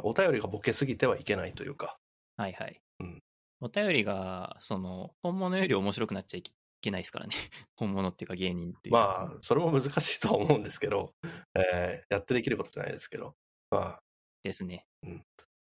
[0.02, 1.98] お便りがボケすぎてはいけないというか。
[2.36, 2.81] はいはい。
[3.01, 3.23] うん
[3.64, 6.43] お便りが、その、本物より面白くなっちゃい
[6.81, 7.35] けないですからね。
[7.77, 9.28] 本物っていうか芸人っていうか。
[9.31, 11.14] まあ、それも難しいとは思うんですけど、
[11.55, 13.36] えーやってできることじゃないですけど。
[13.70, 14.02] まあ、
[14.43, 14.89] ですね。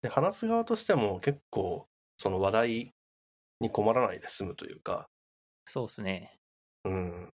[0.01, 2.95] で、話す側としても結構、その話題
[3.61, 5.11] に困らないで済むというか、
[5.67, 6.41] そうですね。
[6.85, 7.31] うん。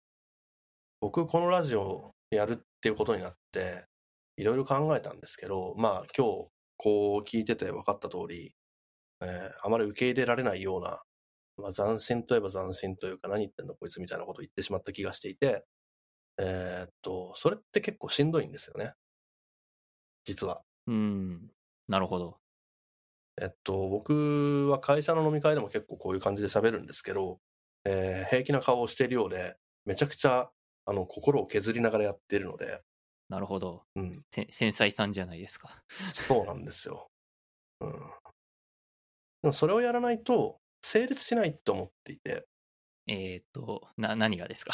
[0.99, 3.87] 僕、このラジオをやるっていうことになって、
[4.37, 6.50] いろいろ考えたんですけど、まあ、今日、
[6.81, 8.55] こう聞いてて分かった通り、
[9.21, 11.03] えーあまり受け入れられないような、
[11.57, 15.65] まあ、斬新といえば斬新というか、何言ってんのこいつみたいなことを言ってしまった気がしていて、
[16.39, 18.93] えーっと、それって結構しんどいんですよね。
[20.23, 20.63] 実は。
[20.87, 21.51] うん。
[21.87, 22.39] なるほど。
[23.41, 27.39] えっと、僕は会社の飲み会でも結構こういう感じで喋るんですけど、
[27.85, 30.51] えー平気な顔をしているようで、めちゃくちゃ、
[30.85, 32.81] あの、心を削りながらやっているので、
[33.31, 33.83] なるほど。
[33.95, 35.81] うん、せ繊細さんじゃないですか。
[36.27, 37.07] そうなんですよ。
[37.79, 37.91] うん。
[37.91, 37.97] で
[39.43, 42.45] もそれをやらないと、成立しないと思っていて、
[43.07, 44.73] えーっと、な、何がですか？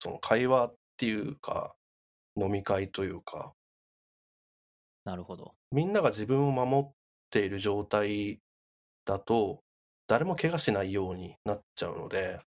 [0.00, 1.74] その会話っていうか、
[2.36, 3.54] 飲み会というか、
[5.06, 5.54] なるほど。
[5.70, 6.90] みんなが自分を守っ
[7.30, 8.38] ている状態
[9.06, 9.62] だと、
[10.08, 12.38] 誰も怪我しないようになっちゃうので、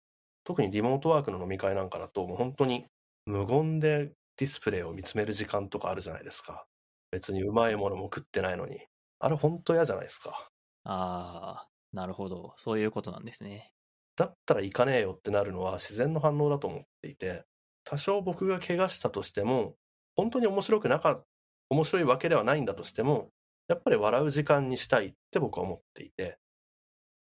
[0.43, 2.85] 特にリモートワークの飲み会なんかだと、もう本当に
[3.25, 6.65] 無言でディスプレイを見つめる時間とかあるじゃないですか。
[7.11, 8.79] 別にうまいものも食ってないのに。
[9.19, 10.51] あれ本当嫌じゃないですか。
[10.83, 12.53] ああ、なるほど。
[12.57, 13.73] そういうことなんですね。
[14.15, 17.45] だったら行かねえよってなるのは自然の反応だと思っていて、
[17.83, 19.75] 多少僕が怪我したとしても、
[20.15, 21.25] 本当に面白くなかっ
[21.69, 23.31] 面白いわけではないんだとしても、
[23.67, 26.39] やっぱり笑う時間にしたいって僕は思っていて、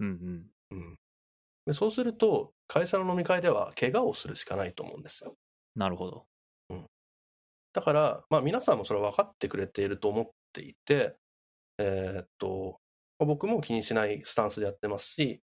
[0.00, 0.50] うんうん。
[0.70, 0.98] うん、
[1.66, 5.36] でそうすると、会社の飲み会では怪我をするしかないと思うんですよ。
[5.76, 6.26] なるほど。
[7.74, 11.16] だから、まあ皆さんもそれは分かってくれていると思っていて、
[11.78, 12.80] えーっと、
[13.18, 15.42] まあ僕も気にしないスタンスでやってますし、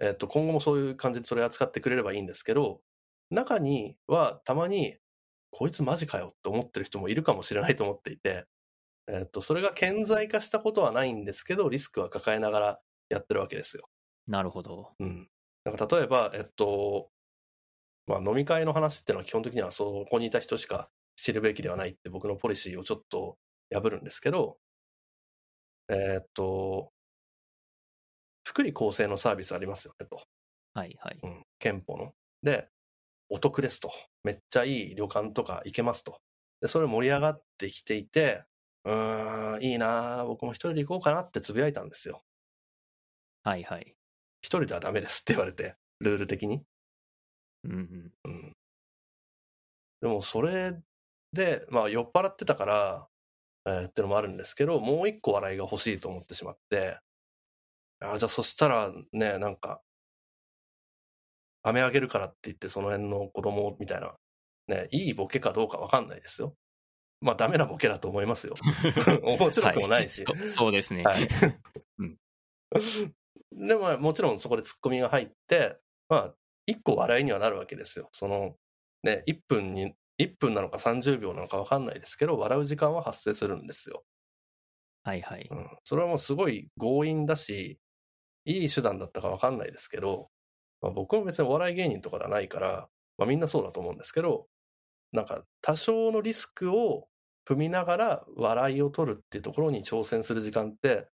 [0.00, 2.80] えーっと、今後もそういう感じでそれ扱ってくれればいいんですけど、
[3.30, 4.96] 中にはたまに、
[5.50, 8.46] こいつマジかよって思ってる人もいるかもしれないと思っていて、
[9.06, 13.88] えーっと、それが顕在化したことはないんですけど、リスクは抱えながらやってるわけですよ。
[14.26, 14.92] なるほど。
[14.98, 15.28] うん。
[15.64, 17.10] なんか例えば、えっと、
[18.06, 20.90] まあ飲み会の話っていうのは基本的にはそこにいた人しか
[21.22, 23.38] 知るべきではないって僕のポリシーをちょっと
[23.72, 24.58] 破るんですけど、
[25.88, 26.92] えっと、
[28.44, 30.22] 福利厚生のサービスありますよねと。
[30.74, 31.18] はいはい。
[31.22, 31.42] うん。
[31.60, 32.12] 憲法の。
[32.42, 32.68] で、
[33.28, 33.92] お得ですと。
[34.24, 36.20] めっちゃいい旅館とか行けますと。
[36.60, 38.44] で、それ盛り上がってきていて、
[38.84, 42.24] うーん、いいなぁ僕も一人で行こうかなってつぶやいたんですよ。
[43.44, 43.96] はいはい。
[44.40, 46.64] 一人ではダメですって言われて、ルール的に。
[47.64, 48.12] うんうん。
[48.24, 48.52] うん。
[50.00, 50.80] でもそれ
[51.32, 53.08] で、まあ酔っ払ってたから、
[53.66, 56.98] えーってのもあるんですけど、もう一個笑いが欲しいと思ってしまって、
[58.00, 59.80] あじゃあそしたらね、なんか、
[61.62, 64.14] 飴あげるからって言ってその辺の子供みたいな、
[64.66, 66.56] ね、いいボケかどうかわかんないですよ。
[67.20, 68.56] まあダメなボケだと思いますよ。
[69.22, 70.24] 面白くもないし。
[70.24, 71.04] はそそうですね。
[71.04, 71.28] はい
[71.98, 72.18] うん。
[73.52, 75.78] でも、もちろんそこでツッコミが入って、
[76.08, 76.34] まあ、
[76.66, 78.08] 一個笑いにはなるわけですよ。
[78.12, 78.56] その、
[79.02, 84.04] ね、1分に、1分なのか30秒なのか分かんないですけど、笑う時間は発生するんですよ。
[85.02, 85.50] はいはい。
[85.50, 85.68] うん。
[85.84, 87.78] それはもうすごい強引だし、
[88.46, 90.30] いい手段だったか分かんないですけど、
[90.82, 92.88] まあ、僕も別にお笑い芸人とかではないから、
[93.18, 94.48] まあみんなそうだと思うんですけど、
[95.12, 97.08] なんか多少のリスクを
[97.48, 101.08] 踏みながら笑いを取るっていうところに挑戦する時間って、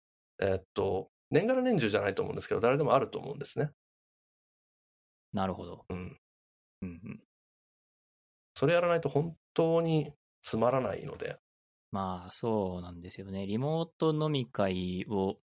[0.42, 3.70] えーっと、年がら年中じゃないと思うんですけど、誰でもあると思うんですね。
[5.32, 5.86] なるほど。
[5.88, 6.20] うん。
[6.82, 7.23] うんうん。
[8.54, 10.12] それやらないと本当に
[10.42, 11.38] つまらないので、
[11.90, 13.46] まあ、そうなんですよね。
[13.46, 15.38] リモート飲み会を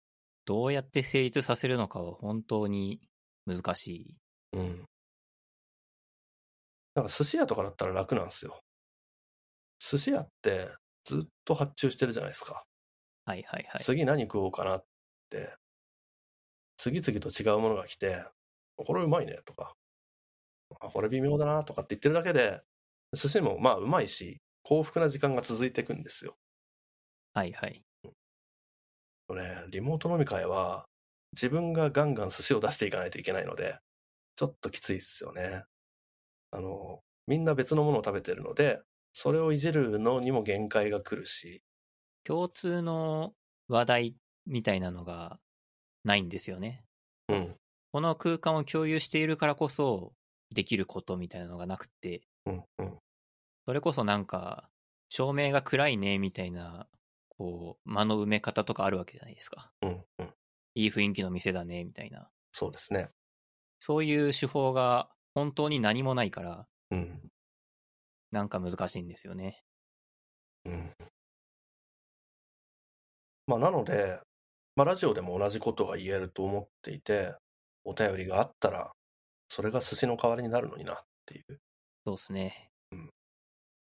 [0.44, 3.00] どうやって成立させるのかは本当に
[3.46, 4.16] 難しい。
[4.52, 4.86] うん。
[6.94, 8.60] なんか寿司屋とかだったら楽なんですよ。
[9.78, 10.68] 寿司屋って
[11.04, 12.64] ずっと発注してるじゃないですか。
[13.24, 13.80] はいはいはい。
[13.82, 14.84] 次何食おうかなっ
[15.30, 15.56] て、
[16.76, 18.24] 次々と違うものが来て、
[18.76, 19.76] これうまいねとか、
[20.80, 22.62] あこれ微妙だなとかって言ってるだけで、
[23.14, 26.36] 寿司もまあうまいし、幸福な時間が続いていくんですよ。
[27.32, 27.84] はいはい。
[29.30, 30.86] ね、リモート飲み会は
[31.32, 33.78] 自分がガンガン寿司を出していかないといけないので、
[34.36, 35.64] ちょっときついですよね。
[36.52, 38.82] あの、みんな別のものを食べてるので、
[39.12, 41.62] それをいじるのにも限界が来るし、
[42.24, 43.34] 共通の
[43.68, 44.16] 話題
[44.46, 45.38] みたいなのが
[46.04, 46.86] ないんですよね。
[47.28, 47.58] うん、
[47.92, 50.14] この空間を共有しているからこそ
[50.52, 52.98] できることみたいなのがなくて、うん、うん、
[53.66, 54.68] それこそなんか、
[55.08, 56.88] 照明が暗いねみたいな、
[57.28, 59.72] こう、間の埋め方とかあるわけじゃないですか。
[59.82, 60.34] うん、うん。
[60.74, 62.30] いい雰囲気の店だねみたいな。
[62.52, 63.10] そうですね。
[63.78, 67.30] そういう手法が本当に何もないから、うん、
[68.30, 69.62] なんか難しいんですよね。
[70.64, 70.92] うん。
[73.46, 74.20] まあ、なので、
[74.76, 77.34] まあ、ラジオでも同じことが言えると思っていて、
[77.84, 78.92] お便りがあったら、
[79.48, 80.96] それが寿司の代わりになるのになっ
[81.26, 81.60] ていう。
[82.06, 82.70] そうですね。
[82.92, 83.10] うん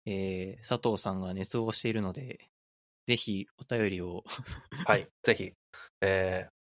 [0.05, 2.49] えー、佐藤さんが熱望しているので、
[3.07, 4.23] ぜひお便りを
[4.85, 5.53] はい、ぜひ、
[6.01, 6.55] えー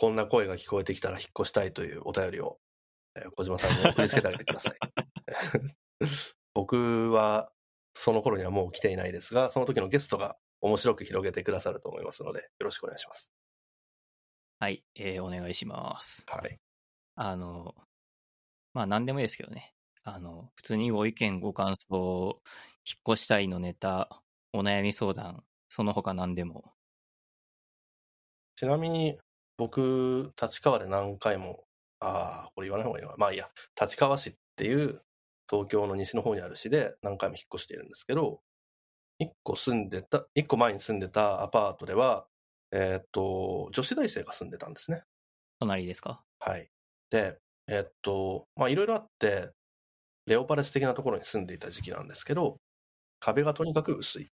[0.00, 2.58] こんな声が聞こえてきたら引っ越したいというお便りを、
[3.16, 4.74] えー小島さんに送りつけてあげてください。
[6.54, 7.50] 僕は、
[7.94, 13.32] その頃にはもう来ていないですが、その時のゲストが面白く広げてくださると思いますので、よろしくお願いします。
[14.60, 16.24] はい、えーお願いします。
[16.26, 16.58] はい。
[17.16, 17.74] あの、
[18.74, 19.74] まあ何でもいいですけどね。
[20.04, 22.42] あの、普通にご意見、ご感想、
[22.84, 24.22] 引っ越したいのネタ、
[24.52, 26.74] お悩み相談、その他何でも。
[28.56, 29.18] ちなみに、
[29.56, 31.66] 僕、立川で何回も、
[32.00, 33.18] ああ、これ言わない方がいいのかな。
[33.18, 33.50] まあいいや、
[33.80, 35.02] 立川市っていう
[35.50, 38.42] 東京の西の方にある市で何回も引っ越しているんですけど、
[39.18, 42.28] 一個住んでた、一個前に住んでたアパートでは、
[42.72, 45.04] えーっと、女子大生が住んでたんですね。
[45.60, 46.24] 隣ですか？
[46.40, 46.70] はい。
[47.10, 49.52] で、えーっと、まあいろいろあって、
[50.28, 52.60] レオパレス的なところに住んでいた時期なんですけど、
[53.20, 54.30] 壁がとにかく薄い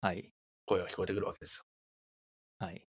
[0.00, 0.32] はい。
[0.66, 1.64] 声が聞こえてくるわけですよ。
[2.58, 2.88] はい。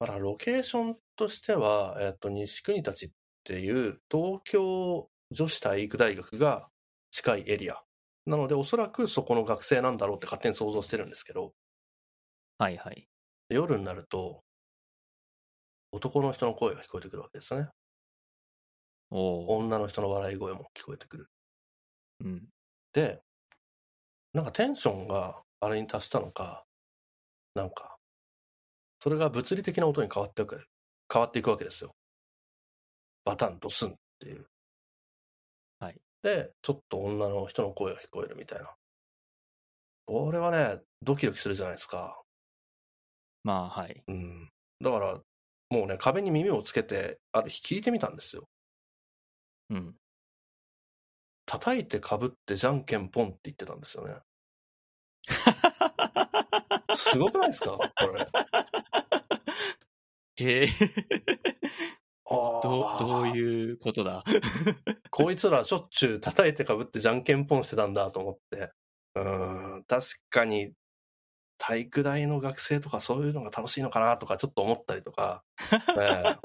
[0.00, 3.10] だからロケーションとしては、えっと、西国立っ
[3.44, 6.68] ていう東京女子体育大学が
[7.10, 7.82] 近いエリア。
[8.26, 11.54] なので、おそらくそこの学生なんだろうって勝手に想像してるんですけど、
[12.58, 13.08] はいはい。
[13.48, 14.44] 夜になると、
[15.92, 17.70] 男の人の声が聞こえてくるわけですよね。
[19.16, 21.30] 女の人の笑い声も聞こえてくる。
[22.20, 22.48] うん。
[22.92, 23.22] で、
[24.32, 26.64] なんかテンションがあれに達したのか、
[27.54, 27.96] なんか、
[28.98, 30.66] それが物理的な音に変わっていく、
[31.12, 31.94] 変わっていくわけですよ。
[33.24, 34.46] バタンとスンっていう。
[35.78, 36.00] はい。
[36.22, 38.74] で、ちょっと女の人の声が聞こえるみたいな。
[40.06, 42.20] これはね、ドキドキするじゃないですか。
[43.44, 44.02] まあはい。
[44.08, 44.50] うん。
[44.80, 45.20] だから、
[45.70, 48.48] もうね、壁に耳をつけて、ある日聞いてみたんですよ。
[49.70, 49.94] うん。
[51.46, 54.14] 叩いて被ってじゃんけんポンって言ってたんですよね。
[56.94, 57.76] すごくないですか？
[57.76, 58.28] これ。
[60.36, 60.68] へえ。
[62.26, 64.24] あどう、どうういうことだ？
[65.10, 68.72] こいつらしょっちゅう叩いてかぶってじゃんけんポンしてたんだと思って。
[69.16, 70.72] うーん、確かに、
[71.58, 75.44] 体育大の学生とかそういうのが楽しいのかなとかちょっと思ったりとか。
[75.96, 76.38] ね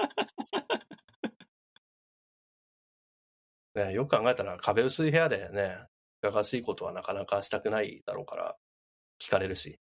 [3.84, 5.78] ねえよく考えたら壁薄い部屋でね、
[6.22, 8.56] いかがわしいことはなかなかしたくないだろうから、
[9.20, 9.80] 聞かれるし。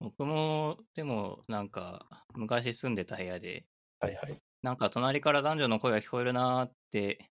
[0.00, 3.64] 僕も、でも、なんか、昔住んでた部屋で、
[4.00, 4.38] はいはい。
[4.62, 7.30] なんか隣から男女の声が聞こえるなーって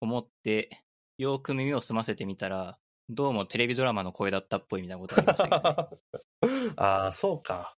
[0.00, 0.70] 思って、
[1.18, 7.76] よーく耳を澄ませてみたら、どうもテレビドラマの声だったっぽいみたいなことありましたけど、ね、 ああ、そうか。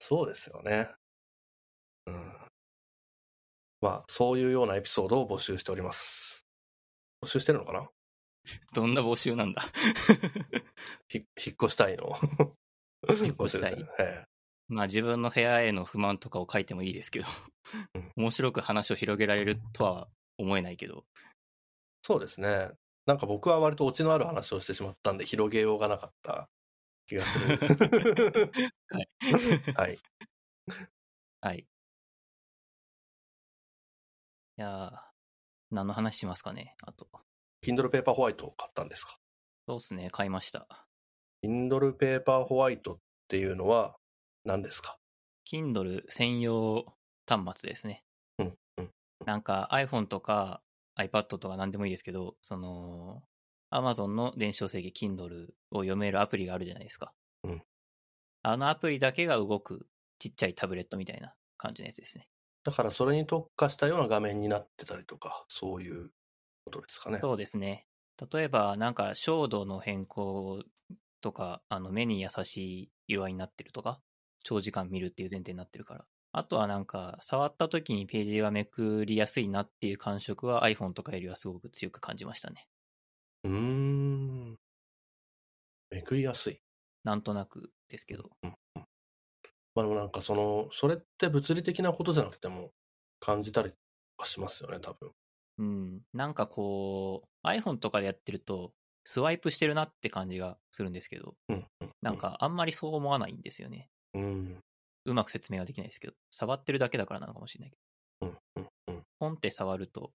[0.00, 0.90] そうですよね。
[2.06, 2.43] うん。
[3.84, 6.46] まあ、そういうようなエピソードを募集しております。
[7.22, 7.86] 募集してるのかな？
[8.72, 9.62] どんな募集なんだ？
[11.06, 12.16] ひ引っ越したいの。
[13.06, 13.76] 引っ越したい
[14.68, 17.26] まあ自分の部屋への不満とかを書いてもいいですけど
[17.94, 20.08] うん、面白く話を広げられるとは
[20.38, 21.04] 思えないけど、
[22.00, 22.70] そうですね。
[23.04, 26.48] なんか僕は割とオチのある話をしてしまったんで、広げようがなかった
[27.06, 27.58] 気がする。
[28.88, 29.08] はい。
[29.74, 29.98] はい。
[31.42, 31.66] はい。
[34.56, 34.90] いやー、
[35.72, 37.08] 何の話しますかね、あと。
[37.66, 39.18] Kindle Paper White を買ったんですか？
[39.66, 40.66] そうっすね、買いました。
[41.44, 42.98] Kindle Paper White っ
[43.28, 43.96] ていうのは
[44.44, 44.96] 何ですか
[45.50, 46.84] ？Kindle 専用
[47.26, 48.04] 端末ですね。
[48.38, 48.90] うんうん
[49.26, 50.60] なんか iPhone とか
[50.98, 53.22] iPad とか何でもいいですけど、その、
[53.72, 57.12] Amazon の電子書籍 Kindle を読めるアプリがあるじゃないですか。
[57.42, 57.62] うん
[58.46, 62.28] あのアプリだけが動くちっちゃいタブレットみたいな感じのやつですね。
[62.64, 66.10] だからそれに特化したような画面になってたりとか、そういう
[66.64, 67.20] ことですかね。
[67.20, 67.86] そうですね。
[68.32, 70.64] 例えば、なんか、照度の変更
[71.20, 74.02] とか、あの、目に優しい色合いになってるとか、
[74.42, 76.06] 長時間見るっていう前提になってるから。
[76.32, 82.68] あとはなんか、触った時にページがめくりやすいなっていう感触は iPhone とかよりはすごく強く感じましたね。
[83.44, 83.52] うー
[84.52, 84.58] ん。
[85.90, 86.60] めくりやすい。
[87.04, 88.30] なんとなくですけど。
[89.74, 92.72] まあでもなんかその、それって物理的なことじゃなくても
[93.20, 93.72] 感じたり
[94.16, 95.12] はしますよね、多分。
[95.58, 96.02] うん。
[96.12, 98.74] なんかこう、iPhone とかでやってると、
[99.04, 101.66] スワイプしてるなって感じがするんですけど、うん。
[101.80, 103.90] うんなん、かあんまりそう思わないんですよね。
[104.14, 104.60] うん。
[105.06, 107.80] うまく説明はできないですけど、触ってるだけだからなのかもしれないけど。
[108.20, 108.38] うん。
[108.56, 108.68] うん。
[108.88, 109.02] うん。
[109.18, 110.12] ポンって触ると、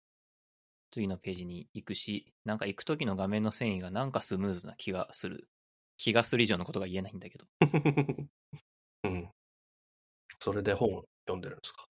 [0.91, 5.49] 次のページに行くし、なんか行く時の画面の遷移がなんかスムーズな気がする。
[5.97, 7.45] 気がする以上のことが言えないんだけど。
[9.03, 9.31] うん。
[10.41, 11.85] それで本を読んでるんですか？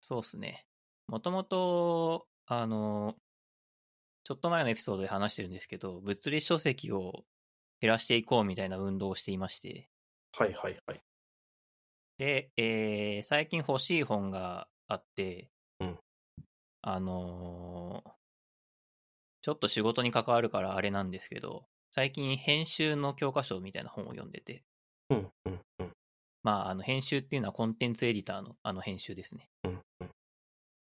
[0.00, 0.66] そうっすね。
[1.06, 3.16] もともと、あの、
[4.24, 7.24] ちょっと前のエピソードで話してるんですけど、物理書籍を
[7.80, 9.90] 減らしていこうみたいな運動をしていまして、
[10.32, 11.02] はいはいはい。
[12.18, 15.98] で、えー最近欲しい本があって、うん
[16.82, 18.16] あのー
[19.40, 24.66] ちょっと仕事に関わるからあれなんですけど、最近編集の教科書みたいな本を読んでて、
[25.10, 25.30] うん。
[25.46, 25.60] うん。
[25.80, 25.95] うん。
[26.46, 29.48] まあ、あの編集っていうのはコンテンツエディターのあの編集ですね。
[29.64, 29.70] うん。
[29.72, 30.10] うん。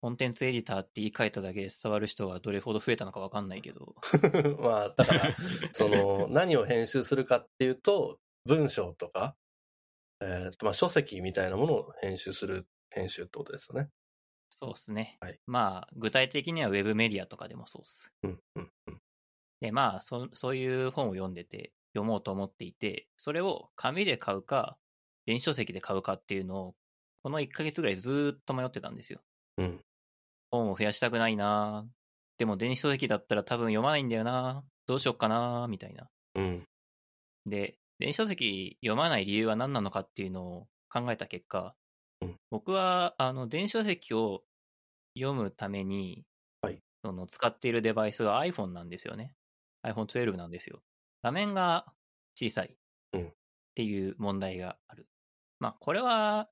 [0.00, 3.94] コンテンツエディターって言い換えただけで伝わる人がどれほど増えたのかわかんないけど。
[4.60, 5.36] まあ、だから、
[5.72, 9.36] その、 何を編集するかっていうと、文章とか、
[10.22, 13.90] えっと、まあ、書籍みたいなものを編集する編集ってことですよね。
[14.48, 15.18] そうっすね。
[15.20, 18.10] はいまあ、具体的にはウェブメディアとかでもそうっす。
[18.22, 19.00] うん、うん、うん。
[19.60, 24.78] で、まあそ、そういう本を読んでて、読もうと思っていて、それを紙で買うか、
[25.26, 26.74] 電子書籍で買うかっていうのを、
[27.22, 29.20] この1ヶ月ぐらいずーっと迷ってたんですよ。
[29.58, 29.80] うん。
[30.50, 31.86] 本を増やしたくないな
[32.38, 36.08] でも電子書籍だったら多分読まないんだよなどうしよっかなみたいな。
[36.34, 36.66] うん。
[37.46, 41.74] で、電子書籍読まない理由は何なのかっていうのを考えた結果、
[42.20, 44.42] うん僕はあの電子書籍を
[45.16, 46.24] 読むために、
[46.62, 49.34] はいその使っているデバイスが iPhone なんですよね。
[49.86, 50.80] iPhone12 なんですよ。
[51.22, 51.86] 画面が
[52.36, 52.76] 小さい
[53.12, 53.30] うんっ
[53.74, 55.06] ていう問題がある。
[55.62, 56.48] まあ、これは、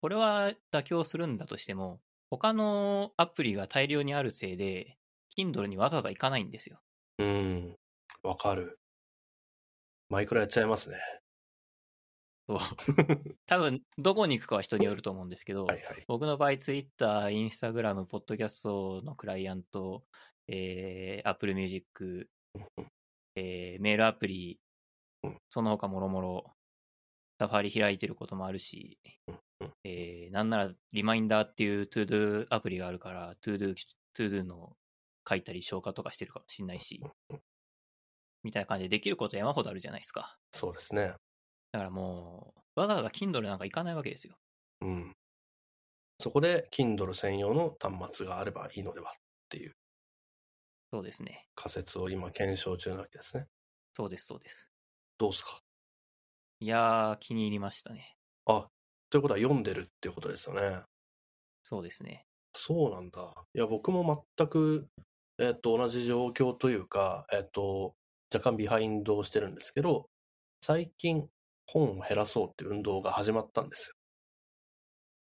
[0.00, 4.98] これは妥協するんだとしても、他のアプリが大量にあるせいで、
[5.38, 6.80] Kindle にわざわざ行かないんですよ。
[7.18, 7.76] うん。
[8.24, 8.80] わかる。
[10.08, 10.96] マイクラやっちゃいますね。
[12.48, 12.58] そう。
[13.46, 16.04] 多分、どこに行くかは人によると思うんですけど、はいはい。
[16.08, 20.04] 僕の場合、Twitter、Instagram、ポッドキャストのクライアント、
[20.48, 22.28] えー、Apple Music、
[23.36, 24.58] えー、メールアプリ
[25.24, 26.54] うん、その他もろもろ、
[27.42, 28.98] サファリ開いてることもあるし
[29.84, 33.74] えー、なんなら、リマインダーっていう ToDo アプリがあるから、ToDo、
[34.16, 34.76] ToDo の
[35.28, 37.00] 書いたり消化とかしてるかもしれないし、
[38.44, 40.36] みたいな感じでできること山ほどあるじゃないですか。
[40.52, 41.14] そうですね。
[41.72, 44.34] だからもう、わざわざ Kindle なんか行かないわけですよ。
[44.82, 45.12] うん。
[46.20, 49.14] そこで、Kindle 専用の端末があればいいのではっ
[49.48, 49.72] ていう
[50.92, 51.46] そうですね。
[51.56, 53.46] 仮説を今検証中なわけですね。
[53.94, 54.68] そうです、そうです。
[55.18, 55.60] どうすか？
[56.62, 58.16] いやー、気に入りましたね。
[58.46, 58.70] あ、
[59.10, 60.84] ということは読んでるってことですよね。
[61.62, 62.28] そうですね。
[62.54, 63.34] そうなんだ。
[63.54, 64.88] いや、僕も全く、
[65.38, 67.94] えっと、同じ状況というか、えっと、
[68.32, 70.10] 若干ビハインドをしてるんですけど、
[70.62, 71.28] 最近、
[71.66, 73.94] 本を減らそうって運動が始まったんです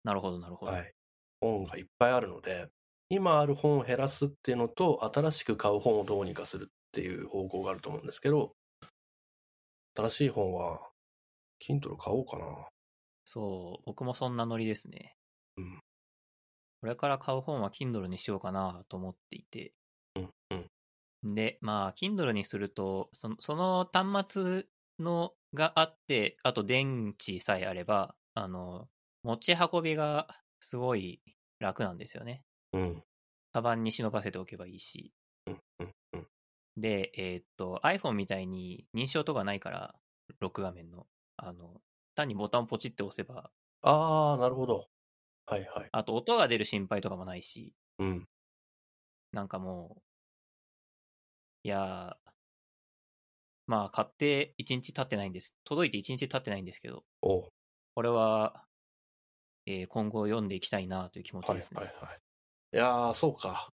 [0.03, 0.71] なるほど、なるほよ。
[0.71, 0.73] ど。
[0.73, 0.93] はい。
[1.41, 2.69] 本がいっぱいあるので、
[3.09, 8.55] 今ある本を減らすっていうのと、新しく買う本をどうにかするっていう方向があると思うんですけど、
[9.95, 10.88] 新しい本は、
[11.59, 12.67] Kindle 買おうかな。
[13.25, 15.15] そう、僕もそんなノリですね。
[15.57, 15.79] うん。
[16.81, 19.73] これから買う本は Kindle にしようかなと思っていて。
[20.15, 20.29] うん、
[21.23, 21.35] うん。
[21.35, 24.65] で、まあ、Kindle にすると、そのその端末
[24.99, 28.87] のがあって、あと電池さえあれば、あの、
[29.23, 30.27] 持ち運びが
[30.59, 31.21] すごい
[31.59, 32.43] 楽なんですよね。
[32.73, 33.03] うん。
[33.51, 35.11] カバンに忍ばせておけばいいし。
[35.47, 35.59] うん。
[35.79, 35.93] うん。
[36.13, 36.27] うん。
[36.77, 39.95] で、えーっと、iPhone みたいに認証とかないから、
[40.39, 41.07] ロック画面の。
[41.47, 41.81] あの、
[42.15, 43.51] 単にボタンをポチって押せば、
[43.81, 44.87] あー、なるほど。
[45.45, 45.89] はいはい。
[45.91, 48.27] あと音が出る心配とかもないし、うん。
[49.31, 50.01] なんかもう、
[51.63, 52.31] いやー、
[53.67, 55.55] まあ買って1日経ってないんです。
[55.63, 57.49] 届いて1日経ってないんですけど、おう
[57.95, 58.65] これは、
[59.65, 61.79] えー今後読んでいきたいなという気持ちはいですね。
[61.81, 62.19] はいはい。
[62.73, 63.69] いやー、そうか。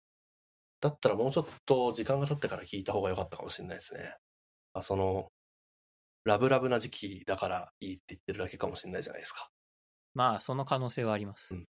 [0.81, 4.15] だったらもうちょっと時間が経ってから聞いた方が良かったかもしれないですね。
[4.73, 5.29] あその、
[6.25, 9.49] ラブラブな時期だからいいって言ってるだけかもしれないじゃないですか。
[10.13, 11.55] まあ、その可能性はあります。
[11.55, 11.65] うん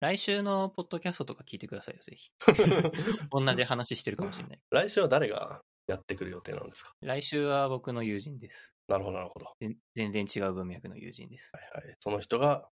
[0.00, 2.30] 来週のポッドキャストとか聞いてくださいよ、ぜひ。
[3.32, 4.60] 同じ話してるかもしれない。
[4.70, 6.94] 来週は誰がやってくる予定なんですか？
[7.00, 8.72] 来週は僕の友人です。
[8.86, 9.56] なるほどなるほど。
[9.96, 11.50] 全然違う文脈の友人です。
[11.52, 11.96] いはい。
[11.98, 12.70] その人が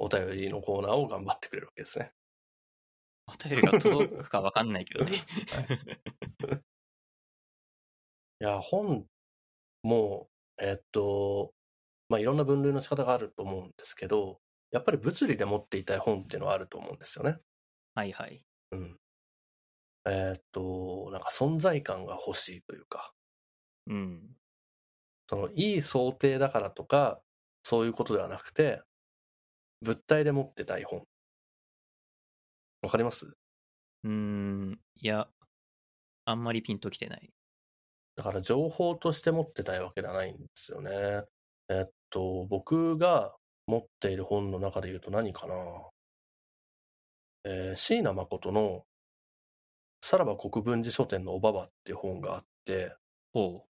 [0.00, 2.12] お便りのコーナーを頑張ってくれるわけですね。
[3.28, 5.12] お便りが届くかわかんないけどね。
[8.40, 9.06] いや、本
[9.82, 10.30] も、
[10.60, 11.54] えっと、
[12.08, 14.40] まあ、いろんな分類の仕方があると思うんですけど、
[14.72, 17.38] やっぱり物理で持っていたい本っていうのはあると思うんですよね。
[17.94, 18.44] はいはい。
[18.70, 18.98] うん。
[20.06, 23.12] えっと、なんか存在感が欲しいというか、
[23.86, 24.36] うん。
[25.28, 27.22] そのいい想定だからとか、
[27.62, 28.82] そういうことではなくて、
[29.82, 31.06] 物体で持ってたい本。
[32.82, 33.36] わかります？
[34.04, 35.28] うーん、いや、
[36.26, 37.32] あんまりピンときてない。
[38.18, 40.90] だから情報として持ってたいわけではないんですよね。
[41.68, 43.36] えっと、僕が
[43.68, 45.54] 持っている本の中で言うと何かな。
[47.44, 48.86] えー椎名誠の
[50.02, 52.96] さらば国分寺書店のおばばっていう本があって、
[53.32, 53.66] ほ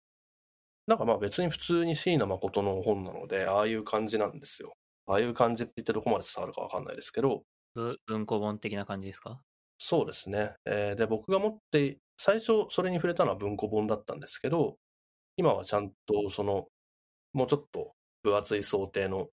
[0.86, 4.74] なんかまあ別に普通に椎名誠の本なので、ああいう感じなんですよ。
[5.06, 7.44] ああいう感じって言ってどこまで伝わるかわかんないですけど、
[8.06, 9.43] 文庫本的な感じですか？
[9.84, 10.54] そうですね。
[10.64, 14.76] えーで、僕が持って、最初それに触れたのは文庫本だったんですけど、
[15.36, 16.68] 今はちゃんとその、
[17.32, 17.92] もうちょっと
[18.22, 19.28] 分厚い想定の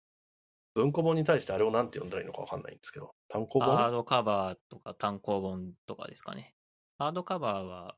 [0.73, 3.77] 文庫本に対してあれをなんて呼んだらいいのかわかんないんですけど、単行本？
[3.77, 6.55] ハードカバーとか単行本とかですかね。
[6.97, 7.95] ハードカバーは、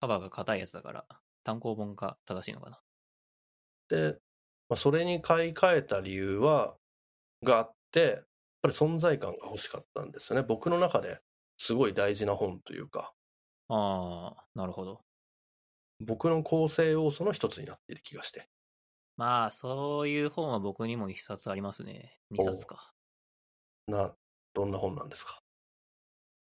[0.00, 1.04] カバーが硬いやつだから、
[1.42, 2.80] 単行本が正しいのかな。
[3.88, 4.18] で、
[4.68, 6.76] まあ、それに買い替えた理由は、
[7.42, 8.24] があって、やっ
[8.62, 10.46] ぱり存在感が欲しかったんですよね。
[10.46, 11.20] 僕の中で
[11.58, 13.12] すごい大事な本というか、
[13.68, 15.02] ああ、なるほど。
[16.00, 18.48] 僕の構成要素の一つになっている気がして。
[19.16, 22.18] まあ、そういう本は僕にも一冊ありますね。
[22.30, 22.92] 二冊か。
[23.88, 24.14] な、
[24.54, 25.40] どんな本なんですか？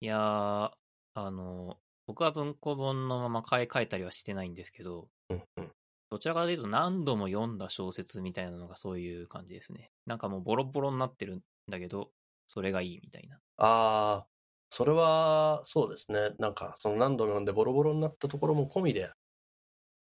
[0.02, 0.72] いやー、
[1.14, 5.72] あの、僕は文庫本のまま買い替えたりはしてないんですけど、うんうん。
[6.10, 9.90] どちらかというと何度も読んだ小説みたいなのがそういう感じですね。
[10.06, 12.12] なんかもうボロボロになってるんだけど、
[12.48, 13.38] それがいいみたいな。
[13.58, 14.28] ああ、
[14.70, 16.32] それは、そうですね。
[16.38, 19.12] なんか、その何度も読んでボロボロになったところも込みで、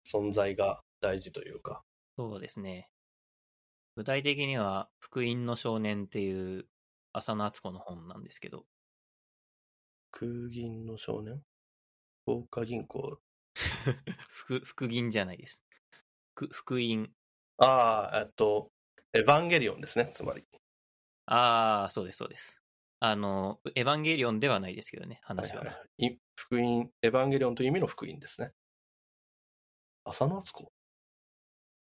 [0.07, 1.83] 存在が大事というか。
[2.17, 2.89] そうですね。
[3.97, 6.69] 具体的には、福音の少年っていう
[7.15, 8.67] 浅野敦子の本なんですけど、
[10.11, 11.43] 空銀の少年？
[12.25, 13.19] 福岡銀行。
[14.29, 15.63] 福、福銀じゃないです。
[16.35, 17.13] 福、福音。
[17.59, 18.71] ああ、えっと、
[19.15, 20.45] エヴァンゲリオンですね、つまり。
[21.27, 22.62] ああ、そうです、そうです。
[23.05, 25.59] あの、エヴァンゲリオンではないですけどね、話は。
[25.59, 28.53] はいはいい福音、エヴァンゲリオンという意味の福音ですね。
[30.05, 30.73] 浅野敦子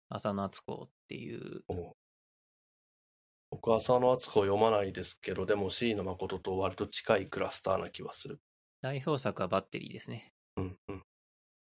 [0.10, 1.94] 浅野敦子っていう、おう
[3.52, 8.42] 僕は浅野敦子を読まないですけど、でも C の誠と割と近いクラスターな気はする。
[8.82, 10.34] 代表作はバッテリーですね。
[10.58, 11.04] うんうん。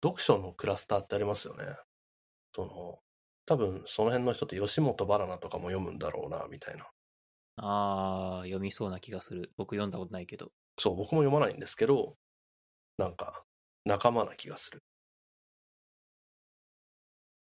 [0.04, 1.66] 読書のクラスターってありますよね。
[2.56, 3.00] その、
[3.46, 6.90] 多分その辺の人って吉本バナナとかも読むんだろうな、みたいな。
[7.58, 9.54] ああ、読みそうな気がする。
[9.58, 10.52] 僕読んだことないけど。
[10.78, 12.18] そう、僕も読まないんですけど、
[12.98, 13.46] なんか、
[13.86, 14.84] 仲間な気がする。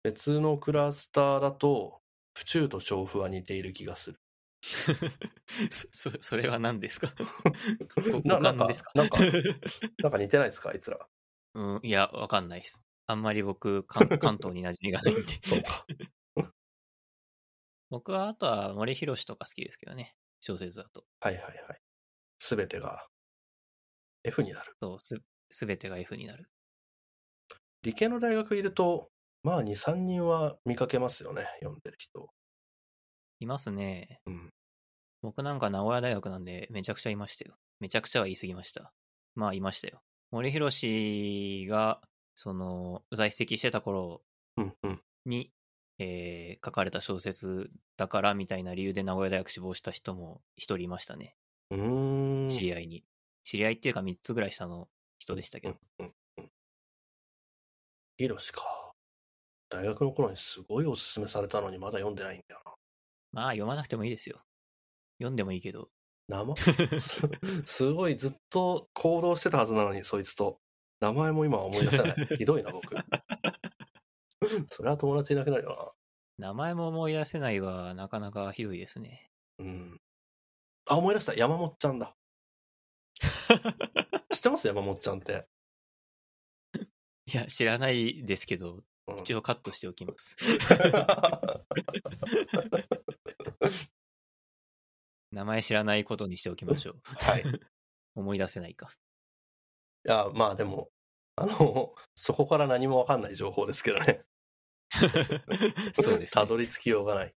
[0.04, 2.02] 別のクラスターだと、
[2.34, 4.20] 府中と調布は似ている気がする。
[5.70, 7.12] そ、そそれは何ですか？
[8.24, 8.92] な五感ですか？
[8.94, 9.18] なんか
[10.02, 11.08] なんか似てないですか、あいつら。
[11.54, 12.82] うん、いや、わかんないです。
[13.06, 15.38] あんまり僕、関関東に馴染みがないんで。
[15.42, 15.86] そうか。
[17.92, 20.14] 僕はあとは森博とか好きですけどね。
[20.40, 21.04] 小説だと。
[21.20, 21.56] はいはいはい。
[22.38, 23.06] すべてが
[24.24, 24.72] F になる。
[24.80, 25.18] そう、す、
[25.50, 26.48] すべてが F になる。
[27.82, 29.10] 理系の大学いると、
[29.42, 32.30] まあ2、3人は見かけますよね、読んでる人。
[33.40, 34.20] いますね。
[34.24, 34.48] うん。
[35.20, 37.56] 僕なんか名古屋大学なんでめちゃくちゃいましたよ。
[37.78, 38.94] めちゃくちゃは言い過ぎました。
[39.34, 40.00] まあいましたよ。
[40.30, 42.00] 森博が、
[42.34, 44.22] その、在籍してた頃
[44.56, 45.02] うんうん。
[46.02, 51.34] に、えー書かれた小説だからみたいな理由で名古屋大学志望した人も一人いましたね。
[51.70, 52.48] うーん。
[52.48, 53.04] 知り合いに。
[53.44, 54.88] 知り合いっていうか3つぐらい下の
[55.18, 55.76] 人でしたけど。
[58.16, 58.62] ヒロシか。
[59.70, 62.60] 大学の頃にすごいおすすめされたのにまだ読んでないんだよ
[63.32, 64.44] まあ読まなくてもいいですよ。
[65.18, 65.88] 読んでもいいけど。
[66.28, 66.44] な。
[66.44, 67.00] 名前？
[67.00, 67.20] す
[67.64, 70.60] すごいずっと行動してたはずなのに、そいつと。
[71.00, 72.26] 名前も今は思い出せない。
[72.36, 72.94] ひどいな、僕。
[74.70, 75.94] それは友達いなくなるよ
[76.38, 79.30] 名前も思い出せないはなかなかひどいですね。
[79.58, 79.64] な。
[79.64, 80.00] うん。
[80.86, 81.34] あ、思い出した。
[81.34, 82.16] 山本ちゃんだ。
[84.32, 84.66] 知ってます？
[84.66, 85.46] 山本ちゃんって。
[87.26, 88.84] いや、知らないですけど、うん
[89.18, 90.36] 一応カットしておきます。
[95.32, 97.00] 名前知らないことにしておきましょう。
[97.02, 97.42] はい。
[97.42, 97.44] い
[98.14, 98.92] 思い出せないか。
[100.04, 100.90] や、まあでも、
[101.36, 104.24] あの、そこから何もわかんない情報ですけどね。
[106.00, 106.42] そうですね。
[106.42, 107.34] たどり着きようがない。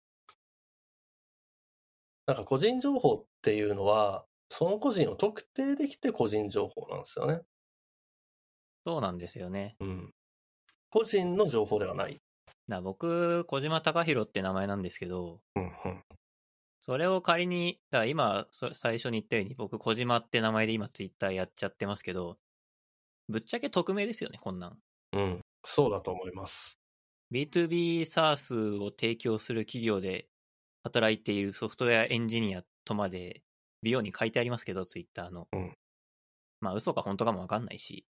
[2.26, 7.42] なんか個人情報っていうのは、その個人を特定できて個人情報なんですよね。
[8.86, 9.76] そうなんですよね。
[9.80, 10.14] うん。
[10.90, 12.22] 個人の情報ではない。
[12.68, 16.04] だ僕、小島隆弘って名前なんですけど、うんうん。
[16.80, 22.38] それを仮に、だから今、そ最初に言ったように、僕、小島って名前で今、ツイッターやっちゃってますけど、
[23.30, 24.78] ぶっちゃけ匿名ですよね、こんなん。
[25.14, 25.42] うん。
[25.66, 26.78] そうだと思います。
[27.34, 30.30] B2B SaaS を提供する企業で
[30.84, 33.44] 働いているソフトウェアエンジニアとまで
[33.82, 35.48] 美容に書いてありますけど、ツイッターの。
[35.52, 35.74] うん
[36.62, 38.08] まあ、嘘か本当かもわかんないし。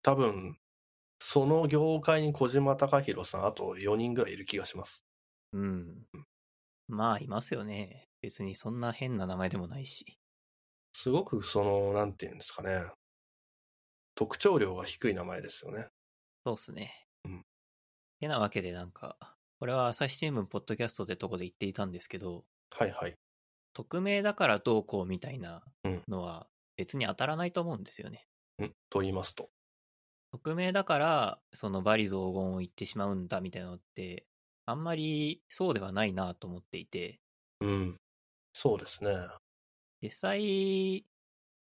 [0.00, 0.58] 多分、
[1.20, 5.04] その業界に小島隆弘さん、あと4人ぐらいいる気がします。
[5.52, 6.06] うん。
[6.88, 8.08] まあ、いますよね。
[8.20, 10.18] 別にそんな変な名前でもないし。
[10.92, 12.90] すごくその、なんていうんですかね。
[14.16, 15.90] 特徴量が低い名前ですよね。
[16.44, 17.05] そうっすね。
[18.16, 23.16] うんてなわけでなんか、これは朝日新聞ポッドキャストでとこで言っていたんですけど、はいはい。
[23.74, 28.26] 匿名だからどうこうみたいなうんのは別に当たらないと思うんですよね。
[28.62, 29.50] んと言いますと。
[30.30, 34.28] 匿名だから、その罵詈雑言を言ってしまうんだみたいなのって、
[34.64, 37.20] あんまりそうではないなと思っていて、
[37.60, 37.96] うん。
[38.52, 39.12] そうですね。
[40.00, 41.06] 実際、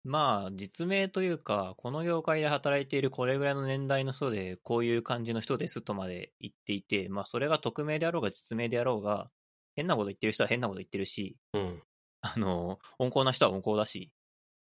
[0.04, 9.30] まあ、実名というか、この業界で働いているこれぐらいの年代の人で、こういう感じの人ですとまで言っていて、まあ、それが匿名であろうが実名であろうが、
[9.76, 11.84] 変なこと言ってる人は変なこと言ってるし、うん。
[12.22, 14.12] あの、温厚な人は温厚だし、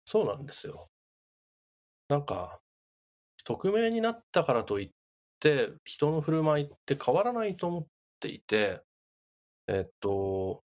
[0.05, 0.91] そうなんですよ。
[2.09, 2.61] なんか、
[3.45, 4.91] 匿名になったからといっ
[5.41, 7.87] て、人の振る舞いって変わらないと思っ
[8.21, 8.83] ていて、
[9.69, 10.63] えっと、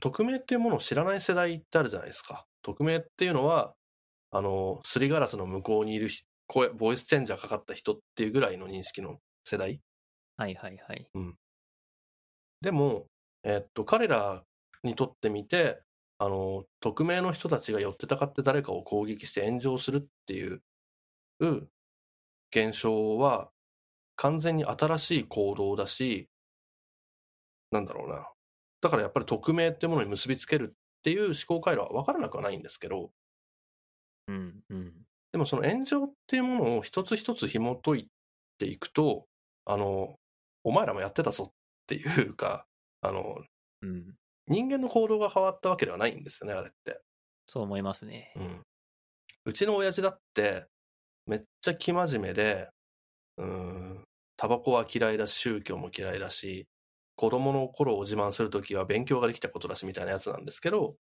[0.00, 2.46] 匿名っていうものを知らない世代ってあるじゃないですか。
[2.62, 3.74] 匿名っていうのは、
[4.32, 9.80] あの、すりガラスの向こうにいる人声、ボイスチェンジャーかかった人っていうぐらいの認識の世代。
[10.36, 11.10] はいはいはい。
[12.60, 13.06] でも、
[13.42, 14.44] えっと、彼ら
[14.82, 15.82] にとってみて、
[16.18, 20.62] あの、匿名の人たちが寄ってたかって誰かを攻撃して炎上するっていう
[22.52, 23.50] 現象は、
[24.16, 26.30] 完全に新しい行動だし、
[27.70, 28.28] なんだろうな。
[28.80, 33.12] だからやっぱり匿名ってものに結びつけるっていう思考回路は分からなくはないんですけど、
[34.26, 35.06] うんうん。
[35.32, 38.08] でもその炎上っていうものを一つ一つ紐解い
[38.58, 39.26] ていくと、
[39.64, 40.16] あの、
[40.64, 41.54] お前らもやってたぞっ
[41.86, 42.66] ていうか、
[43.00, 43.42] あの、
[43.82, 44.16] うん。
[44.46, 47.02] 人間の行動が変わったわけではないんですよね、あれって。
[47.46, 48.28] そう思いますね。
[48.34, 48.62] うん。
[49.46, 50.66] うちの親父だって、
[51.26, 52.70] めっちゃ生真面目で、
[53.38, 53.46] うー
[54.00, 54.04] ん、
[54.36, 56.68] タバコは嫌いだし、宗教も嫌いだし、
[57.16, 60.96] 子供の頃を自慢するときは勉強ができたことだしみたいなやつなんですけど、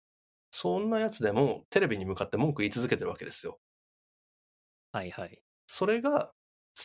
[0.52, 3.60] そんなやつでもテレビに向かって文句言い続けてるわけですよ。
[4.92, 5.44] はいはい。
[5.68, 6.34] それが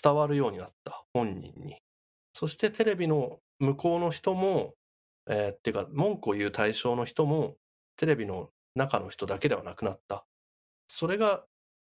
[0.03, 1.81] 伝わるようになった、本人に。
[2.33, 4.75] そしてテレビの向こうの人も、
[5.29, 7.57] えーっていうか、文句を言う対象の人も、
[7.97, 10.27] テレビの中の人だけではなくなった。
[10.89, 11.47] それが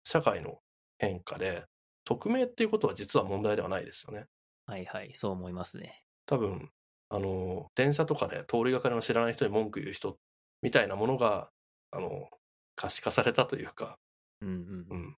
[0.05, 0.61] 社会の
[0.99, 1.65] 変化で、
[2.05, 4.27] 匿名っていうことは実は問題ではないですよね。
[4.67, 5.13] はいはい。
[5.15, 6.05] そう思いますね。
[6.25, 6.71] 多分、
[7.09, 10.17] あの、電車とかで通りがかりの知らない人に文句言う人
[10.61, 11.51] みたいなものが、
[11.91, 12.29] あの、
[12.75, 13.99] 可視化されたというか、
[14.41, 14.87] うんうん。
[14.89, 15.17] うん、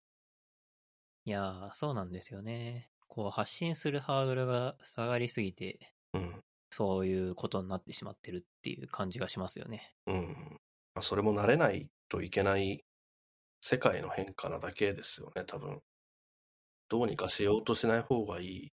[1.26, 2.90] いやー、そうなんですよね。
[3.08, 9.96] こう、発信するハードルが下がりすぎて、うん、そういうことになってしまってるっていう感じがしますよね。
[10.08, 10.60] うん。
[10.94, 12.86] まあそれも慣れないといけない
[13.62, 15.82] 世界の変化なだけですよね、多分。
[16.90, 18.72] どうにかしようとしない方がいい。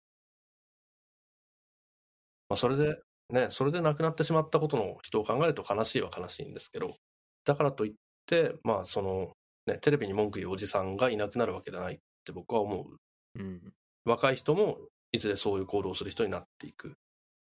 [2.49, 2.97] まあ、それで、
[3.31, 6.97] ね、それで亡くなってしまったことの人を考えると悲しいは悲しいんですけど、
[7.45, 7.93] だからといっ
[8.27, 9.33] て、まあ、その、
[9.67, 12.97] ね、テレビに文句言うおじさんがいなくなるわけじゃないって僕は思う。
[13.39, 13.73] うん。
[14.05, 14.79] 若い人も
[15.13, 16.97] いずれそういう行動をする人になっていく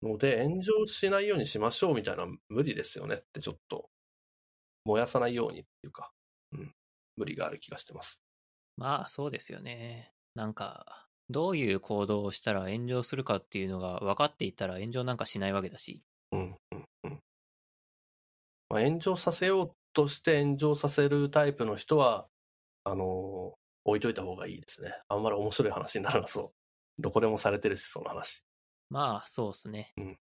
[0.03, 3.89] ので炎上しないようにしましょうみたいな無理ですよねってちょっと
[4.85, 6.11] 燃やさないようにっていうか、
[6.53, 6.71] うん、
[7.17, 8.19] 無理がある気がしてます。
[8.77, 10.11] まあ、そうですよね。
[10.33, 16.01] なんか、どういう行動をしたら炎上するかっていうのが分かっていたら炎上なんかしないわけだし。
[16.31, 17.19] うんうんうん
[18.69, 22.27] まあ、炎上させようとして炎上させるタイプの人は
[22.83, 24.93] あのー置いといた方がいいですね。
[25.07, 26.53] あんまり面白い話にならなそ
[26.99, 27.01] う。
[27.01, 28.43] どこでもされてるし、その話。
[28.89, 29.93] まあ、そうですね。
[29.97, 30.19] うん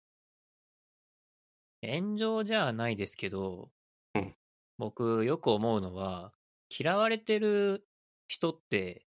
[1.82, 3.73] 炎上じゃないですけど、
[4.15, 4.36] うん
[4.78, 6.32] 僕よく思うのは、
[6.70, 7.89] 嫌われてる
[8.28, 9.07] 人って、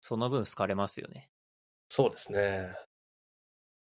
[0.00, 1.30] その分好かれますよね。
[1.88, 2.74] そうですね。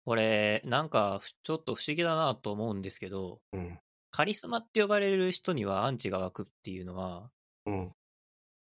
[0.05, 3.79] これ、なんか、ふちょっと不思議だなと思うんですけど、うん。
[4.13, 7.31] カリスマって呼ばれる人にはアンチが湧くっていうのは、
[7.65, 7.91] うん。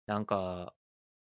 [0.06, 0.74] なんか、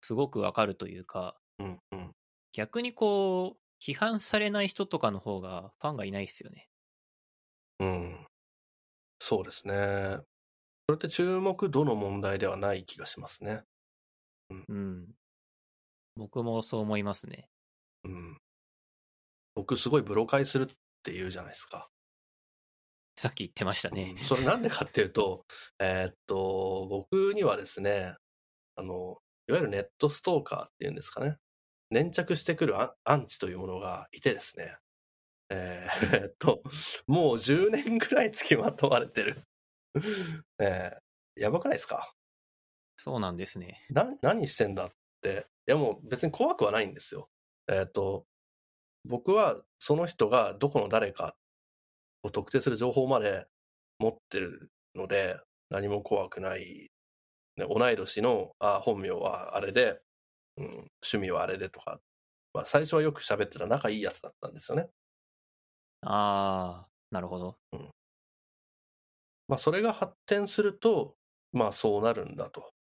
[0.01, 1.79] すごくわかるというか、うん。
[1.91, 2.11] うん。
[2.51, 6.69] 逆にこう、批判されない人とかの方がファンがいないですよね。
[7.79, 8.27] うん。
[9.19, 10.19] そうですね。
[10.87, 13.63] それって注目度の問題ではない気がしますね。
[14.67, 15.07] うん。
[16.15, 17.49] 僕もそう思いますね。
[18.03, 18.37] うん。
[19.55, 20.67] 僕すごいブロカイするっ
[21.01, 21.89] て言うじゃないですか。
[23.15, 24.15] さっき言ってましたね。
[24.23, 25.45] それなんでかっていうと、
[25.79, 28.15] えーっと、僕にはですね、
[28.75, 29.17] あの、
[29.47, 31.37] いわゆるネットストーカーっていうんですかね。
[31.91, 34.77] 粘着してくるアンチというものがいてですね。
[35.49, 36.63] えーえーっと、
[37.05, 39.43] もう10年ぐらい付きまとわれてる。
[40.59, 41.03] えー
[41.35, 42.13] やばくないですか？
[42.95, 43.85] そうなんですね。
[43.89, 44.89] な、何してんだっ
[45.21, 45.47] て。
[45.67, 47.27] いやもう別に怖くはないんですよ。
[47.67, 48.27] えっ、と、
[49.03, 51.35] 僕はその人がどこの誰か
[52.23, 53.47] を特定する情報まで
[53.99, 55.39] 持ってるので、
[55.69, 56.89] 何も怖くない。
[57.57, 60.01] ね、同い年の、あ、本名はあれで、
[60.57, 60.65] うん、
[61.03, 61.99] 趣味はあれでとか、
[62.53, 64.89] まあ最初はよく喋ってた仲いいやつだったんですよね。
[66.01, 67.57] あー、なるほど。
[69.47, 71.15] まあ、それが発展すると、
[71.51, 72.71] まあ、そうなるんだと。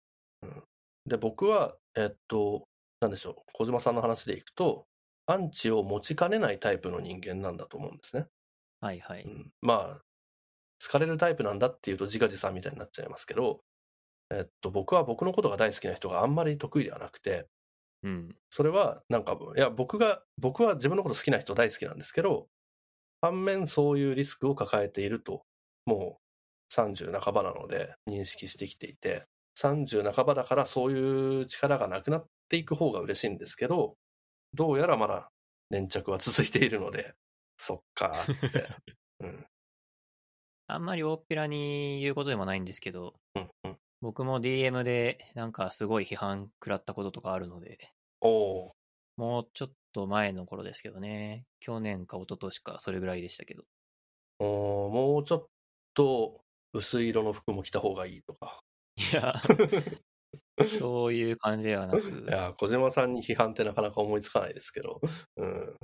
[0.43, 0.63] うん、
[1.07, 2.65] で、僕は、えっと、
[3.01, 4.87] なんでしょう、小島さんの話でいくと、
[5.27, 8.27] アンチを持ちかねないタイプの人間なんだと思うんですね。
[8.83, 9.23] はいはい。
[9.25, 10.01] うん、まあ、
[10.85, 13.61] 好かれるタイプなんだっていうと自画自賛みたいになっちゃいますけど、
[14.31, 17.49] えっと、僕は僕のことが大好きな人があんまり得意ではなくて、
[18.03, 18.37] うん。
[18.51, 22.49] それはなんか、いや、僕が、僕は自分のこと好きな人大好きなんですけど、
[23.21, 25.45] 反面そういうリスクを抱えていると、
[25.87, 26.19] も
[26.71, 33.97] う30半ばなので認識してきていて、30半ばだからそういう力がなくなっていく方が嬉しいんですけど、
[34.55, 35.31] どうやらまだ
[35.71, 37.15] 粘着は続いているので、
[37.63, 38.69] そっかーって。
[39.21, 39.47] うん、
[40.67, 43.79] あんまり大っぴらに言うことでもないんですけど、うん、うん。
[44.01, 48.73] 僕も DM でなんかすごい批判食らったこととかあるので、おー
[49.17, 51.45] もうちょっと前の頃ですけどね。
[51.61, 53.63] 去年か一昨年かそれぐらいでしたけど。
[54.41, 55.47] おーもうちょっ
[55.95, 56.41] と
[56.73, 58.61] 薄い色の服も着た方がいいとか。
[58.97, 59.41] いや、
[60.81, 65.01] そういう感じではなく、いや、小島さんに批判ってなかなか思いつかないですけど、
[65.37, 65.77] うん。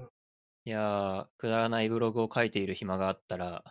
[0.69, 3.65] いや、くだらないブログを書いている暇があったら、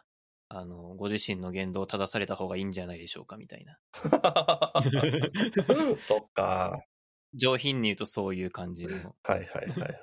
[0.50, 3.78] あの、ご自身の言動を正された方がいいんじゃないでしょうかみたいな。
[6.02, 6.82] そっか。
[7.36, 9.16] 上品に言うとそういう感じの。
[9.22, 10.02] はいはいはいはい。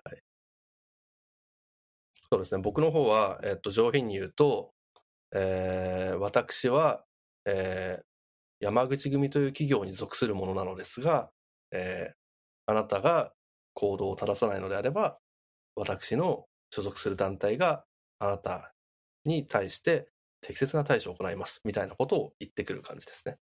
[2.30, 4.72] そうですね、僕の方は、えっと、上品に言うと、
[5.34, 7.04] えー私は、
[7.44, 8.04] えー
[8.60, 11.32] 山口組という企業に属するものなのですが、
[11.72, 12.14] えー
[12.66, 13.32] あなたが
[13.74, 15.18] 行動を正さないのであれば、
[15.74, 17.85] 私の所属する団体が
[18.19, 18.73] あなた
[19.24, 20.09] に対して
[20.41, 23.36] 適切な対処を行います、みたいなことを言ってくる感じですね。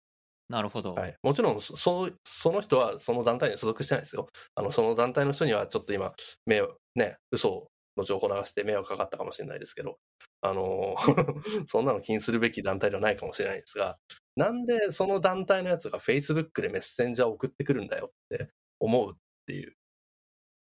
[0.50, 0.94] なるほど。
[0.94, 4.28] はい、もちろんそその、人はその団体には所属してないですよ。
[4.54, 6.14] あのその団体の人にはちょっと今、
[6.46, 9.98] ね、嘘の情報を流して迷惑かかったかもしれないですけど、
[10.42, 10.96] あの
[11.68, 13.98] そんなの気にするべき団体ではないかもしれないですが、
[14.36, 18.50] なんでその団体のやつが Facebook でメッセンジャーを送ってくるんだよって
[18.80, 19.16] 思うっ
[19.48, 19.74] ていう、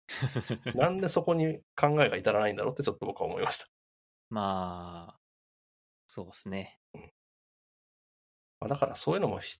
[0.75, 3.67] なんでそこに考えが至らないんだろうってちょっと僕は思いました。
[4.29, 5.19] まあ、
[6.07, 6.79] そうですね。
[8.59, 9.59] まあだからそういうのもひ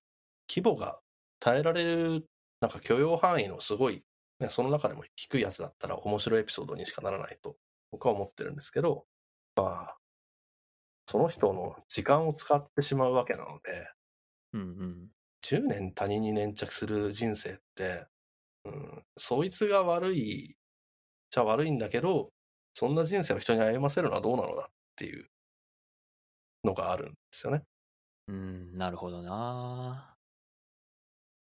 [0.49, 0.99] 規模が
[1.39, 2.29] 耐えられる、
[2.61, 4.03] なんか許容範囲のすごい、
[4.39, 7.57] ね、その中でも低いやつだったら面白いエピソードにしかならないと
[7.91, 9.05] 僕は思ってるんですけど、
[9.55, 9.97] まあ、
[11.05, 13.89] その人の時間を使ってしまうわけなので、
[14.53, 15.09] うんうん。
[15.43, 18.07] 10年他人に粘着する人生って、
[18.65, 20.55] うん、そいつが悪い
[21.29, 22.31] じゃ悪いんだけど、
[22.73, 25.27] そんな人生を人に歩ませるのはどうなのだっていう
[26.63, 27.63] のがあるんですよね。
[28.27, 30.15] うん、なるほどな。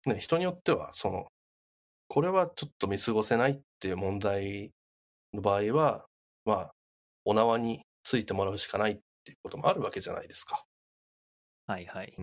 [0.07, 1.27] ね、人によっては、その、
[2.09, 4.73] これはちょっと見過ごせないっていう問題
[5.33, 6.07] の場合は、
[6.45, 6.75] まあ、
[7.25, 10.65] お縄についてもらうしかないっていうこともあるわけじゃないですか。
[11.67, 12.15] はいはい。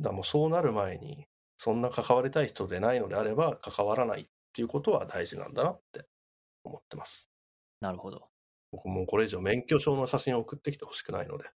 [0.00, 1.26] だからもうそうなる前に、
[1.58, 6.06] そんな関わりたい人でないのであれば、関わらないっていうことは大事なんだなって
[6.64, 7.28] 思ってます。
[7.80, 8.28] なるほど。
[8.70, 11.50] 僕もうこれ以上免許証の写真を送ってきてほしくないので。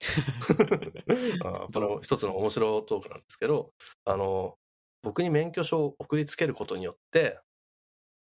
[1.44, 3.72] あこれも一つの面白トークなんですけど、
[4.04, 4.56] あの、
[5.02, 7.40] 僕に免許証を送りつけることによって、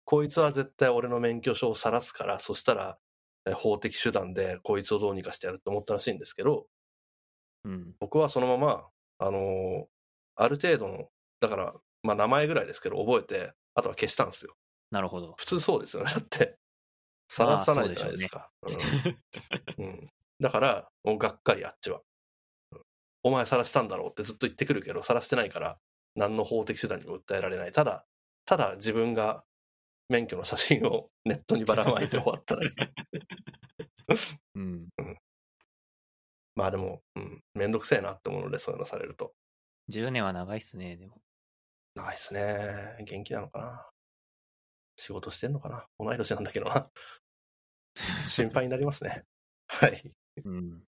[0.04, 2.98] こいつは絶対俺の免許証を晒すから、そしたら
[3.46, 6.66] え法的手段でこいつをどうにかしてやるって思ったらしいんですけど、
[7.64, 7.94] うん。
[7.98, 8.88] 僕はそのまま、
[9.18, 9.88] あの
[10.38, 11.08] ある程度の、
[11.40, 14.54] だから、まあ名前ぐらいですけど、覚えて、あとは消したんですよ。
[14.90, 15.34] なるほど。
[15.36, 16.12] 普通そうですよね。
[16.12, 16.56] だって、
[17.28, 18.48] さらさないじゃないですか。
[18.62, 20.10] うん うん、
[20.40, 21.98] だから、もうがっかりあっちは。
[22.72, 22.82] うん
[23.24, 25.78] お前晒したんだろうってずっと言ってくるけど、晒してないから、
[26.14, 27.72] 何の法的手段にも訴えられない。
[27.72, 28.06] ただ、
[28.46, 29.44] ただ自分が
[30.08, 32.92] 免許の写真をネットにばらまいて終わっただけ。
[34.54, 34.88] うん。
[36.54, 39.34] まあでも、うん、めんどくせえなって思うので、そういうのされると。
[39.88, 41.20] 10年は長いっすね、でも。
[41.94, 43.04] 長いですね。
[43.04, 43.90] 元気なのかな。
[44.96, 45.86] 仕事してんのかな。
[45.98, 46.90] 同い年なんだけどな。
[48.28, 49.24] 心配になりますね。
[49.66, 50.12] はい。
[50.44, 50.84] うん。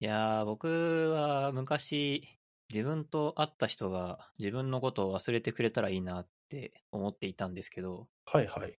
[0.00, 2.38] いやー、僕は昔、
[2.70, 8.78] 自分と会った人が自分のことを忘れてくれたらいいなって思っていたんですけど、はいはい。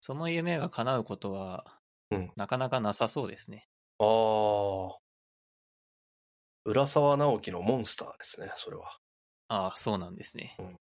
[0.00, 1.80] その夢が叶うことは
[2.10, 3.68] うん、なかなかなさそうですね。
[3.98, 5.05] ああ。
[6.66, 8.98] 浦沢直樹のモンスターですね、それは。
[9.48, 10.54] ああ、そうなんですね。
[10.58, 10.76] うん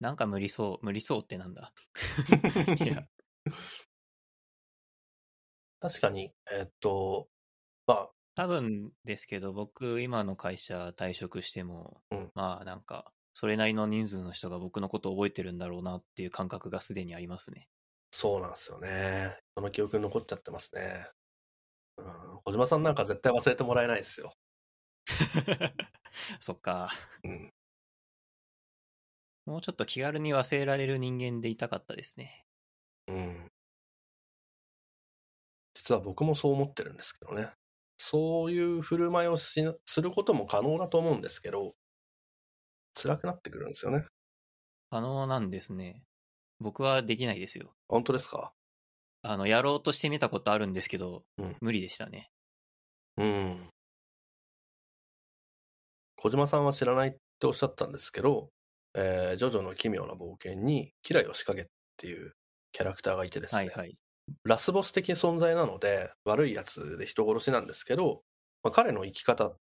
[0.00, 1.72] なんか無理そう、無理そうってなんだ？
[2.80, 3.06] いや、
[5.80, 7.30] 確かに、えっと、
[7.86, 17.68] まあ、多分ですけど、僕、今の会社退職しても、うんまあなんか、それなりの人数の人が僕のことを覚えてるんだろうなっていう感覚がすでにありますね。
[18.12, 19.38] そうなんですよね。
[19.56, 21.10] その記憶に残っちゃってますね。
[22.04, 24.34] うん、小島さんなんか絶対忘れてもらえないですよ。
[26.40, 26.90] そっか。
[27.24, 27.50] うん。
[29.44, 32.46] もうちょっと気軽に忘れられる人間でいたかったですね。
[33.06, 33.50] うん。
[35.74, 37.50] 実実は僕もそう思ってるんですけどね。
[37.98, 41.74] そういう振る舞いをしすることも可能だと思うんですけど、
[42.94, 44.06] 辛くなってくるんですよね。
[44.88, 46.04] 可能なんですね。
[46.60, 47.74] 僕はできないですよ。
[47.88, 48.52] 本当ですか？
[49.22, 52.30] あの、やろうとしてみたことあるんですけど、うん無理でしたね。
[53.16, 53.70] うん。
[56.16, 58.50] 小島さんは知らないっておっしゃったんですけど、
[58.94, 61.66] えージョジョの奇妙な冒険に、キラヨシカゲっ
[61.96, 62.32] ていう
[62.72, 63.96] キャラクターがいてですね、はいはい。
[64.44, 68.22] ラスボス的存在なので、悪いやつで人殺しなんですけど、
[68.62, 69.56] まあ、彼の生き方っ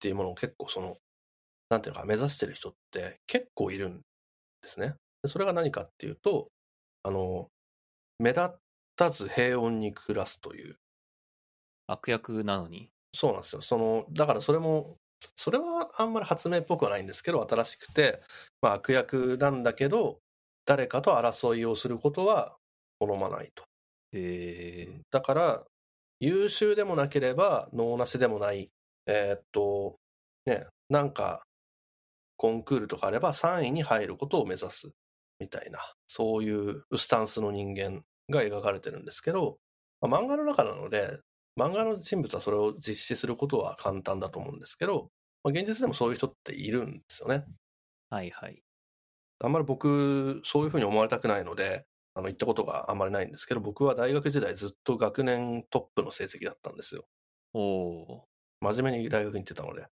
[0.00, 0.96] ていうものを結構その、
[1.70, 4.00] なんていうのか、目指してる人って結構いるん
[4.62, 4.94] ですね。
[5.22, 6.48] でそれが何かっていうと、
[7.02, 7.48] あの、
[8.18, 8.50] 目立
[9.00, 10.76] たず平穏に暮らすという、
[11.86, 12.90] 悪役なのに。
[13.14, 13.62] そうなんですよ。
[13.62, 14.98] その、だからそれも、
[15.36, 18.20] それはあんまり発明っぽくはないんですけど、新しくて、
[18.60, 20.20] まあ悪役なんだけど、
[20.66, 22.56] 誰かと争いをすることは
[22.98, 23.64] 好まないと。
[24.12, 24.86] え。
[24.90, 25.64] ー、だから、
[26.20, 28.70] 優秀でもなければ、能なしでもない、
[29.06, 29.96] えーっと、
[30.44, 31.42] ね、なんか、
[32.36, 34.90] コンクールとかあれば3位に入ることを目指す、
[35.38, 39.58] みたいな、そういうスタンスの人間が描かれてるんですけど、
[40.00, 41.18] まあ漫画の中なので、
[41.58, 45.10] 漫画の人物はそれを実施することは簡単だと思うんですけど、
[45.42, 47.44] まあ、現実でもそういう人っているんですよね。
[48.08, 48.62] はいはい。
[49.42, 57.06] あんまり僕、そういうふうに思われたくないので、あの、言ったことがあんまりないんですけど、僕は大学時代ずっと学年トップの成績だったんですよ。
[57.54, 58.24] おお
[58.60, 59.86] 真面目に大学に行ってたので。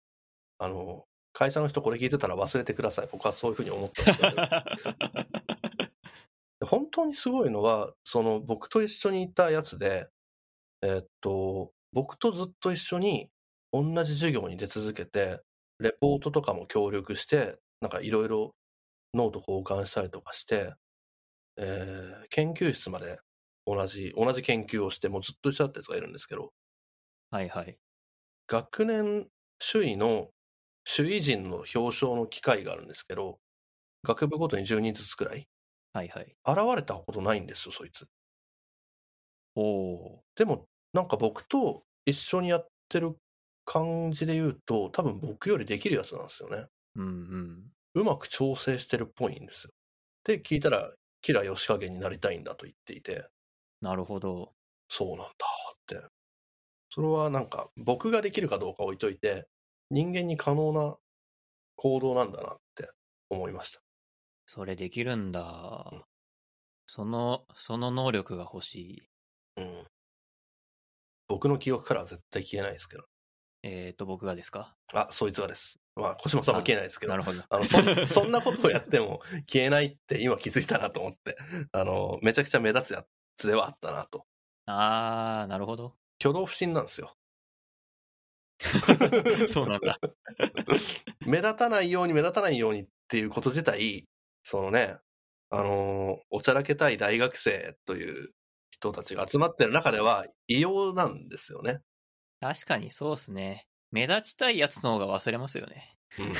[0.59, 3.09] あの、会社の人これ聞いてたら忘れてください。
[3.11, 5.88] 僕はそういうふうに思ってますけどで
[6.67, 10.09] 本当にすごいのは、その僕と一緒にいたやつで、
[10.83, 13.31] えーっと、僕とずっと一緒に
[13.73, 15.43] 同じ授業に出続けて、
[15.81, 18.57] レポートとかも協力して、なんかいろいろ
[19.15, 20.75] ノート交換したりとかして、
[21.59, 23.21] えー研究室まで
[23.67, 26.53] 同じ、同じ研究をして、もうずっと一緒だったやつがいるんですけど、
[27.31, 27.79] はいはい。
[28.49, 29.29] 学年
[29.61, 30.31] 首位の
[30.85, 33.41] 首位陣の表彰の機会があるんですけど、
[34.05, 35.49] 学部ごとに10人ずつくらい、
[35.93, 36.37] はいはい。
[36.47, 38.09] 現れたことないんですよ、そいつ。
[39.55, 43.17] おおでも、なんか僕と一緒にやってる
[43.65, 46.67] 感じで言うと、多分僕よりできるやつなんですよね。
[46.95, 47.73] うんうん。
[47.95, 49.73] うまく調整してるっぽいんですよ。
[50.25, 53.29] で、聞いたら、キラ吉影になりたいんだと言っていて、
[53.81, 54.55] なるほど。
[54.89, 56.09] そうなんだって。
[56.91, 59.49] それはなんか、僕ができるかどうか置いといて、
[59.91, 60.99] 人間に可能な
[61.77, 62.91] 行動なんだなって
[63.31, 63.83] 思いました。
[64.51, 66.03] それできるんだうん。
[66.87, 69.03] その、その能力が欲しい。
[69.59, 69.85] うん。
[71.29, 73.05] 僕の記憶からは絶対消えないですけど。
[73.63, 74.75] えっ、と、僕がですか？
[74.95, 75.79] あ、そいつはです。
[75.97, 77.19] まあ、小島さんも消えないですけどな。
[77.19, 77.43] るほど。
[77.51, 81.37] あのそん、 そんなことをやっても消えないって今気づいたなと思って、
[81.73, 83.05] あの、めちゃくちゃ目立つや
[83.37, 84.25] つではあったなと。
[84.65, 85.95] あー、なるほど。
[86.19, 87.15] 挙動不審なんですよ。
[89.47, 89.99] そうなんだ。
[91.27, 94.09] 目立たないように目立たないようにっていうこと自体、
[94.51, 94.97] そのね、
[95.51, 98.31] あの、おちゃらけたい大学生という
[98.71, 101.83] 人たちが集まってる中では異様なんですよね。
[102.41, 103.67] 確かにそうっすね。
[103.91, 105.99] 目立ちたいやつの方が忘れますよね。
[106.19, 106.35] うん、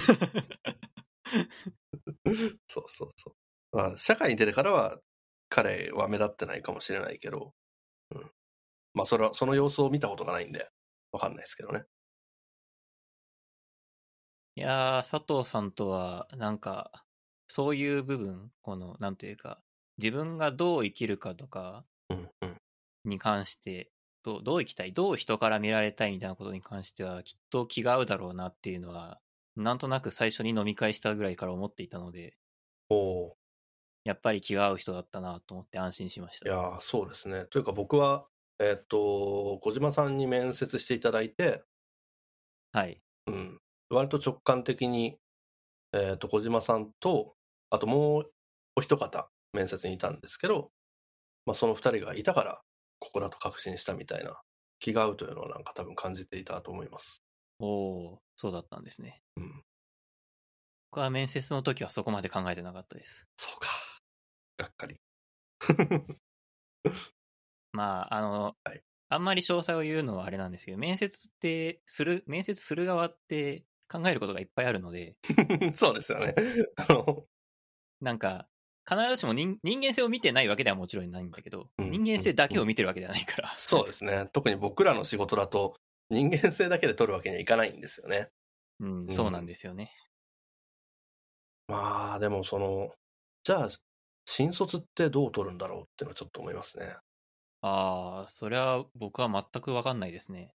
[2.67, 3.37] そうそうそ
[3.73, 3.77] う。
[3.77, 4.99] まあ、社会に出てからは
[5.51, 7.53] 彼は目立ってないかもしれないけど、
[8.15, 8.31] うん、
[8.95, 10.71] まあそれは、その様子を見たことがないんで、
[11.13, 11.85] わかんないですけどね。
[14.57, 17.05] いやー、佐藤さんとは、なんか、
[17.49, 19.63] そういう部分、この、なんというか、
[19.99, 22.57] 自分がどう生きるかとかうんうん。
[23.05, 23.91] に関して、
[24.23, 29.21] どうどう生きたい、どう人から見られたいみたいなことに関しては、きっと気が合うだろうなっていうのは、
[29.57, 32.37] なんとなく最初に飲み会したぐらいから思っていたので、
[32.91, 33.35] おー
[34.05, 36.49] やっぱり気が合う人だったなと思って安心しました。
[36.49, 37.45] いやーそうですね。
[37.45, 38.27] というか僕は、
[38.59, 41.63] えーっと、小島さんに面接していただいて、
[42.73, 43.03] はい。
[43.27, 43.61] うん、
[43.91, 45.19] 割と直感的に、
[45.95, 47.37] えーっと、小島さんと、
[47.71, 48.33] あともう
[48.77, 50.71] お一方、面接にいたんですけど、
[51.47, 52.63] まあ、その二人がいたから、
[52.99, 54.41] ここだと確信したみたいな、
[54.81, 57.23] 気が合うというのはなんか多分感じていたと思います。
[57.59, 59.23] おー、そうだったんですね。
[59.37, 59.63] うん。
[60.91, 63.27] 僕は面接の時はそこまで考えてなかったです。
[63.37, 63.69] そうか。
[64.57, 65.01] がっかり。
[67.73, 75.17] まあ、あの、はいあんまり詳細を言うのはあれなんですけど、面接って、する、面接する側って考えることがいっぱいあるので、
[75.75, 76.35] そうですよね。
[76.77, 77.27] あの、
[78.01, 78.47] なんか、
[78.89, 83.55] 必ずしも人人間性を見てないわけではもちろんないんだけど、うん人間性だけを見てるわけではないから。
[83.59, 84.29] そうですね。
[84.33, 85.77] 特に僕らの仕事だと、
[86.11, 88.31] 人間性だけで取るわけにはいかないんですよね。
[88.81, 89.93] うん、そうなんですよね。
[91.67, 92.91] まあ、でもその、
[93.45, 93.69] じゃあ、
[94.25, 96.97] 新卒ってどう取るんだろうっていうのはちょっと思いますね。
[97.61, 100.53] ああ、それは僕は全くわかんないですね。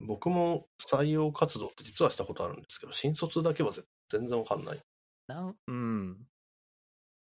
[0.00, 4.78] 僕も採用活動って実はしたことあるんですけど、新卒だけはぜ全然わかんない。
[5.26, 6.18] なん、うん。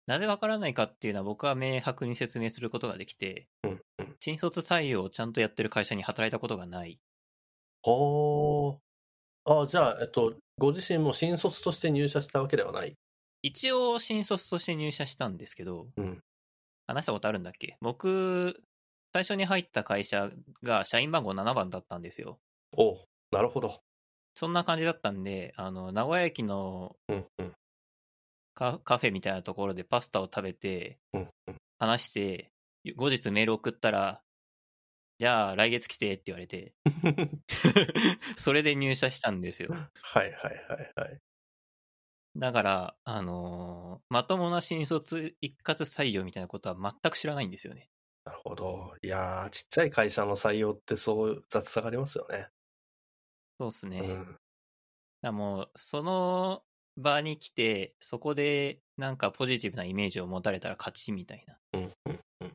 [0.09, 4.15] なぜわからないかっていうのは僕は明白に説明することができて、うんうん。
[4.19, 6.99] 新卒採用をちゃんとやってる会社に働いたことがない。
[7.83, 8.77] ほー。
[9.45, 12.95] あ、じゃあ、えっと、ご自身も新卒として入社したわけではない？
[13.43, 16.19] 一応新卒として入社したんですけど、うん。
[16.87, 17.77] 話したことあるんだっけ？
[17.79, 18.63] 僕、
[19.13, 20.31] 最初に入った会社
[20.63, 22.39] が社員番号7番だったんですよ。
[22.75, 23.81] おなるほど。
[24.33, 26.95] そんな感じだったんで、あの、名古屋駅の。
[28.59, 30.99] カカフェみたいなところでパスタを食べて。
[31.79, 32.51] 話して、
[32.97, 34.21] 後日メール送ったら、
[35.17, 36.73] じゃあ来月来てって言われて、
[38.37, 39.69] それで入社したんですよ。
[39.69, 41.19] はいはいはいはい。
[42.35, 47.89] だから、あのーまともな新卒一括採用みたいなことは全く知らないんですよね。
[48.25, 48.93] なるほど。
[49.01, 52.49] いやー、ちっちゃい会社の採用ってそう雑さがありますよね。
[53.57, 53.99] そうっすね。
[54.01, 54.37] うん。
[55.21, 56.63] らもう、その
[56.99, 61.57] 場に来て、そこでなんかポジティブなイメージを持たれたら勝ちみたいな。
[61.73, 62.53] うんうんうん。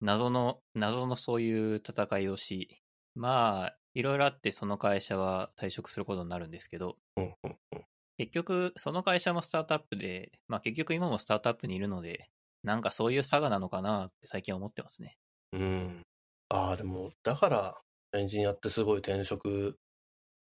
[0.00, 2.82] 謎の、謎のそういう戦いをし、
[3.14, 7.84] まあ、いろいろあってその会社は退職することになるんですけど、うんうんうん。
[8.18, 12.30] 結局、その会社もスタートアップで、まあ結局今もスタートアップにいるので、
[12.62, 15.16] なんかそういう差がなのかなって最近は思ってますね。
[15.52, 16.02] うん。
[16.48, 17.80] ああ、でも、だから、
[18.12, 19.76] エンジニアってすごい転職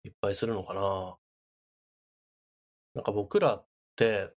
[0.05, 1.17] いっぱいするのかな。
[2.95, 3.67] なんか僕らっ
[3.97, 4.33] て、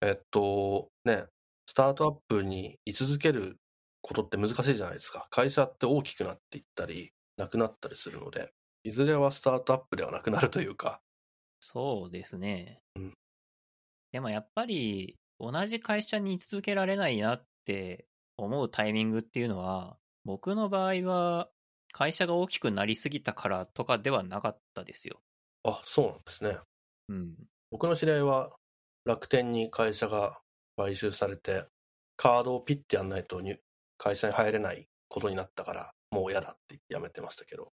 [0.00, 1.26] えっと、ね、
[1.66, 3.58] スタートアップに居続ける
[4.02, 5.26] ことって難しいじゃないですか。
[5.30, 8.52] 会社って大きくなっていったり、なくなったりするので、
[8.84, 11.00] いずれはスタートアップではなくなるというか、
[11.60, 12.82] そうですね。
[12.96, 13.14] うん
[14.12, 18.06] でもやっぱり、同じ会社に居続けられないなって
[18.36, 21.50] 思うタイミングっていうのは、僕の場合は、
[21.92, 25.20] 会社が大きくなりすぎたからとかではなかったですよ。
[25.64, 26.58] あ、そうなんですね。
[27.08, 27.34] うん。
[27.74, 28.52] 僕の知り合いは
[29.04, 30.38] 楽天に会社が
[30.76, 31.64] 買収されて、
[32.16, 33.58] カードをピッてやんないと入
[33.98, 37.72] 会社に入れないことになったから、もう嫌だって言って辞めてましたけど。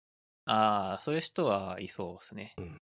[0.45, 2.53] ああ、そういう人はいそうですね。
[2.59, 2.77] うん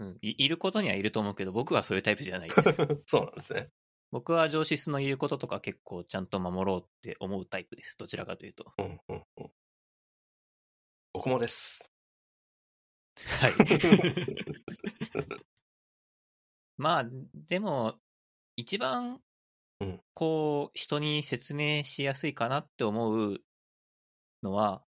[0.00, 0.44] うんい。
[0.44, 2.74] いることにはいると思うけど、僕はそういうタイプじゃないです。
[3.06, 3.70] そうなんですね。
[4.10, 7.96] 僕は上司の言うこととか結構ちゃんと守ろうって思うタイプです。
[7.96, 8.72] どちらかというと。
[8.78, 9.52] うんうんうん。
[11.12, 11.88] 僕もです。
[13.24, 13.52] はい。
[16.78, 17.04] まあ、
[17.34, 18.00] でも、
[18.56, 19.22] 一番
[19.80, 23.44] うん、こう、人に説明しやすいかなって思う
[24.42, 24.84] のは。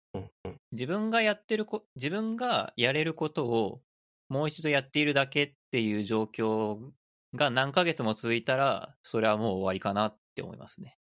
[0.74, 3.84] 自分がやってるこ、自分がやれることを
[4.30, 6.92] もう一度やっているだけっていう状況
[7.36, 10.98] が何ヶ月も続いたら、それはもう終わりかなって思いますね。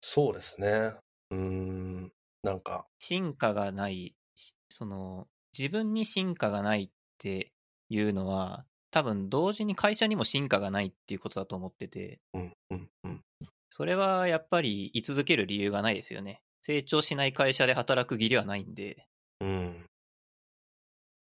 [0.00, 0.94] そうですね。
[1.30, 2.12] うーん。
[2.42, 7.54] なんか、進化がない、しその、自分に進化がないって
[7.88, 8.66] いうのは、
[8.96, 13.20] 多分同時に会社にも進化がないっていうことだと思ってて、うんうんうん。
[13.68, 16.40] それはやっぱり居続ける理由がないですよね。
[16.62, 19.06] 成長しない会社で働く義理はないんで。
[19.42, 19.84] うん。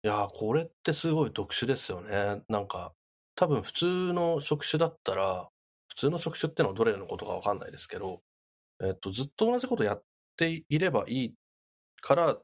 [0.03, 2.41] いやー、これってすごい特殊ですよね。
[2.49, 2.95] なんか、
[3.35, 5.51] 多分普通の職種だったら、
[5.89, 8.23] 普通の職種ってのはどれのことかわかんないですけど、
[8.83, 10.03] えっと、ずっと同じことやっ
[10.39, 11.35] ていればいい
[12.01, 12.39] から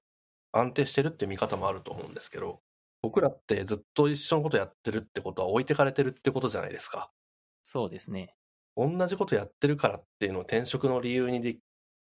[0.53, 2.61] 安定してるって見方もあると思うんですけど、
[3.05, 7.11] 僕らってずっと一緒のことやってるってことは置いてかれてるってことじゃないですか。
[7.63, 8.35] そうですね。
[8.79, 11.59] 同じことやってるからっていうのを転職の理由にで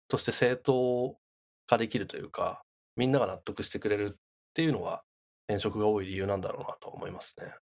[0.06, 1.18] として正当
[1.66, 2.62] 化できるというか、
[2.94, 4.18] みんなが納得してくれるっ
[4.54, 5.02] ていうのは
[5.48, 7.52] 転職が多い理由なんだろうなと思いますね。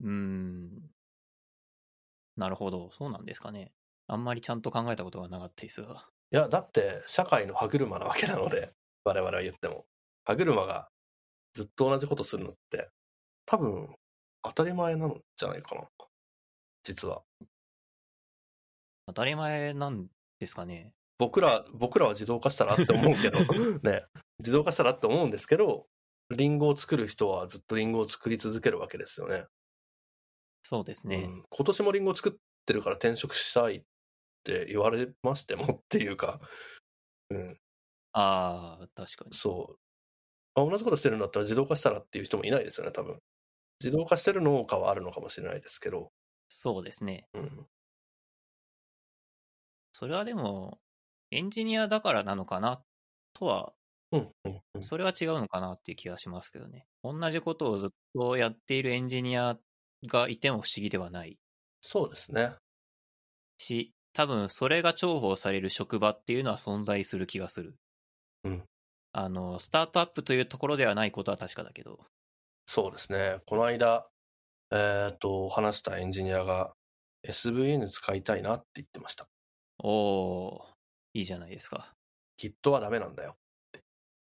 [0.00, 0.90] うーん。
[2.38, 2.90] なるほど。
[2.92, 3.74] そうなんですかね。
[4.06, 6.08] あんまりちゃんと考えたことがなかったですが。
[6.32, 8.72] いや、だって社会の歯車なわけなので、
[9.04, 9.84] 我々は言っても。
[10.24, 10.88] 歯車が
[11.56, 12.90] ずっと同じことするのって、
[13.46, 13.88] 多分
[14.42, 15.88] 当たり前なんじゃないかな。
[16.84, 17.22] 実は。
[19.06, 20.06] 当たり前なん
[20.38, 20.92] ですかね。
[21.16, 23.38] 僕ら、僕らは自動化したらって思うけど、
[23.88, 24.04] ね、
[24.38, 25.86] 自動化したらって思うんですけど、
[26.28, 29.46] リンゴを作る人はずっとリンゴを作り続けるわけですよね。
[30.62, 31.22] そうですね。
[31.22, 32.32] うん、今年もリンゴ作っ
[32.66, 33.82] てるから転職したいっ
[34.44, 36.38] て言われましてもっていうか、
[37.30, 37.58] うん、
[38.12, 39.34] ああ、確かに。
[39.34, 39.85] そう。
[40.56, 43.20] あ同じことしてるんだったら自動化したらっていう人もいないですよね、多分。
[43.80, 46.12] 自動化してる農家はあるのかもしれないですけど、
[46.48, 47.28] そうですね。
[47.34, 47.68] うん、
[49.92, 50.80] それはでも、
[51.30, 52.84] エンジニアだからなのかな
[53.32, 53.74] とは、
[54.12, 54.82] うん、うん、うん。
[54.82, 56.86] それは違うのかなっていう気がしますけどね。
[57.02, 59.58] 同じことをずっとやっているエンジニア
[60.06, 61.38] がいても不思議ではない
[61.80, 62.56] そうですね。
[63.58, 67.76] し、多分それが重宝される職場っていうのは存在する気がする。
[68.44, 68.64] うん。
[69.18, 72.04] あの、スタートアップというところではないことは確かだけど。
[72.66, 73.38] そうですね。
[73.46, 74.06] この間、
[74.70, 76.74] えっ、と、話したエンジニアが
[77.26, 79.26] SVN 使いたいなって言ってました。
[79.82, 80.62] おー、
[81.14, 81.94] いいじゃないですか。
[82.38, 83.36] Git はダメなんだよ。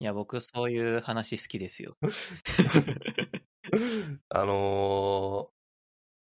[0.01, 1.94] いや、僕そういう話好きですよ。
[4.31, 5.59] あのー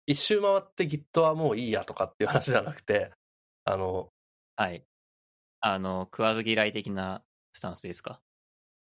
[0.07, 3.13] 一周回って Git はもういいやとかっていう話じゃなくて、
[3.65, 4.11] あの、
[4.57, 4.85] はい。
[5.61, 7.25] あの、食わず嫌い的な
[7.55, 8.21] スタンスですか？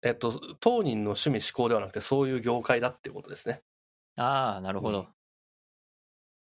[0.02, 3.62] えっと、当人の趣味思考ではなくて、そういう業界だっていうことですね。
[4.16, 5.08] ああ、なるほど。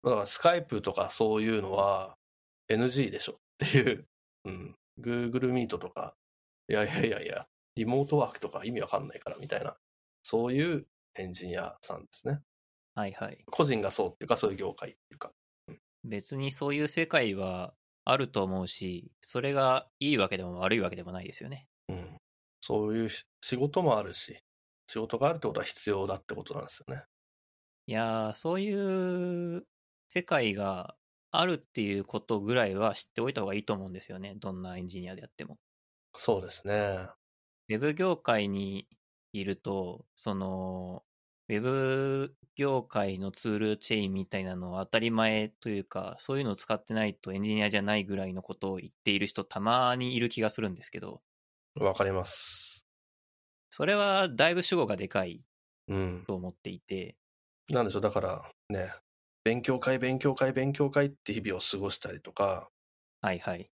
[0.05, 2.17] だから、スカイプとかそういうのは
[2.69, 4.07] NG でしょっていう、
[4.45, 6.15] うん、Google Meet とか、
[6.69, 7.47] いやいやいやいや、
[7.77, 9.77] リモートワークとか意味わかんないからみたいな、
[10.23, 10.87] そういう
[11.17, 12.41] エンジニアさんですね。
[12.95, 13.39] はいはい。
[13.47, 15.33] 個人がそうっていうか、そういう業界っていうか。
[16.05, 17.75] 別にそういう世界は
[18.05, 21.67] あると思うし、それがいいわけでも悪いわけでもないですよね。
[21.89, 22.17] うん。
[22.61, 24.41] そういうし仕事もあるし、
[24.87, 27.05] 仕事があるってことは必要だってことなんですよね。
[27.87, 29.67] いやー、そういう
[30.09, 30.97] 世界が
[31.33, 34.35] あるっていうことぐらいは知っておいた方がいいと思うんですよね。
[34.37, 35.59] どんなエンジニアであっても。
[36.17, 37.09] そうですね。
[37.69, 38.89] ウェブ業界に
[39.33, 41.05] いると、その、
[41.49, 51.23] ウェブ業界のツールチェーンみたいなのは当たり前というか、そういうのを使ってないとエンジニアじゃないぐらいのことを言っている人たまにいる気がするんですけど、
[51.81, 52.87] わかります。
[53.71, 55.43] それはだいぶ主語がでかい
[55.87, 56.27] うん。
[56.27, 57.19] と思っていて、
[57.71, 58.93] なんでしょう、だからね、
[59.45, 62.71] 勉強会、勉強会、勉強会って日々を過ごしたりとか、
[63.21, 63.71] はいはい。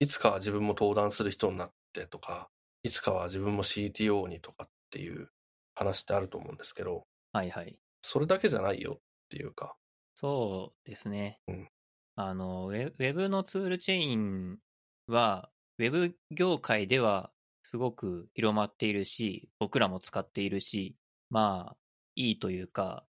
[0.00, 2.50] いつかは自分も登壇する人になってとか、
[2.82, 5.30] いつかは自分も CTO にとかっていう
[5.74, 7.78] 話ってあると思うんですけど、はいはい。
[8.02, 9.76] それだけじゃないよっていうか、
[10.14, 11.40] そうですね。
[11.46, 11.68] うん
[12.16, 14.60] あのウェブのツールチェーン
[15.08, 17.33] は、ウェブ業界では
[17.64, 20.94] すごく広まっているし、僕らも使っているし、
[21.30, 21.76] まあ、
[22.14, 23.04] いいというか、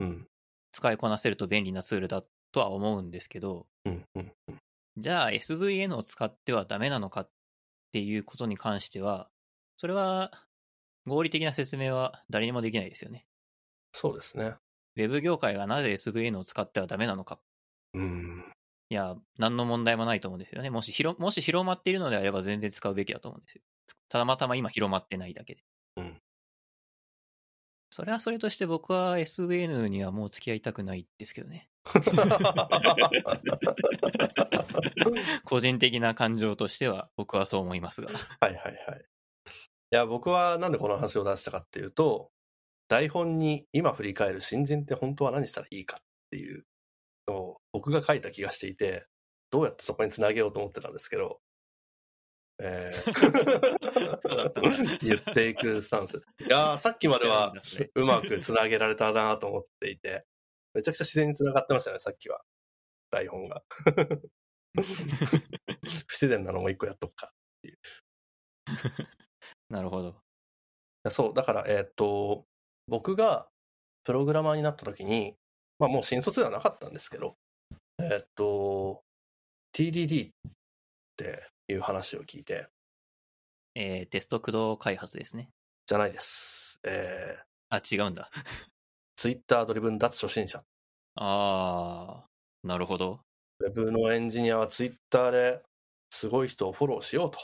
[0.00, 0.26] うん、
[0.72, 2.22] 使いこなせると便利なツールだ
[2.52, 4.56] とは思うんですけど、うん、うん、うん。
[4.98, 7.30] じゃあ SVN を使ってはダメなのかっ
[7.92, 9.28] ていうことに関しては、
[9.76, 10.32] それは
[11.06, 13.26] 合理的な説明は誰にもできないですよね。
[13.92, 14.54] そうですね。
[14.96, 17.38] ウェブ業界がなぜ SVN を使ってはダメなのか。
[17.92, 18.44] うん、
[18.90, 20.70] いや、何の問題もないと思うんですよね。
[20.70, 23.62] もし広もし広まっているのであれば全然使うべきだと思うんですよ。
[24.08, 25.62] たまたま今広まってないだけで。
[25.96, 26.20] うん
[27.94, 31.68] それはそれとして僕は SVN にはもう付き合いたくないですけどね。
[35.44, 38.10] 個人的な感情としては僕はそう思いますが。
[38.40, 39.04] はいはいはい。
[39.92, 42.32] いや、僕はなんでこの話を出したかっていうと、
[42.88, 46.00] 台本に今振り返る新人って本当は何したらいいかっ
[46.30, 46.66] ていう
[47.28, 49.06] のを僕が書いた気がしていて、
[49.52, 51.40] どうやってそこにつなげようと思ってたんですけど、
[52.60, 53.14] えー
[55.02, 56.22] 言っていくスタンス。
[56.40, 60.24] いやーさっきまではそうまくつなげられたなと思っていて、
[60.74, 62.42] めちゃくちゃ自然につながってましたね、さっきは。
[63.10, 63.62] 台本が。
[64.74, 67.32] 不自然なのも一個やっとくか。
[69.68, 70.16] なるほど。
[71.10, 72.46] そう、だから、えーっと、
[72.88, 73.48] 僕が
[74.04, 75.36] プログラマーになった時に、
[75.78, 77.36] まあもう新卒ではなかったんですけど、
[77.98, 79.02] えーっと、
[79.76, 80.30] TDD っ
[81.16, 82.68] ていう話を聞いて、
[83.74, 85.50] えーテスト駆動開発ですね。
[85.86, 86.78] じゃないです。
[86.84, 87.38] え
[87.70, 88.30] あ、違うんだ。
[88.34, 88.40] ー、
[89.16, 90.62] Twitter ドリブン脱初心者。
[91.16, 93.20] あー、なるほど。
[93.60, 95.62] ウェブのエンジニアは Twitter で
[96.10, 97.38] すごい人をフォローしようと。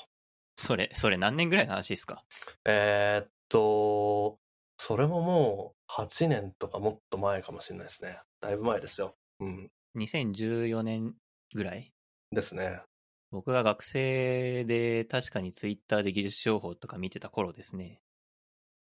[0.56, 2.24] それ、それ何年ぐらいの話ですか？
[2.66, 4.38] えーっと、
[4.78, 8.20] それももう8年とかもっと前かもしれないですね。
[8.40, 9.14] だいぶ前ですよ。
[9.40, 9.70] うん。
[9.96, 11.14] ?2014 年
[11.54, 11.92] ぐらい？
[12.32, 12.82] ですね。
[13.30, 18.02] 僕が学生で確かにツイッターで技術情報とか見てた頃ですね。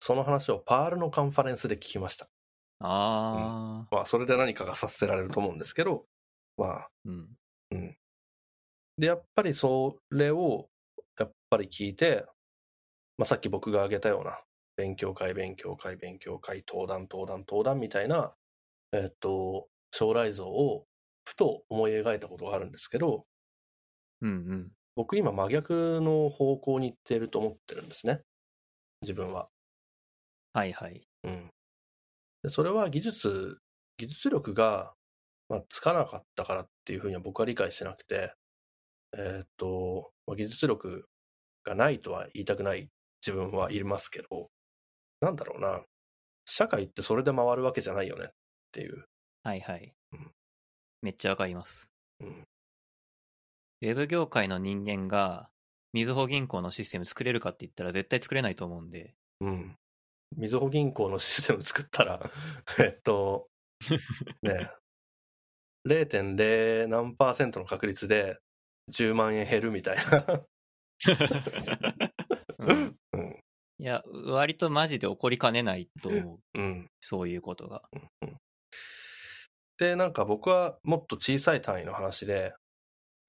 [0.01, 2.28] その話をパールのカンファレンスで聞きました。
[2.81, 6.06] あー、まあ、それで何かがさせられると思うんですけど、
[6.56, 7.36] まあ、うん。
[7.70, 7.97] うん。
[8.97, 10.69] で、やっぱりそれを、
[11.19, 12.27] やっぱり聞いて、
[13.19, 14.40] まあ、さっき僕が挙げたような、
[14.77, 18.35] 勉強会、勉強会、勉強会、登壇、登壇、登壇みたいな、
[18.93, 20.86] えっと、将来像を、
[21.24, 23.27] ふと思い描いたことがあるんですけど、
[24.23, 24.73] うんうん。
[24.97, 28.20] 僕今真逆の方向に行っていると思ってるんですね。
[29.03, 29.49] 自分は。
[30.53, 31.03] はいはい。
[31.24, 31.51] うん。
[32.43, 33.59] でそれは技術、
[33.97, 34.95] 技術力が、
[35.49, 38.35] まあ、つかなかったからっていうふうには僕は理解してなくて、
[39.16, 41.05] えーっと、まあ技術力
[41.65, 42.89] がないとは言いたくない
[43.27, 44.51] 自分はいますけど、
[45.20, 45.82] なんだろうな、
[46.45, 48.28] 社会ってそれで回るわけじゃないよねっ
[48.73, 49.05] ていう。
[49.43, 50.32] はいはいうん。
[51.03, 51.89] めっちゃわかります。
[53.83, 55.49] うん、ウェブ業界の人間が、
[55.93, 59.77] みずほ銀行のシステム作れるかって言ったら絶対作れないと思うんで、うん。
[60.37, 62.31] みずほ銀行のシステム作ったら、
[62.81, 63.49] えっと、
[64.43, 64.71] ね、
[65.87, 68.39] 0.0何パーセントの確率で
[68.93, 70.45] 10万円減るみたいな。
[72.59, 73.41] うんうん。
[73.79, 76.61] いや、割とマジで起こりかねないと思う。
[76.61, 76.91] うん。
[77.01, 77.83] そういうことが。
[79.79, 82.53] で、なんか僕はもっと小さい単位の話で、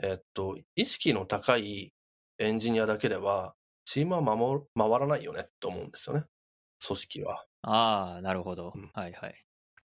[0.02, 1.94] えっと、意識の高い
[2.38, 3.54] エンジニアだけでは、
[3.86, 6.24] チームは守回らないよねって思うんですよね。
[6.86, 7.46] 組織は。
[7.64, 8.72] ああ、なるほど。
[8.76, 9.36] うんはいはい。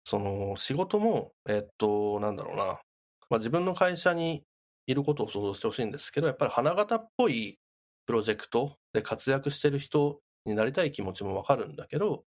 [0.06, 2.81] その仕事も、えっと、なんだろうな、
[3.30, 4.44] まあ、自分の会社に
[4.85, 7.57] いることを想像してほしいんですけど、やっぱり花形っぽい
[8.06, 12.26] プロジェクトで活躍してる人になりたい気持ちもわかるんだけど、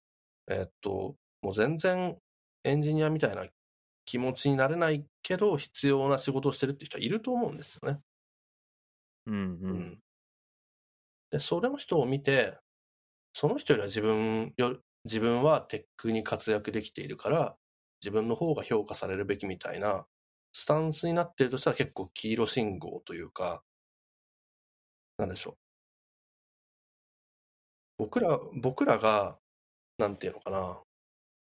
[0.48, 2.16] えっと、もう全然
[2.64, 3.46] エンジニアみたいな
[4.06, 8.00] 気持ちになれないけど、必要な仕事をしてるって人はいると思うんですよね。
[9.26, 9.38] うんう。
[9.68, 10.02] うん
[11.30, 12.58] で、それの人を見て、
[13.34, 17.56] その人よりは自分よ、自分はテックに活躍できているから、
[18.02, 20.06] 自分の方が評価されるべきみたいな
[20.52, 23.62] スタンスになっているとしたら結構黄色信号というか、
[25.18, 25.56] なんでしょう。
[27.98, 29.38] 僕ら、僕らが、
[29.98, 30.82] なんていうのかな、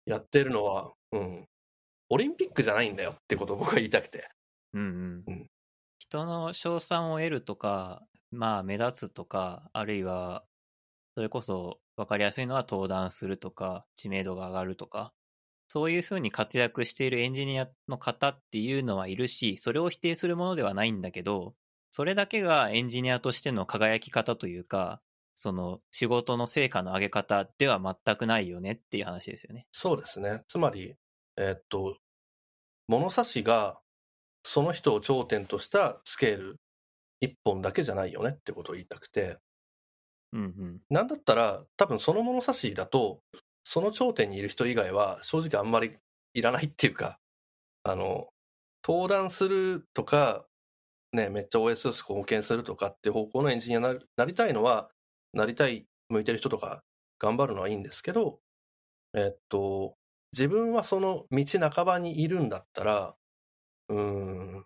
[0.07, 1.49] やってるのは、うん、
[2.13, 4.29] オリンピックじゃないんだよってことを僕は言いたくて。
[4.75, 5.47] うんうんうん
[5.99, 8.03] 人の称賛を得るとか、
[8.33, 10.45] まあ目立つとか、あるいは、
[11.15, 15.15] それこそ分かりやすいのは登壇するとか、知名度が上がるとか、
[15.69, 21.55] そういうふうに活躍しているエンジニアの方っていうのはいるし、それを否定するものではないんだけど、
[21.91, 25.01] それだけがエンジニアとしての輝き方というか、
[25.35, 29.67] その仕事の成果の上げ方では全くないよねっていう話ですよね。
[29.73, 30.43] そうですね。
[30.49, 30.95] つまり、
[31.37, 31.99] えーっと、
[32.89, 33.81] 物差しが
[34.45, 36.61] その人を頂点としたスケール
[37.21, 39.39] 一本だけじゃないよねってことを言いたくて、
[40.33, 40.81] うんうん。
[40.91, 43.21] なんだったら多分その物差しだと、
[43.65, 45.97] その頂点にいる人以外は正直あんまり
[46.35, 47.19] いらないっていうか、
[47.85, 48.29] あの、
[48.87, 50.47] 登壇するとか、
[51.13, 54.91] ね、めっちゃ OSS 貢献するとかって方向のエンジニアになるなりたいのは、
[55.35, 56.85] なりたい、向いてる人とか
[57.19, 58.41] 頑張るのはいいんですけど、
[59.15, 59.97] えっと、
[60.33, 63.15] 自分はその道半ばにいるんだったら、
[63.89, 64.01] うー
[64.61, 64.65] ん、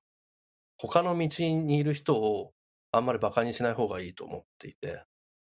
[0.79, 2.53] 他の道にいる人を
[2.93, 5.05] あんまり馬鹿にしない方がいいと思っていて、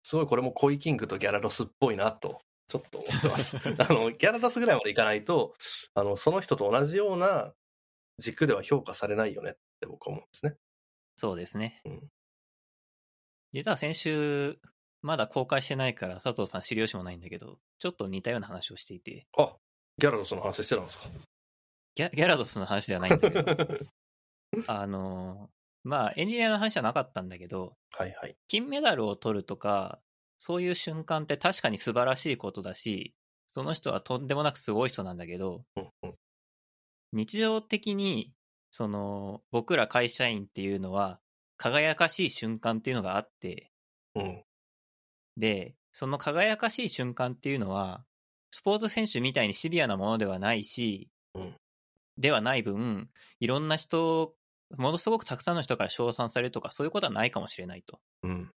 [0.03, 3.57] すごいこれもコイキングとギャラドスっぽいなと、ちょっと思ってます。
[3.79, 5.55] あの、ギャラドスぐらいまでいかないと、
[5.93, 7.53] あの、その人と同じような
[8.19, 10.57] 軸では評価されないよねって僕は思うんですね。
[11.15, 11.81] そうですね。
[11.85, 12.09] うん
[13.53, 14.57] 実は先週、
[15.03, 19.55] まだ公開してないから佐藤さん知る由もないんだけど、ちょっと似たような話をしていて、あ、
[19.97, 21.09] ギャラドスの話してたんですか？
[21.95, 23.55] ギャギャラドスの話ではないんだけど、
[24.67, 25.49] あの、
[25.83, 28.35] まあ、エンジニアの話じゃなかったんだけど、はいはい。
[28.47, 30.01] 金メダルを取るとか、
[30.39, 33.13] そういう瞬間って確かに素晴らしいことだし、
[33.47, 36.15] その人はとんでもなくすごい人なんだけど、うんうん。
[37.11, 38.33] 日常的に、
[38.71, 41.19] その、僕ら会社員っていうのは、
[41.57, 43.71] 輝かしい瞬間っていうのがあって、
[44.15, 44.43] うん。
[45.37, 48.03] で、その輝かしい瞬間っていうのは、
[48.53, 51.55] スポーツ選手みたいにシビアなものではないし、うん
[52.17, 53.09] ではない分、
[53.39, 54.35] いろんな人、
[54.77, 57.99] ものすごくたくさんの人から称賛されるとか、そういうことはないかもしれないと。
[58.21, 58.51] うん。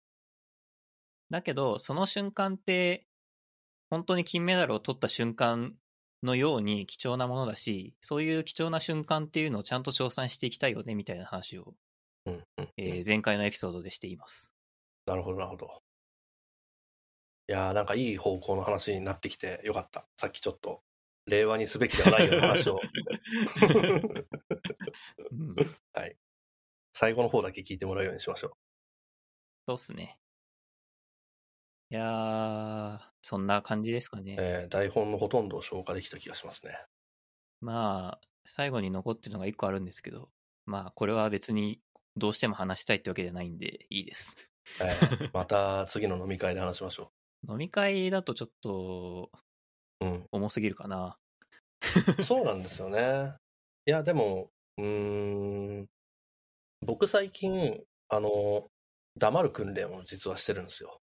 [1.29, 3.07] だけど、その瞬間って、
[3.89, 5.77] 本当に金メダルを取った瞬間
[6.23, 11.75] のように貴重なものだし、そういう貴重な瞬間っていうのをちゃんと称賛していきたいよね、みたいな話を、
[12.25, 12.33] うん。
[12.35, 12.69] うん。
[12.75, 14.51] えー前回のエピソードでしています。
[15.05, 15.84] なるほど、なるほど。
[17.47, 20.07] いやー、なんかいい方向の話になってきてよかった。
[20.17, 20.81] さっきちょっと、
[21.27, 22.79] 令和にすべきではないような話を。
[25.31, 25.55] うん、
[25.93, 26.17] はい。
[26.93, 28.51] 最後の方だけ聞いてもらうようにしましょう。
[29.67, 30.19] そうっすね。
[31.91, 34.37] いやー、そんな感じですかね。
[34.39, 36.77] えー台本のほとんどを消化できた気がしますね。
[37.61, 40.29] まあ、最後に残ってるのが一個あるんですけど、
[40.65, 41.79] まあ、これは別に
[42.15, 44.35] どうしても話したいってわけじゃないんでいいです。
[44.79, 47.11] えーまた次の飲み会で話しましょ
[47.47, 49.29] 飲み会だとちょっと
[50.01, 50.05] う。
[50.05, 50.27] うん。
[50.31, 51.17] 重すぎるかな。
[52.23, 53.33] そうなんですよね。
[53.85, 55.87] いや、でも、うーん、
[56.81, 58.69] 僕最近、あの、
[59.17, 60.99] 黙る訓練を実はしてるんですよ。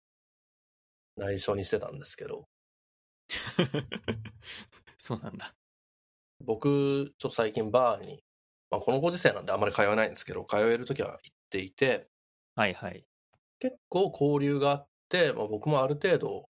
[1.16, 2.48] 内緒にしてたんですけど、
[4.98, 5.54] そうなんだ。
[6.40, 8.22] 僕、ちょっと最近バーに、
[8.70, 12.08] まあ、このご時世なんであんまり通えないんですけど、通えるときは行っていて、
[12.54, 13.04] はいはい。
[13.58, 14.91] 結構交流があって、
[15.34, 16.48] まあ、僕もある程度、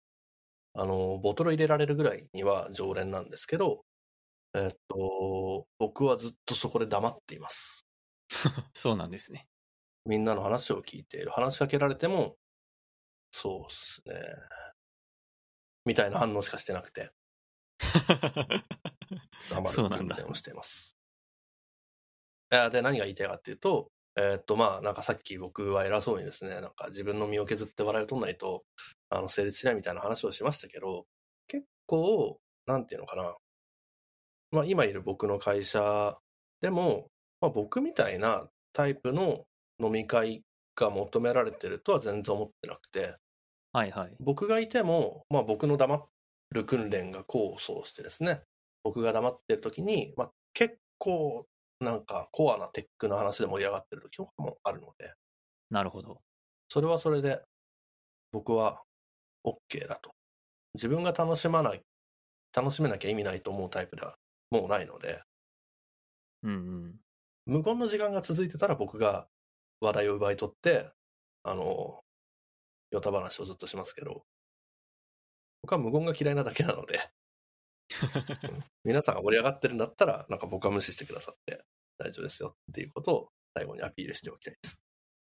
[0.75, 3.85] あの、ボトル入れられるぐらいには常連なんですけど、
[4.55, 7.87] えっと、僕はずっとそこで黙っています。
[8.75, 9.49] そうなんですね。
[10.05, 11.31] みんなの話を聞いている。
[11.31, 12.37] 話しかけられても、
[13.31, 14.15] そうっすね。
[15.85, 17.11] みたいな反応しかしてなくて、
[19.51, 20.97] 黙るそうなんだ訓練をしています。
[22.51, 28.65] で、何が言いたいかっていうと、えーっと、まあ、なんかさっき僕は偉そうにですね、なんか自分の身を削って笑いを取んないと、
[29.11, 31.07] あの、成立しないみたいな話をしましたけど、
[31.47, 33.37] 結構、なんていうのかな。
[34.51, 36.19] まあ、今いる僕の会社
[36.61, 37.07] でも、
[37.41, 39.45] まあ、僕みたいなタイプの
[39.81, 40.43] 飲み会
[40.75, 43.15] が求められてるとは全然思ってなくて、
[43.73, 44.17] はいはい。
[44.19, 46.07] 僕がいても、まあ、僕の黙
[46.51, 48.43] る訓練が功を奏してですね、
[48.83, 51.47] 僕が黙ってる時に、まあ、結構
[51.81, 55.15] なんかコアなテックの話で盛り上がってる時とかもあるので、
[55.71, 56.21] なるほど。
[56.69, 57.43] それはそれで
[58.33, 58.83] 僕は
[59.45, 60.13] OK だと。
[60.75, 61.83] 自分が楽しまない、
[62.55, 64.17] 楽しめなきゃ意味ないと思うタイプでは
[64.51, 65.23] もうないので、
[66.43, 66.55] うんう
[66.89, 67.01] ん。
[67.47, 69.29] 無言の時間が続いてたら僕が
[69.81, 70.91] 話題を奪い取って、
[71.45, 72.01] あの、
[72.91, 74.25] ヨタ話をずっとしますけど、
[75.63, 77.11] 僕は無言が嫌いなだけなので、
[78.85, 81.65] 皆さんが盛り上がってるんだったら、なんか僕は無視してくださって
[81.99, 84.83] 大丈夫ですよっていうことを最後にアピールしておきたいです。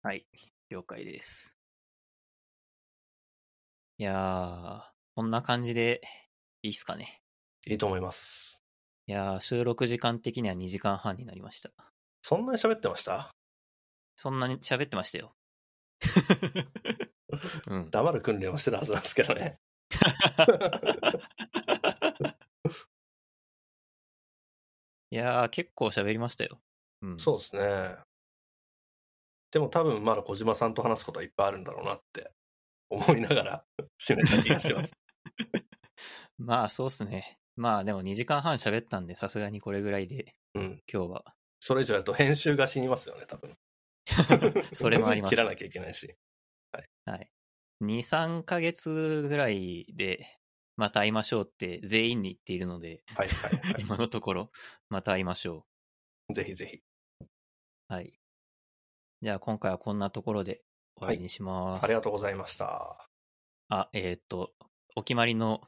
[0.02, 0.26] はい。
[0.70, 1.54] 了解です。
[3.98, 4.82] いやー、
[5.16, 6.02] こんな感じで
[6.62, 7.22] いいっすかね。
[7.66, 8.64] いいと思います。
[9.08, 11.72] いやー、収録時間的には2時間半になりました。
[12.22, 13.32] そんなに喋ってました？
[14.16, 15.34] そんなに喋ってましたよ。
[17.68, 17.90] うん。
[17.90, 19.58] 黙る訓練をしてたはずなんですけどね。
[25.14, 26.60] いやー、結構喋りましたよ。
[27.04, 27.20] うん。
[27.20, 27.98] そうですね。
[29.52, 32.32] でも多分まだ小島さんと話すことはいっぱいあるんだろうなって
[32.90, 33.66] 思いながら
[34.02, 34.92] 締めた気がします。
[36.40, 37.38] まあ、そうっすね。
[37.56, 40.84] まあ、でも2時間半喋ったんで、さすがにこれぐらいで、うん。
[40.92, 41.36] 今日は。
[41.60, 43.56] それ以上やると編集が死にますよね、多分。
[44.74, 46.12] それもあります切らなきゃいけないし。
[47.06, 47.30] はい。
[47.82, 50.40] 2、3ヶ月ぐらいで、
[50.76, 54.52] また会いましょうって全員に言っているので、はいはいは今のところ、
[54.90, 55.66] また会いましょ
[56.30, 56.34] い。
[56.34, 56.78] ぜひぜひ。
[57.22, 57.28] う。
[57.88, 58.14] はい。
[59.22, 60.62] じゃあ、今回はこんなところで
[60.98, 61.84] 終わりにします。
[61.84, 63.08] ありがとうございました。
[63.70, 64.54] あ、えーっと、
[64.96, 65.62] お決まりの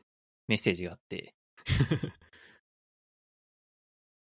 [0.48, 1.36] メッセージがあって、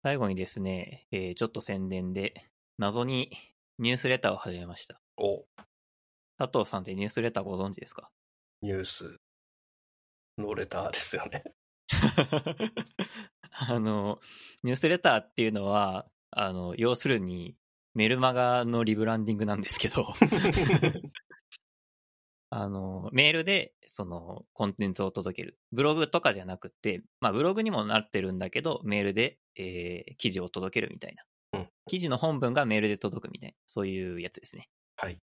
[0.02, 3.30] 最後にですね、えーちょっと宣伝で、謎に
[3.78, 5.00] ニュースレターを始めました。
[5.16, 5.44] お、
[6.38, 8.10] 佐藤さんってニュースレターご存知ですか？
[8.62, 9.20] ニュース
[10.38, 11.44] のレターですよね。
[13.50, 14.20] あの、
[14.62, 17.56] ニュースレターっていうのは、あの、要するに、
[17.94, 20.14] メルマガのリブランディングなんですけど、
[22.48, 25.58] あの、メールで、その、コンテンツを届ける。
[25.72, 31.24] ブログとかじゃなくて、まあ、ブログにもなってるんだけど、メールで、えー記事を届けるみたいな。
[31.60, 34.68] うん記事の本文がメールで届くみたいな、そういうやつですね。
[34.96, 35.18] はい。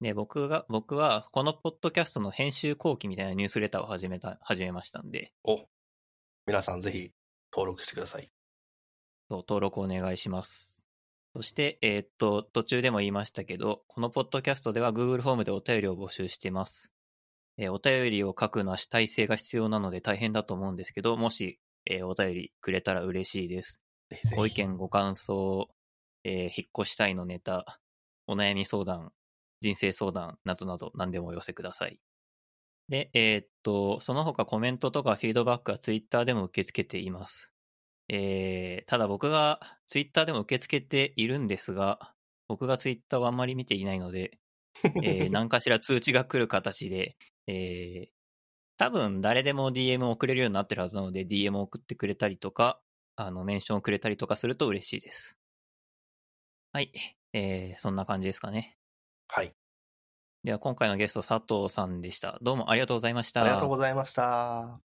[0.00, 5.66] で、僕が、僕は、このポッドキャストの編集後期みたいなニュースレターを始めた、始めましたんで、お、
[6.46, 7.12] 皆さんぜひ
[7.52, 8.30] 登録してください。
[9.28, 10.84] そう登録お願いします。
[11.34, 16.92] そして、えーっと、途中でも言いましたけど、このポッドキャストでは Google フォームでお便りを募集しています。
[17.58, 23.80] えーお便りを書くのは主体性が必要なので大変だと思うんですけど、もし、えーお便りくれたら嬉しいです。
[24.36, 25.68] ご意見、ご感想、
[26.22, 27.80] えー引っ越したいのネタ、
[28.26, 29.12] お悩み相談、
[29.60, 31.98] 人生相談などなど何でもお寄せください。
[32.88, 37.52] で、えーっと、その他コメントとかフィードバックは Twitter でも受け付けています。
[38.08, 42.14] えーただ僕が Twitter でも受け付けているんですが、
[42.48, 44.38] 僕が Twitter をあんまり見ていないので、
[45.02, 47.16] えー何かしら通知が来る形で、
[47.48, 48.10] えー
[48.78, 52.82] 多分誰でも DM を送れるようになってるはずなので、DM を送ってくれたりとか、
[53.16, 55.38] あの、メンションをくれたりとかすると嬉しいです。
[56.72, 56.92] はい。
[57.32, 58.75] えーそんな感じですかね。
[59.28, 59.52] はい。
[60.44, 62.38] では今回のゲスト佐藤さんでした。
[62.42, 63.42] どうもありがとうございました。
[63.42, 64.85] ありがとうございました。